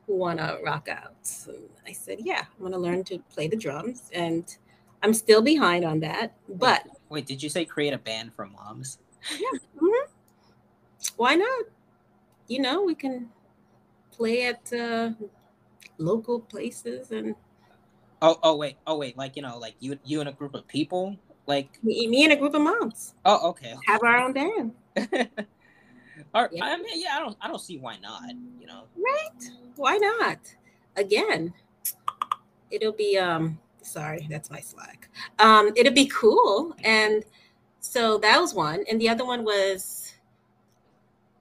who 0.06 0.16
want 0.16 0.38
to 0.38 0.58
rock 0.64 0.88
out. 0.88 1.14
So 1.22 1.54
I 1.86 1.92
said, 1.92 2.18
yeah, 2.20 2.46
I'm 2.54 2.60
going 2.60 2.72
to 2.72 2.78
learn 2.78 3.04
to 3.04 3.18
play 3.30 3.46
the 3.48 3.56
drums. 3.56 4.10
And 4.12 4.56
I'm 5.02 5.14
still 5.14 5.42
behind 5.42 5.84
on 5.84 6.00
that. 6.00 6.34
But 6.48 6.86
Wait, 7.10 7.26
did 7.26 7.42
you 7.42 7.48
say 7.48 7.64
create 7.64 7.92
a 7.92 7.98
band 7.98 8.34
for 8.34 8.46
moms? 8.46 8.98
mhm, 9.30 10.08
why 11.16 11.34
not? 11.36 11.66
You 12.48 12.60
know, 12.60 12.82
we 12.82 12.94
can 12.94 13.30
play 14.12 14.46
at 14.46 14.72
uh, 14.72 15.12
local 15.98 16.40
places 16.40 17.12
and 17.12 17.34
Oh, 18.20 18.38
oh 18.42 18.56
wait, 18.56 18.76
oh 18.86 18.98
wait, 18.98 19.16
like 19.16 19.36
you 19.36 19.42
know, 19.42 19.58
like 19.58 19.76
you, 19.78 19.98
you 20.04 20.20
and 20.20 20.28
a 20.28 20.32
group 20.32 20.54
of 20.54 20.66
people, 20.66 21.16
like 21.48 21.82
me, 21.82 22.06
me 22.06 22.24
and 22.24 22.32
a 22.34 22.36
group 22.36 22.54
of 22.54 22.60
moms 22.60 23.14
oh, 23.24 23.48
okay. 23.50 23.74
have 23.86 24.02
our 24.04 24.18
own 24.18 24.32
band. 24.32 24.72
Or, 26.34 26.50
Yeah. 26.52 26.64
I 26.64 26.76
mean, 26.76 27.00
yeah, 27.00 27.16
I 27.16 27.20
don't, 27.20 27.36
I 27.40 27.48
don't 27.48 27.60
see 27.60 27.78
why 27.78 27.96
not. 27.98 28.30
You 28.60 28.66
know, 28.66 28.84
Right? 28.96 29.50
Why 29.76 29.96
not? 29.96 30.38
Again, 30.96 31.54
it'll 32.70 32.92
be 32.92 33.16
um 33.16 33.58
sorry, 33.82 34.26
that's 34.28 34.50
my 34.50 34.60
slack. 34.60 35.08
Um 35.38 35.72
it'll 35.76 35.94
be 35.94 36.06
cool 36.06 36.74
and 36.84 37.24
so 37.80 38.18
that 38.18 38.40
was 38.40 38.52
one 38.52 38.84
and 38.90 39.00
the 39.00 39.08
other 39.08 39.24
one 39.24 39.44
was 39.44 40.12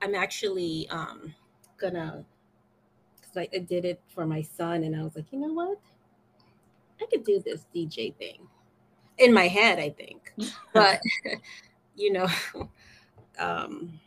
I'm 0.00 0.14
actually 0.14 0.88
um 0.90 1.34
gonna 1.76 2.24
cuz 3.20 3.36
I, 3.36 3.48
I 3.52 3.58
did 3.58 3.84
it 3.84 4.00
for 4.06 4.24
my 4.26 4.42
son 4.42 4.84
and 4.84 4.96
I 4.96 5.02
was 5.02 5.16
like, 5.16 5.26
"You 5.32 5.40
know 5.40 5.52
what? 5.52 5.78
I 7.02 7.06
could 7.06 7.24
do 7.24 7.40
this 7.40 7.66
DJ 7.74 8.16
thing." 8.16 8.48
In 9.18 9.32
my 9.32 9.48
head, 9.48 9.78
I 9.78 9.90
think. 9.90 10.32
But 10.72 11.00
you 11.96 12.12
know, 12.12 12.28
um 13.38 13.98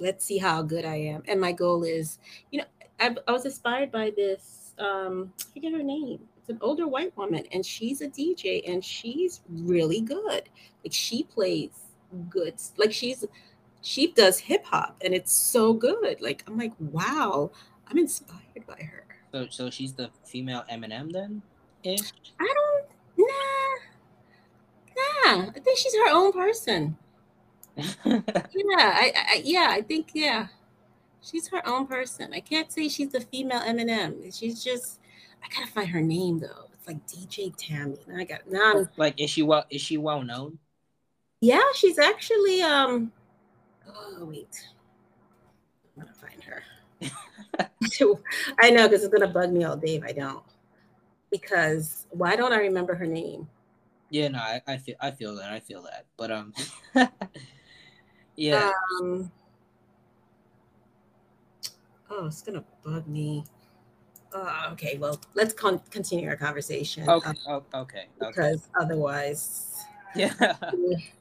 let's 0.00 0.24
see 0.24 0.38
how 0.38 0.62
good 0.62 0.84
I 0.84 0.96
am. 0.96 1.22
And 1.28 1.40
my 1.40 1.52
goal 1.52 1.84
is, 1.84 2.18
you 2.50 2.60
know, 2.60 2.64
I, 2.98 3.14
I 3.28 3.32
was 3.32 3.44
inspired 3.44 3.92
by 3.92 4.10
this. 4.16 4.74
Um, 4.78 5.32
I 5.40 5.44
forget 5.54 5.72
her 5.72 5.82
name. 5.82 6.20
It's 6.38 6.48
an 6.48 6.58
older 6.62 6.88
white 6.88 7.14
woman, 7.16 7.44
and 7.52 7.64
she's 7.64 8.00
a 8.00 8.08
DJ, 8.08 8.62
and 8.66 8.84
she's 8.84 9.42
really 9.48 10.00
good. 10.00 10.48
Like 10.84 10.92
she 10.92 11.24
plays 11.24 11.70
good. 12.28 12.54
Like 12.76 12.92
she's 12.92 13.24
she 13.82 14.12
does 14.12 14.38
hip 14.38 14.64
hop, 14.64 14.96
and 15.04 15.14
it's 15.14 15.32
so 15.32 15.72
good. 15.72 16.20
Like 16.20 16.44
I'm 16.46 16.56
like, 16.58 16.72
wow, 16.78 17.50
I'm 17.88 17.98
inspired 17.98 18.66
by 18.66 18.80
her. 18.82 19.04
so, 19.32 19.46
so 19.50 19.70
she's 19.70 19.92
the 19.92 20.10
female 20.24 20.64
Eminem 20.70 21.12
then, 21.12 21.42
ish. 21.84 22.12
I 22.38 22.52
don't, 22.54 22.86
nah, 23.18 23.89
nah. 24.96 25.50
I 25.54 25.60
think 25.60 25.78
she's 25.78 25.94
her 25.94 26.10
own 26.10 26.32
person. 26.32 26.96
Yeah, 28.06 28.92
I, 28.94 29.12
I 29.16 29.42
yeah, 29.44 29.68
I 29.70 29.80
think 29.80 30.10
yeah, 30.12 30.48
she's 31.22 31.48
her 31.48 31.66
own 31.66 31.86
person. 31.86 32.34
I 32.34 32.40
can't 32.40 32.70
say 32.70 32.88
she's 32.88 33.10
the 33.10 33.20
female 33.20 33.60
Eminem. 33.60 34.36
She's 34.36 34.62
just 34.62 35.00
I 35.42 35.48
gotta 35.54 35.70
find 35.70 35.88
her 35.88 36.00
name 36.00 36.40
though. 36.40 36.68
It's 36.74 36.86
like 36.86 37.06
DJ 37.06 37.54
Tammy. 37.56 37.98
Now 38.06 38.18
I 38.18 38.24
got 38.24 38.50
now. 38.50 38.72
I'm, 38.80 38.88
like, 38.96 39.20
is 39.20 39.30
she 39.30 39.42
well? 39.42 39.64
Is 39.70 39.80
she 39.80 39.96
well 39.96 40.22
known? 40.22 40.58
yeah, 41.40 41.62
she's 41.74 41.98
actually 41.98 42.62
um. 42.62 43.12
Oh 43.88 44.24
wait, 44.24 44.68
I'm 45.96 46.02
gonna 46.02 46.14
find 46.14 46.42
her. 46.44 46.62
I 48.60 48.70
know 48.70 48.88
because 48.88 49.04
it's 49.04 49.12
gonna 49.12 49.32
bug 49.32 49.52
me 49.52 49.64
all 49.64 49.76
day 49.76 49.96
if 49.96 50.04
I 50.04 50.12
don't. 50.12 50.44
Because 51.30 52.06
why 52.10 52.36
don't 52.36 52.52
I 52.52 52.58
remember 52.58 52.94
her 52.94 53.06
name? 53.06 53.48
Yeah, 54.10 54.28
no, 54.28 54.38
I, 54.38 54.60
I 54.66 54.76
feel 54.76 54.96
I 55.00 55.10
feel 55.12 55.34
that 55.36 55.52
I 55.52 55.60
feel 55.60 55.82
that, 55.82 56.06
but 56.16 56.30
um, 56.30 56.52
yeah, 58.36 58.72
Um, 59.00 59.30
Oh, 62.10 62.26
it's 62.26 62.42
gonna 62.42 62.64
bug 62.84 63.06
me. 63.06 63.44
Uh, 64.34 64.70
okay, 64.72 64.98
well, 64.98 65.20
let's 65.34 65.54
con- 65.54 65.80
continue 65.90 66.28
our 66.28 66.36
conversation. 66.36 67.08
Okay. 67.08 67.30
um, 67.30 67.36
oh, 67.46 67.62
okay. 67.74 68.06
Okay. 68.20 68.30
because 68.32 68.68
otherwise, 68.78 69.84
Yeah. 70.16 70.34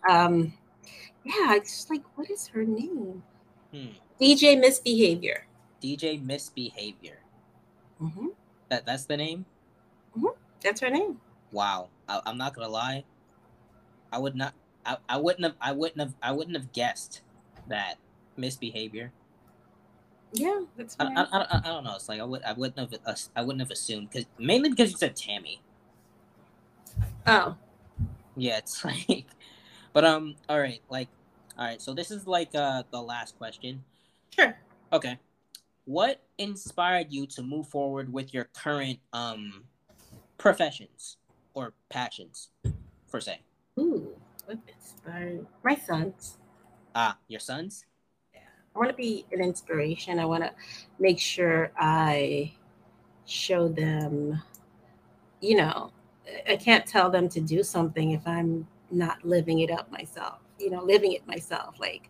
um, 0.10 0.52
yeah, 1.24 1.54
it's 1.56 1.76
just 1.76 1.90
like, 1.92 2.02
what 2.16 2.30
is 2.30 2.48
her 2.48 2.66
name? 2.66 3.22
Hmm. 3.72 3.94
DJ 4.20 4.60
Misbehavior. 4.60 5.46
DJ 5.82 6.18
Misbehavior. 6.24 7.20
hmm 8.00 8.28
That 8.70 8.86
that's 8.86 9.06
the 9.06 9.18
name. 9.18 9.46
That's 10.62 10.82
her 10.82 10.90
name. 10.90 11.22
Wow. 11.52 11.90
I, 12.10 12.22
I'm 12.26 12.38
not 12.38 12.56
gonna 12.56 12.68
lie. 12.70 13.06
I 14.12 14.18
would 14.18 14.36
not. 14.36 14.54
I, 14.86 14.98
I 15.08 15.18
wouldn't 15.18 15.44
have. 15.44 15.56
I 15.62 15.72
wouldn't 15.72 16.00
have. 16.02 16.16
I 16.22 16.32
wouldn't 16.32 16.58
have 16.58 16.74
guessed 16.74 17.22
that 17.68 17.96
misbehavior. 18.36 19.12
Yeah, 20.34 20.62
that's 20.76 20.96
I, 21.00 21.06
I. 21.06 21.28
I, 21.32 21.60
I 21.64 21.68
don't 21.68 21.84
know. 21.84 21.96
It's 21.96 22.10
like 22.10 22.20
I 22.20 22.24
would. 22.24 22.44
I 22.44 22.54
wouldn't 22.54 22.80
have. 22.80 23.00
ass- 23.08 23.30
I 23.36 23.42
wouldn't 23.42 23.62
have 23.62 23.72
assumed 23.72 24.10
because 24.10 24.26
mainly 24.38 24.70
because 24.70 24.92
you 24.92 24.98
said 24.98 25.16
Tammy. 25.16 25.62
Oh, 27.28 27.56
Yeah, 28.36 28.58
it's 28.58 28.84
like. 29.10 29.28
But 29.94 30.06
um. 30.06 30.36
All 30.50 30.60
right. 30.60 30.82
Like. 30.90 31.10
All 31.58 31.66
right. 31.66 31.82
So 31.82 31.94
this 31.94 32.10
is 32.12 32.26
like 32.26 32.56
uh 32.56 32.84
the 32.92 33.02
last 33.02 33.38
question. 33.38 33.84
sure. 34.34 34.58
Okay. 34.92 35.20
What 35.86 36.24
inspired 36.38 37.08
you 37.12 37.26
to 37.28 37.44
move 37.44 37.68
forward 37.68 38.12
with 38.14 38.34
your 38.34 38.46
current 38.46 39.00
um 39.14 39.66
professions 40.38 41.18
or 41.60 41.74
passions, 41.90 42.52
per 43.12 43.20
se? 43.20 43.42
Ooh, 43.78 44.16
what 44.46 44.58
inspired 44.68 45.46
my 45.62 45.76
sons? 45.76 46.38
Ah, 46.96 47.18
your 47.28 47.42
sons. 47.42 47.86
Yeah. 48.34 48.40
I 48.74 48.80
want 48.80 48.90
to 48.92 48.96
be 48.96 49.26
an 49.34 49.42
inspiration. 49.42 50.20
I 50.20 50.26
want 50.26 50.44
to 50.44 50.54
make 51.00 51.20
sure 51.20 51.74
I 51.78 52.54
show 53.26 53.68
them, 53.68 54.42
you 55.42 55.58
know, 55.58 55.92
I 56.48 56.56
can't 56.56 56.86
tell 56.86 57.10
them 57.10 57.28
to 57.30 57.42
do 57.42 57.62
something 57.62 58.12
if 58.12 58.26
I'm 58.26 58.66
not 58.90 59.26
living 59.26 59.60
it 59.60 59.70
up 59.70 59.92
myself, 59.92 60.40
you 60.60 60.70
know, 60.70 60.82
living 60.82 61.12
it 61.12 61.28
myself. 61.28 61.76
Like, 61.78 62.10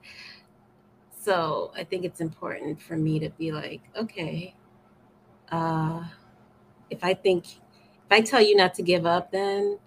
so 1.19 1.71
I 1.75 1.83
think 1.83 2.05
it's 2.05 2.21
important 2.21 2.79
for 2.79 2.97
me 2.97 3.17
to 3.19 3.29
be 3.31 3.51
like, 3.51 3.81
okay, 3.95 4.53
uh, 5.51 6.03
if 6.91 7.03
I 7.03 7.15
think, 7.15 7.45
if 8.09 8.11
I 8.11 8.21
tell 8.21 8.41
you 8.41 8.55
not 8.55 8.73
to 8.75 8.81
give 8.81 9.05
up, 9.05 9.31
then 9.31 9.77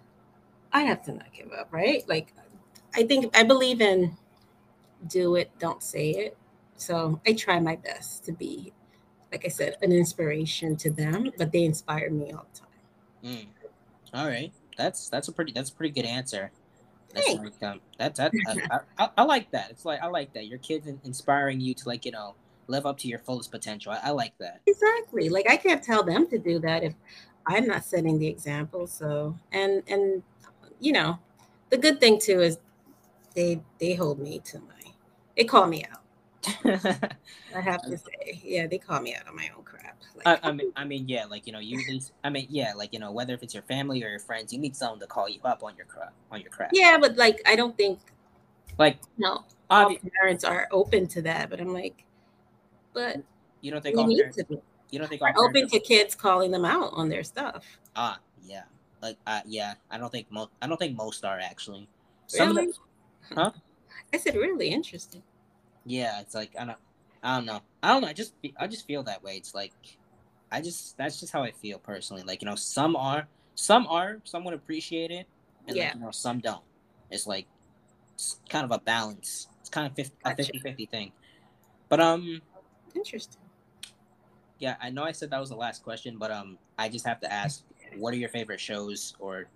I 0.71 0.83
have 0.83 1.03
to 1.03 1.11
not 1.11 1.33
give 1.33 1.51
up, 1.51 1.67
right? 1.71 2.07
Like, 2.07 2.33
I 2.95 3.03
think 3.03 3.35
I 3.37 3.43
believe 3.43 3.81
in 3.81 4.15
do 5.07 5.35
it, 5.35 5.51
don't 5.59 5.83
say 5.83 6.11
it. 6.11 6.37
So 6.77 7.19
I 7.27 7.33
try 7.33 7.59
my 7.59 7.75
best 7.75 8.23
to 8.25 8.31
be, 8.31 8.71
like 9.31 9.43
I 9.45 9.49
said, 9.49 9.75
an 9.81 9.91
inspiration 9.91 10.77
to 10.77 10.89
them, 10.89 11.31
but 11.37 11.51
they 11.51 11.63
inspire 11.63 12.09
me 12.09 12.31
all 12.31 12.45
the 12.53 12.59
time. 12.59 13.35
Mm. 13.35 13.47
All 14.13 14.27
right, 14.27 14.53
that's 14.77 15.09
that's 15.09 15.27
a 15.27 15.31
pretty 15.31 15.51
that's 15.51 15.69
a 15.69 15.73
pretty 15.73 15.93
good 15.93 16.07
answer. 16.07 16.51
That's 17.13 17.27
Thanks. 17.27 17.43
like 17.43 17.63
um, 17.71 17.81
that 17.97 18.15
that 18.15 18.31
I, 18.71 18.79
I, 19.03 19.09
I 19.17 19.23
like 19.23 19.51
that. 19.51 19.69
It's 19.69 19.85
like 19.85 20.01
I 20.01 20.07
like 20.07 20.33
that. 20.33 20.47
Your 20.47 20.59
kids 20.59 20.87
inspiring 21.03 21.59
you 21.59 21.73
to 21.73 21.87
like 21.87 22.05
you 22.05 22.11
know 22.11 22.35
live 22.67 22.85
up 22.85 22.97
to 22.99 23.07
your 23.07 23.19
fullest 23.19 23.51
potential. 23.51 23.91
I, 23.91 23.99
I 24.03 24.09
like 24.11 24.37
that. 24.39 24.61
Exactly. 24.67 25.29
Like 25.29 25.49
I 25.49 25.57
can't 25.57 25.83
tell 25.83 26.03
them 26.03 26.27
to 26.27 26.37
do 26.37 26.59
that 26.59 26.83
if 26.83 26.93
I'm 27.45 27.67
not 27.67 27.83
setting 27.85 28.19
the 28.19 28.27
example. 28.27 28.87
So 28.87 29.37
and 29.51 29.83
and 29.87 30.23
you 30.79 30.91
know, 30.91 31.19
the 31.69 31.77
good 31.77 31.99
thing 31.99 32.19
too 32.19 32.41
is 32.41 32.57
they 33.35 33.61
they 33.79 33.93
hold 33.95 34.19
me 34.19 34.39
to 34.45 34.59
my 34.59 34.91
they 35.37 35.43
call 35.43 35.67
me 35.67 35.85
out. 35.85 35.99
I 37.55 37.61
have 37.61 37.81
to 37.83 37.97
say, 37.97 38.41
yeah, 38.43 38.67
they 38.67 38.77
call 38.77 39.01
me 39.01 39.15
out 39.15 39.27
on 39.27 39.35
my 39.35 39.49
own 39.55 39.63
crap. 39.63 39.97
Like, 40.15 40.27
I, 40.43 40.49
I 40.49 40.51
mean, 40.51 40.71
I 40.75 40.83
mean, 40.85 41.07
yeah, 41.07 41.25
like 41.25 41.47
you 41.47 41.53
know, 41.53 41.59
you 41.59 41.77
need. 41.77 42.03
I 42.23 42.29
mean, 42.29 42.47
yeah, 42.49 42.73
like 42.75 42.93
you 42.93 42.99
know, 42.99 43.11
whether 43.11 43.33
if 43.33 43.43
it's 43.43 43.53
your 43.53 43.63
family 43.63 44.03
or 44.03 44.09
your 44.09 44.19
friends, 44.19 44.53
you 44.53 44.59
need 44.59 44.75
someone 44.75 44.99
to 44.99 45.07
call 45.07 45.29
you 45.29 45.39
up 45.43 45.63
on 45.63 45.75
your 45.77 45.85
crap, 45.85 46.13
on 46.31 46.41
your 46.41 46.49
crap. 46.51 46.71
yeah, 46.71 46.97
but 46.99 47.15
like 47.17 47.41
I 47.45 47.55
don't 47.55 47.77
think 47.77 47.99
Like, 48.77 48.99
no 49.17 49.45
all 49.69 49.95
parents 50.21 50.43
are 50.43 50.67
open 50.71 51.07
to 51.07 51.21
that. 51.23 51.49
But 51.49 51.59
I'm 51.59 51.73
like, 51.73 52.03
but 52.93 53.17
you 53.61 53.71
don't 53.71 53.81
think 53.81 53.97
all 53.97 54.09
parents, 54.15 54.37
you 54.93 54.99
don't 54.99 55.07
think 55.07 55.21
are 55.21 55.33
open 55.37 55.67
to 55.69 55.79
kids 55.79 56.13
calling 56.15 56.51
them 56.51 56.65
out 56.65 56.91
on 56.93 57.09
their 57.09 57.23
stuff. 57.23 57.65
ah, 57.95 58.19
yeah, 58.45 58.63
like 59.01 59.17
uh, 59.25 59.41
yeah, 59.45 59.73
I 59.89 59.97
don't 59.97 60.11
think 60.11 60.27
most. 60.31 60.49
I 60.61 60.67
don't 60.67 60.77
think 60.77 60.95
most 60.95 61.25
are 61.25 61.39
actually. 61.39 61.87
Some 62.27 62.49
of 62.49 62.55
them- 62.55 62.65
Really? 62.65 62.73
Huh? 63.35 63.51
I 64.13 64.17
said 64.17 64.35
really 64.35 64.67
interesting. 64.69 65.23
yeah, 65.85 66.19
it's 66.21 66.35
like 66.35 66.51
I 66.59 66.65
don't, 66.65 66.77
I 67.23 67.37
don't 67.37 67.45
know, 67.45 67.61
I 67.81 67.87
don't 67.89 68.01
know. 68.01 68.07
I 68.09 68.13
just, 68.13 68.33
I 68.57 68.67
just 68.67 68.85
feel 68.85 69.01
that 69.03 69.23
way. 69.23 69.37
It's 69.37 69.55
like, 69.55 69.73
I 70.51 70.61
just, 70.61 70.95
that's 70.97 71.19
just 71.19 71.31
how 71.33 71.41
I 71.43 71.51
feel 71.51 71.79
personally. 71.79 72.21
Like 72.23 72.41
you 72.41 72.47
know, 72.47 72.55
some 72.55 72.95
are, 72.95 73.27
some 73.55 73.87
are, 73.87 74.19
some 74.25 74.43
would 74.43 74.53
appreciate 74.53 75.09
it, 75.09 75.25
and 75.67 75.75
Yeah. 75.75 75.85
like, 75.85 75.95
you 75.95 76.01
know, 76.01 76.11
some 76.11 76.39
don't. 76.39 76.61
It's 77.09 77.25
like, 77.25 77.47
it's 78.13 78.39
kind 78.49 78.65
of 78.65 78.71
a 78.71 78.79
balance. 78.79 79.47
It's 79.61 79.69
kind 79.69 79.87
of 79.87 79.95
50, 79.95 80.15
a 80.25 80.35
Gotcha. 80.35 80.51
50-50 80.53 80.89
thing. 80.89 81.11
But 81.89 81.99
um, 82.01 82.41
Interesting. 82.95 83.41
Yeah, 84.63 84.77
I 84.81 84.89
know 84.89 85.03
I 85.03 85.11
said 85.11 85.29
that 85.31 85.41
was 85.41 85.49
the 85.49 85.57
last 85.57 85.83
question, 85.83 86.15
but 86.17 86.31
um, 86.31 86.57
I 86.79 86.87
just 86.87 87.05
have 87.05 87.19
to 87.19 87.31
ask, 87.31 87.65
what 87.97 88.13
are 88.13 88.17
your 88.17 88.29
favorite 88.29 88.61
shows, 88.61 89.13
or, 89.19 89.47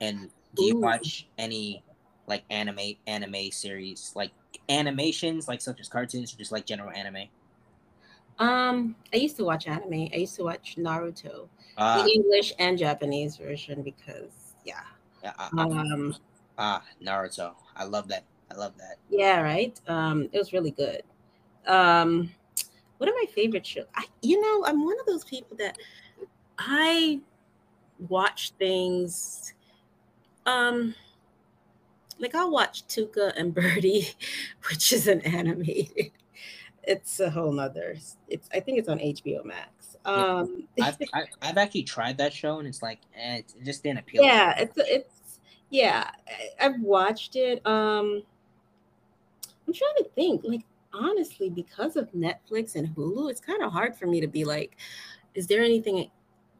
and 0.00 0.30
do 0.54 0.64
you 0.64 0.76
Ooh. 0.76 0.80
watch 0.80 1.26
any 1.36 1.82
like 2.28 2.44
anime 2.48 2.94
anime 3.08 3.50
series, 3.50 4.12
like 4.14 4.30
animations, 4.68 5.48
like 5.48 5.60
such 5.60 5.80
as 5.80 5.88
cartoons, 5.88 6.32
or 6.32 6.38
just 6.38 6.52
like 6.52 6.64
general 6.64 6.90
anime? 6.90 7.24
Um, 8.38 8.94
I 9.12 9.16
used 9.16 9.36
to 9.38 9.44
watch 9.44 9.66
anime. 9.66 10.08
I 10.14 10.18
used 10.18 10.36
to 10.36 10.44
watch 10.44 10.76
Naruto, 10.78 11.48
Ah, 11.76 12.04
the 12.04 12.12
English 12.12 12.52
and 12.60 12.78
Japanese 12.78 13.36
version 13.36 13.82
because 13.82 14.54
yeah. 14.64 14.82
yeah, 15.24 15.32
ah, 15.38 15.50
ah, 15.58 15.62
Um, 15.64 16.14
ah, 16.56 16.82
Naruto. 17.02 17.54
I 17.74 17.82
love 17.82 18.06
that. 18.08 18.22
I 18.48 18.54
love 18.54 18.78
that. 18.78 18.96
yeah, 19.10 19.40
right. 19.40 19.78
Um, 19.88 20.28
it 20.32 20.38
was 20.38 20.52
really 20.52 20.70
good. 20.70 21.02
Um, 21.66 22.30
what 23.02 23.08
are 23.08 23.14
my 23.20 23.26
favorite 23.34 23.66
shows? 23.66 23.86
I, 23.96 24.04
you 24.22 24.40
know, 24.40 24.64
I'm 24.64 24.84
one 24.84 24.94
of 25.00 25.06
those 25.06 25.24
people 25.24 25.56
that 25.56 25.76
I 26.56 27.18
watch 28.08 28.52
things. 28.60 29.54
Um, 30.46 30.94
like 32.20 32.36
I'll 32.36 32.52
watch 32.52 32.86
Tuca 32.86 33.32
and 33.36 33.52
Bertie, 33.52 34.10
which 34.70 34.92
is 34.92 35.08
an 35.08 35.20
animated. 35.22 36.12
It's 36.84 37.18
a 37.18 37.28
whole 37.28 37.50
nother. 37.50 37.96
It's 38.28 38.48
I 38.54 38.60
think 38.60 38.78
it's 38.78 38.88
on 38.88 39.00
HBO 39.00 39.44
Max. 39.44 39.96
Um, 40.04 40.68
I've, 40.80 40.96
I, 41.12 41.24
I've 41.42 41.58
actually 41.58 41.82
tried 41.82 42.18
that 42.18 42.32
show, 42.32 42.60
and 42.60 42.68
it's 42.68 42.84
like, 42.84 43.00
eh, 43.16 43.38
it 43.38 43.52
just 43.64 43.82
didn't 43.82 43.98
appeal. 43.98 44.22
to 44.22 44.28
yeah, 44.28 44.60
it's 44.60 44.78
it's 44.78 45.40
yeah. 45.70 46.08
I, 46.28 46.66
I've 46.66 46.80
watched 46.80 47.34
it. 47.34 47.66
Um, 47.66 48.22
I'm 49.66 49.74
trying 49.74 49.96
to 49.96 50.08
think. 50.14 50.42
Like 50.44 50.62
honestly, 50.94 51.50
because 51.50 51.96
of 51.96 52.10
Netflix 52.12 52.74
and 52.76 52.88
Hulu, 52.94 53.30
it's 53.30 53.40
kind 53.40 53.62
of 53.62 53.72
hard 53.72 53.94
for 53.96 54.06
me 54.06 54.20
to 54.20 54.26
be 54.26 54.44
like, 54.44 54.76
is 55.34 55.46
there 55.46 55.62
anything? 55.62 56.10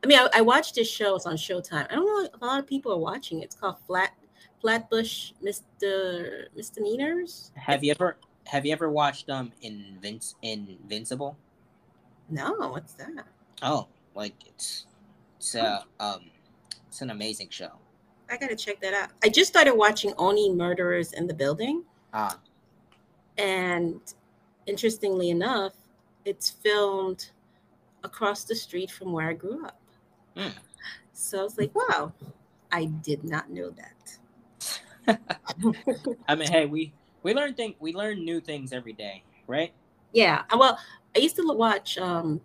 I 0.03 0.07
mean, 0.07 0.18
I, 0.18 0.28
I 0.37 0.41
watched 0.41 0.74
this 0.74 0.91
show. 0.91 1.14
It's 1.14 1.26
on 1.26 1.37
Showtime. 1.37 1.87
I 1.91 1.95
don't 1.95 2.07
know 2.07 2.28
if 2.35 2.41
a 2.41 2.45
lot 2.45 2.59
of 2.59 2.66
people 2.66 2.93
are 2.93 2.99
watching 2.99 3.41
it. 3.41 3.45
It's 3.45 3.55
called 3.55 3.76
Flat 3.87 4.12
Flatbush 4.61 5.33
Mister 5.43 6.49
Misdemeanors. 6.57 7.53
Have 7.57 7.85
you 7.85 7.93
ever 7.93 8.16
have 8.47 8.66
you 8.66 8.72
ever 8.72 8.91
watched 8.91 9.28
um 9.30 9.53
Invinci- 9.62 10.35
Invincible? 10.43 11.37
No, 12.28 12.53
what's 12.70 12.95
that? 12.95 13.26
Oh, 13.62 13.87
like 14.14 14.35
it's 14.47 14.87
it's 15.39 15.55
uh 15.55 15.83
um 16.01 16.30
it's 16.89 17.01
an 17.03 17.11
amazing 17.11 17.49
show. 17.51 17.70
I 18.30 18.37
gotta 18.37 18.57
check 18.57 18.80
that 18.80 18.95
out. 18.95 19.11
I 19.22 19.28
just 19.28 19.51
started 19.51 19.74
watching 19.74 20.14
Only 20.16 20.51
Murderers 20.51 21.12
in 21.12 21.26
the 21.26 21.35
Building. 21.35 21.85
Ah, 22.14 22.39
And 23.39 24.01
interestingly 24.67 25.31
enough, 25.31 25.75
it's 26.25 26.51
filmed 26.51 27.31
across 28.05 28.45
the 28.45 28.55
street 28.55 28.91
from 28.91 29.13
where 29.13 29.29
I 29.29 29.33
grew 29.33 29.65
up. 29.65 29.81
Hmm. 30.37 30.49
So 31.13 31.41
I 31.41 31.43
was 31.43 31.59
like, 31.59 31.75
wow, 31.75 32.13
I 32.71 32.87
did 32.87 33.25
not 33.25 33.51
know 33.51 33.71
that. 33.71 35.19
I 36.29 36.35
mean, 36.35 36.51
hey, 36.51 36.67
we 36.67 36.93
we 37.23 37.35
learn 37.35 37.55
things. 37.55 37.75
we 37.81 37.93
learn 37.93 38.25
new 38.25 38.41
things 38.41 38.73
every 38.73 38.93
day, 38.93 39.23
right? 39.47 39.73
yeah. 40.13 40.43
Well, 40.57 40.79
I 41.17 41.19
used 41.19 41.37
to 41.37 41.43
watch, 41.47 41.99
um, 41.99 42.41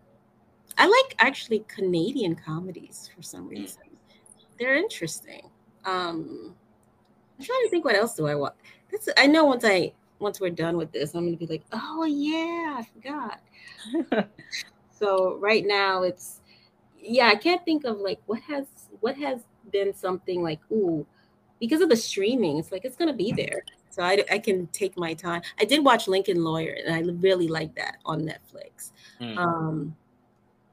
I 0.77 0.87
like 0.87 1.15
actually 1.19 1.65
Canadian 1.67 2.35
comedies 2.35 3.09
for 3.15 3.21
some 3.21 3.47
reason. 3.47 3.83
They're 4.59 4.75
interesting. 4.75 5.49
Um, 5.85 6.55
I'm 7.37 7.45
trying 7.45 7.63
to 7.63 7.69
think 7.69 7.85
what 7.85 7.95
else 7.95 8.15
do 8.15 8.27
I 8.27 8.35
watch. 8.35 8.55
That's 8.91 9.09
I 9.17 9.27
know 9.27 9.45
once 9.45 9.63
I 9.65 9.93
once 10.19 10.39
we're 10.39 10.49
done 10.49 10.77
with 10.77 10.91
this, 10.91 11.13
I'm 11.13 11.25
gonna 11.25 11.37
be 11.37 11.47
like, 11.47 11.63
oh 11.73 12.03
yeah, 12.05 12.79
I 12.79 12.87
forgot. 12.93 14.27
So 14.99 15.37
right 15.37 15.63
now 15.65 16.03
it's 16.03 16.41
yeah, 16.99 17.27
I 17.27 17.35
can't 17.35 17.63
think 17.63 17.85
of 17.85 17.97
like 17.99 18.19
what 18.25 18.39
has 18.41 18.65
what 18.99 19.15
has 19.17 19.41
been 19.71 19.93
something 19.93 20.41
like 20.41 20.59
ooh 20.71 21.05
because 21.59 21.81
of 21.81 21.89
the 21.89 21.95
streaming, 21.95 22.57
it's 22.57 22.71
like 22.71 22.85
it's 22.85 22.95
gonna 22.95 23.13
be 23.13 23.31
there. 23.31 23.63
So 23.89 24.03
I, 24.03 24.23
I 24.31 24.37
can 24.37 24.67
take 24.67 24.97
my 24.97 25.13
time. 25.13 25.41
I 25.59 25.65
did 25.65 25.83
watch 25.83 26.07
Lincoln 26.07 26.43
Lawyer, 26.43 26.75
and 26.85 26.93
I 26.93 27.01
really 27.19 27.47
like 27.47 27.73
that 27.75 27.97
on 28.05 28.21
Netflix. 28.21 28.91
Mm. 29.19 29.37
Um, 29.37 29.95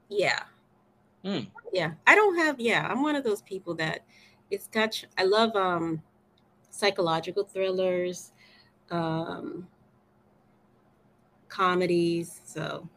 yeah, 0.09 0.43
Mm. 1.23 1.47
yeah. 1.73 1.93
I 2.05 2.13
don't 2.13 2.37
have. 2.37 2.59
Yeah, 2.59 2.87
I'm 2.87 3.01
one 3.01 3.15
of 3.15 3.23
those 3.23 3.41
people 3.41 3.73
that 3.75 4.01
it's 4.51 4.67
got. 4.67 5.03
I 5.17 5.23
love 5.23 5.55
um 5.55 6.01
psychological 6.69 7.43
thrillers, 7.43 8.31
um, 8.91 9.67
comedies. 11.49 12.41
So 12.45 12.87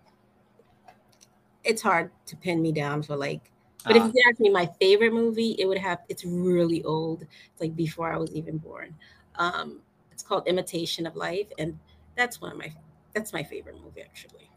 it's 1.65 1.83
hard 1.83 2.11
to 2.27 2.37
pin 2.37 2.63
me 2.63 2.73
down 2.73 3.03
for 3.03 3.17
like. 3.17 3.51
But 3.87 3.97
if 3.97 4.05
Ah, 4.05 4.13
you 4.13 4.23
ask 4.29 4.39
me 4.39 4.51
my 4.51 4.67
favorite 4.81 5.13
movie, 5.15 5.57
it 5.59 5.67
would 5.67 5.79
have. 5.79 6.01
It's 6.09 6.25
really 6.25 6.85
old. 6.85 7.23
It's 7.23 7.61
like 7.61 7.75
before 7.75 8.13
I 8.13 8.17
was 8.19 8.35
even 8.35 8.59
born. 8.59 8.95
Um, 9.37 9.81
it's 10.13 10.23
called 10.23 10.47
Imitation 10.47 11.07
of 11.07 11.17
Life, 11.17 11.49
and 11.59 11.79
that's 12.17 12.41
one 12.41 12.53
of 12.53 12.59
my. 12.59 12.73
That's 13.15 13.33
my 13.33 13.43
favorite 13.43 13.81
movie 13.83 14.03
actually. 14.03 14.51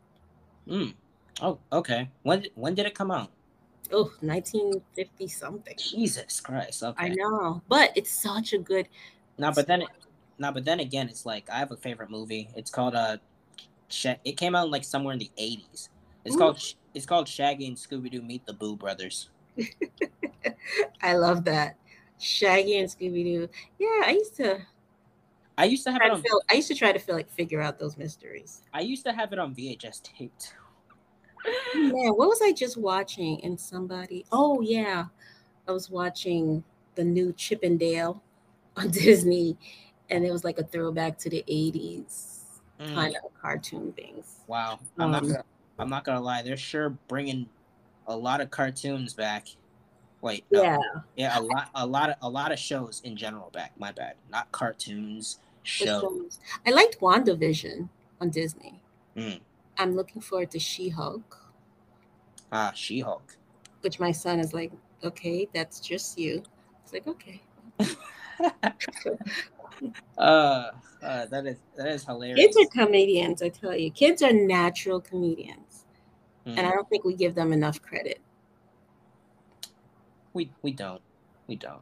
mm. 0.68 0.96
Oh, 1.42 1.60
okay. 1.72 2.10
When 2.24 2.46
when 2.56 2.76
did 2.76 2.86
it 2.86 2.96
come 2.96 3.12
out? 3.12 3.32
Oh, 3.92 4.14
1950 4.22 5.28
something. 5.28 5.78
Jesus 5.78 6.40
Christ. 6.40 6.82
Okay. 6.84 6.98
I 6.98 7.10
know, 7.10 7.62
but 7.68 7.92
it's 7.96 8.12
such 8.12 8.54
a 8.54 8.58
good. 8.58 8.88
No, 9.38 9.52
but 9.52 9.68
then, 9.68 9.84
no, 10.38 10.52
but 10.52 10.66
then 10.66 10.80
again, 10.80 11.10
it's 11.10 11.26
like 11.26 11.50
I 11.50 11.60
have 11.60 11.72
a 11.72 11.78
favorite 11.78 12.10
movie. 12.10 12.50
It's 12.56 12.72
called 12.72 12.96
uh, 12.96 13.18
it 14.24 14.38
came 14.38 14.56
out 14.56 14.70
like 14.70 14.84
somewhere 14.84 15.14
in 15.14 15.20
the 15.20 15.32
eighties. 15.38 15.90
It's 16.26 16.36
Ooh. 16.36 16.40
called 16.40 16.60
it's 16.94 17.06
called 17.06 17.28
Shaggy 17.28 17.68
and 17.68 17.78
Scooby 17.78 18.12
Doo 18.12 18.22
Meet 18.22 18.46
the 18.46 18.54
Boo 18.54 18.76
Brothers. 18.76 19.30
I 21.02 21.16
love 21.16 21.44
that. 21.46 21.78
Shaggy 22.20 22.78
and 22.78 22.90
Scooby 22.90 23.24
Doo. 23.24 23.50
Yeah, 23.80 24.04
I 24.06 24.12
used 24.12 24.36
to. 24.38 24.60
I 25.58 25.66
used 25.66 25.84
to 25.86 25.92
have 25.92 26.02
it 26.04 26.12
on. 26.12 26.22
feel, 26.22 26.42
I 26.50 26.56
used 26.56 26.70
to 26.70 26.76
try 26.76 26.92
to 26.92 27.00
feel 27.00 27.16
like 27.16 27.30
figure 27.30 27.62
out 27.62 27.78
those 27.78 27.98
mysteries. 27.98 28.62
I 28.74 28.82
used 28.82 29.06
to 29.06 29.14
have 29.14 29.34
it 29.34 29.40
on 29.40 29.54
VHS 29.54 30.02
tape. 30.02 30.32
too. 30.40 30.56
Man, 31.76 32.12
what 32.14 32.30
was 32.30 32.42
I 32.42 32.52
just 32.52 32.78
watching? 32.78 33.44
And 33.44 33.60
somebody, 33.60 34.26
oh 34.32 34.62
yeah, 34.62 35.06
I 35.68 35.72
was 35.72 35.90
watching 35.90 36.64
the 36.96 37.04
new 37.04 37.34
Chip 37.34 37.60
'n 37.64 37.78
Dale 37.78 38.22
on 38.78 38.90
Disney, 38.92 39.58
and 40.12 40.26
it 40.26 40.32
was 40.32 40.44
like 40.44 40.60
a 40.60 40.64
throwback 40.64 41.18
to 41.20 41.30
the 41.30 41.44
'80s 41.48 42.38
Mm, 42.80 42.96
kind 42.96 43.16
of 43.16 43.32
cartoon 43.40 43.92
things. 43.94 44.38
Wow. 44.48 44.80
I'm 44.98 45.12
not. 45.12 45.22
Um, 45.24 45.28
Gonna, 45.30 45.44
I'm 45.78 45.90
not 45.90 46.04
gonna 46.04 46.22
lie. 46.22 46.42
They're 46.42 46.58
sure 46.58 46.90
bringing 47.08 47.48
a 48.08 48.16
lot 48.16 48.42
of 48.42 48.50
cartoons 48.50 49.14
back. 49.14 49.48
Wait. 50.22 50.46
No. 50.52 50.64
Yeah, 50.64 50.78
Yeah. 51.16 51.40
A 51.40 51.42
lot. 51.42 51.70
A 51.76 51.86
lot 51.86 52.10
of. 52.10 52.16
A 52.24 52.30
lot 52.30 52.52
of 52.52 52.58
shows 52.58 53.02
in 53.04 53.16
general 53.16 53.52
back. 53.52 53.72
My 53.78 53.92
bad. 53.92 54.16
Not 54.32 54.52
cartoons. 54.52 55.40
Shows. 55.64 56.40
I 56.66 56.72
liked 56.72 57.00
WandaVision 57.02 57.88
on 58.20 58.30
Disney. 58.32 58.82
Mm. 59.16 59.40
I'm 59.78 59.96
looking 59.96 60.20
forward 60.22 60.50
to 60.52 60.60
She-Hulk, 60.60 61.38
Ah, 62.52 62.72
She-Hulk. 62.74 63.38
which 63.82 64.00
my 64.00 64.12
son 64.12 64.40
is 64.40 64.56
like, 64.56 64.72
okay, 65.04 65.48
that's 65.54 65.80
just 65.80 66.18
you. 66.18 66.42
It's 66.84 66.94
like, 66.94 67.06
okay. 67.08 67.42
uh, 70.18 70.70
uh, 71.04 71.26
that 71.28 71.46
is 71.48 71.58
that 71.78 71.88
is 71.88 72.04
hilarious. 72.06 72.40
Kids 72.40 72.58
are 72.58 72.86
comedians, 72.86 73.42
I 73.42 73.50
tell 73.50 73.76
you. 73.76 73.92
Kids 73.92 74.22
are 74.22 74.34
natural 74.34 75.00
comedians, 75.02 75.86
Mm. 76.48 76.58
and 76.58 76.68
I 76.68 76.72
don't 76.72 76.90
think 76.90 77.04
we 77.06 77.14
give 77.16 77.36
them 77.36 77.54
enough 77.54 77.82
credit. 77.82 78.20
we 80.34 80.50
we 80.62 80.72
don't 80.72 81.02
we 81.48 81.56
don't. 81.56 81.82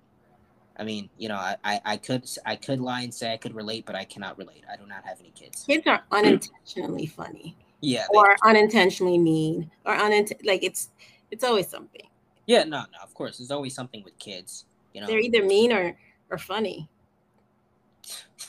I 0.78 0.84
mean, 0.84 1.10
you 1.18 1.28
know, 1.30 1.36
I, 1.36 1.56
I 1.64 1.82
I 1.86 1.98
could 1.98 2.30
I 2.46 2.56
could 2.56 2.80
lie 2.80 3.02
and 3.02 3.14
say 3.14 3.34
I 3.34 3.38
could 3.38 3.54
relate, 3.54 3.86
but 3.86 3.96
I 3.96 4.06
cannot 4.06 4.38
relate. 4.38 4.64
I 4.72 4.76
do 4.78 4.86
not 4.88 5.04
have 5.06 5.20
any 5.20 5.32
kids. 5.32 5.64
Kids 5.68 5.86
are 5.88 6.02
unintentionally 6.12 7.06
funny, 7.06 7.56
Yeah. 7.82 8.06
or 8.14 8.36
unintentionally 8.46 9.18
mean, 9.18 9.70
or 9.86 9.94
unint- 9.96 10.46
like 10.46 10.64
it's 10.64 10.90
it's 11.32 11.44
always 11.44 11.68
something. 11.68 12.08
yeah. 12.48 12.64
No. 12.64 12.80
No. 12.80 13.00
Of 13.04 13.14
course, 13.14 13.38
there's 13.38 13.52
always 13.52 13.76
something 13.76 14.04
with 14.04 14.18
kids. 14.20 14.66
You 14.94 15.02
know. 15.02 15.08
They're 15.08 15.20
either 15.20 15.44
mean 15.44 15.72
or 15.74 15.98
or 16.32 16.38
funny. 16.38 16.90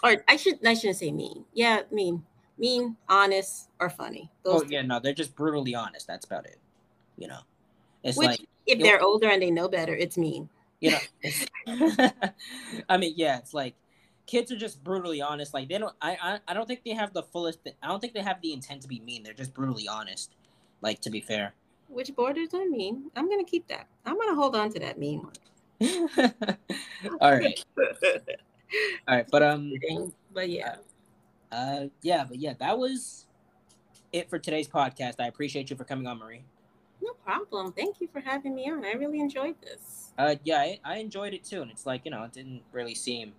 Or 0.02 0.16
I 0.28 0.36
should 0.36 0.64
I 0.66 0.74
shouldn't 0.74 0.98
say 0.98 1.12
mean. 1.12 1.44
Yeah, 1.52 1.82
mean, 1.90 2.24
mean, 2.58 2.96
honest, 3.08 3.68
or 3.78 3.90
funny. 3.90 4.30
Oh 4.44 4.60
Those 4.60 4.70
yeah. 4.70 4.82
No, 4.82 5.00
they're 5.00 5.14
just 5.14 5.34
brutally 5.36 5.74
honest. 5.74 6.06
That's 6.06 6.24
about 6.24 6.46
it. 6.46 6.58
You 7.16 7.28
know. 7.28 7.40
It's 8.02 8.16
Which- 8.16 8.26
like 8.28 8.40
if 8.66 8.78
they're 8.78 9.02
older 9.02 9.28
and 9.28 9.42
they 9.42 9.50
know 9.50 9.68
better, 9.68 9.94
it's 9.94 10.16
mean. 10.16 10.48
you 10.80 10.92
know. 10.92 10.98
I 12.88 12.96
mean, 12.96 13.14
yeah. 13.16 13.38
It's 13.38 13.52
like 13.52 13.74
kids 14.26 14.52
are 14.52 14.56
just 14.56 14.82
brutally 14.82 15.20
honest. 15.20 15.52
Like 15.52 15.68
they 15.68 15.78
don't. 15.78 15.94
I 16.00 16.16
I, 16.22 16.38
I 16.48 16.54
don't 16.54 16.66
think 16.66 16.84
they 16.84 16.94
have 16.94 17.12
the 17.12 17.22
fullest. 17.22 17.58
I 17.82 17.88
don't 17.88 18.00
think 18.00 18.14
they 18.14 18.22
have 18.22 18.40
the 18.40 18.52
intent 18.52 18.82
to 18.82 18.88
be 18.88 19.00
mean. 19.00 19.22
They're 19.22 19.34
just 19.34 19.52
brutally 19.52 19.88
honest. 19.88 20.34
Like 20.80 21.00
to 21.00 21.10
be 21.10 21.20
fair. 21.20 21.52
Which 21.88 22.14
borders 22.14 22.54
on 22.54 22.70
mean. 22.70 23.10
I'm 23.16 23.28
gonna 23.28 23.44
keep 23.44 23.66
that. 23.68 23.86
I'm 24.06 24.16
gonna 24.16 24.34
hold 24.34 24.54
on 24.56 24.72
to 24.72 24.78
that 24.80 24.98
mean 24.98 25.22
one. 25.22 25.34
all 27.20 27.32
right. 27.36 27.64
All 29.08 29.16
right. 29.16 29.26
But 29.30 29.42
um. 29.42 29.72
But 30.32 30.48
yeah. 30.48 30.76
Uh, 31.52 31.86
yeah, 32.02 32.24
but 32.24 32.38
yeah, 32.38 32.54
that 32.60 32.78
was 32.78 33.26
it 34.12 34.30
for 34.30 34.38
today's 34.38 34.68
podcast. 34.68 35.14
I 35.18 35.26
appreciate 35.26 35.70
you 35.70 35.76
for 35.76 35.84
coming 35.84 36.06
on, 36.06 36.18
Marie. 36.18 36.42
No 37.02 37.12
problem. 37.24 37.72
Thank 37.72 38.00
you 38.00 38.08
for 38.12 38.20
having 38.20 38.54
me 38.54 38.70
on. 38.70 38.84
I 38.84 38.92
really 38.92 39.20
enjoyed 39.20 39.56
this. 39.62 40.12
Uh, 40.18 40.36
yeah, 40.44 40.58
I, 40.58 40.80
I 40.84 40.96
enjoyed 40.98 41.34
it 41.34 41.44
too, 41.44 41.62
and 41.62 41.70
it's 41.70 41.86
like 41.86 42.02
you 42.04 42.10
know, 42.10 42.22
it 42.24 42.32
didn't 42.32 42.62
really 42.72 42.94
seem. 42.94 43.32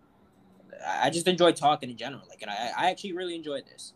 I 0.85 1.07
I 1.07 1.09
just 1.09 1.27
enjoyed 1.27 1.55
talking 1.55 1.89
in 1.89 1.97
general, 1.97 2.23
like, 2.29 2.41
and 2.41 2.51
I, 2.51 2.71
I 2.77 2.89
actually 2.89 3.13
really 3.13 3.35
enjoyed 3.35 3.65
this. 3.65 3.89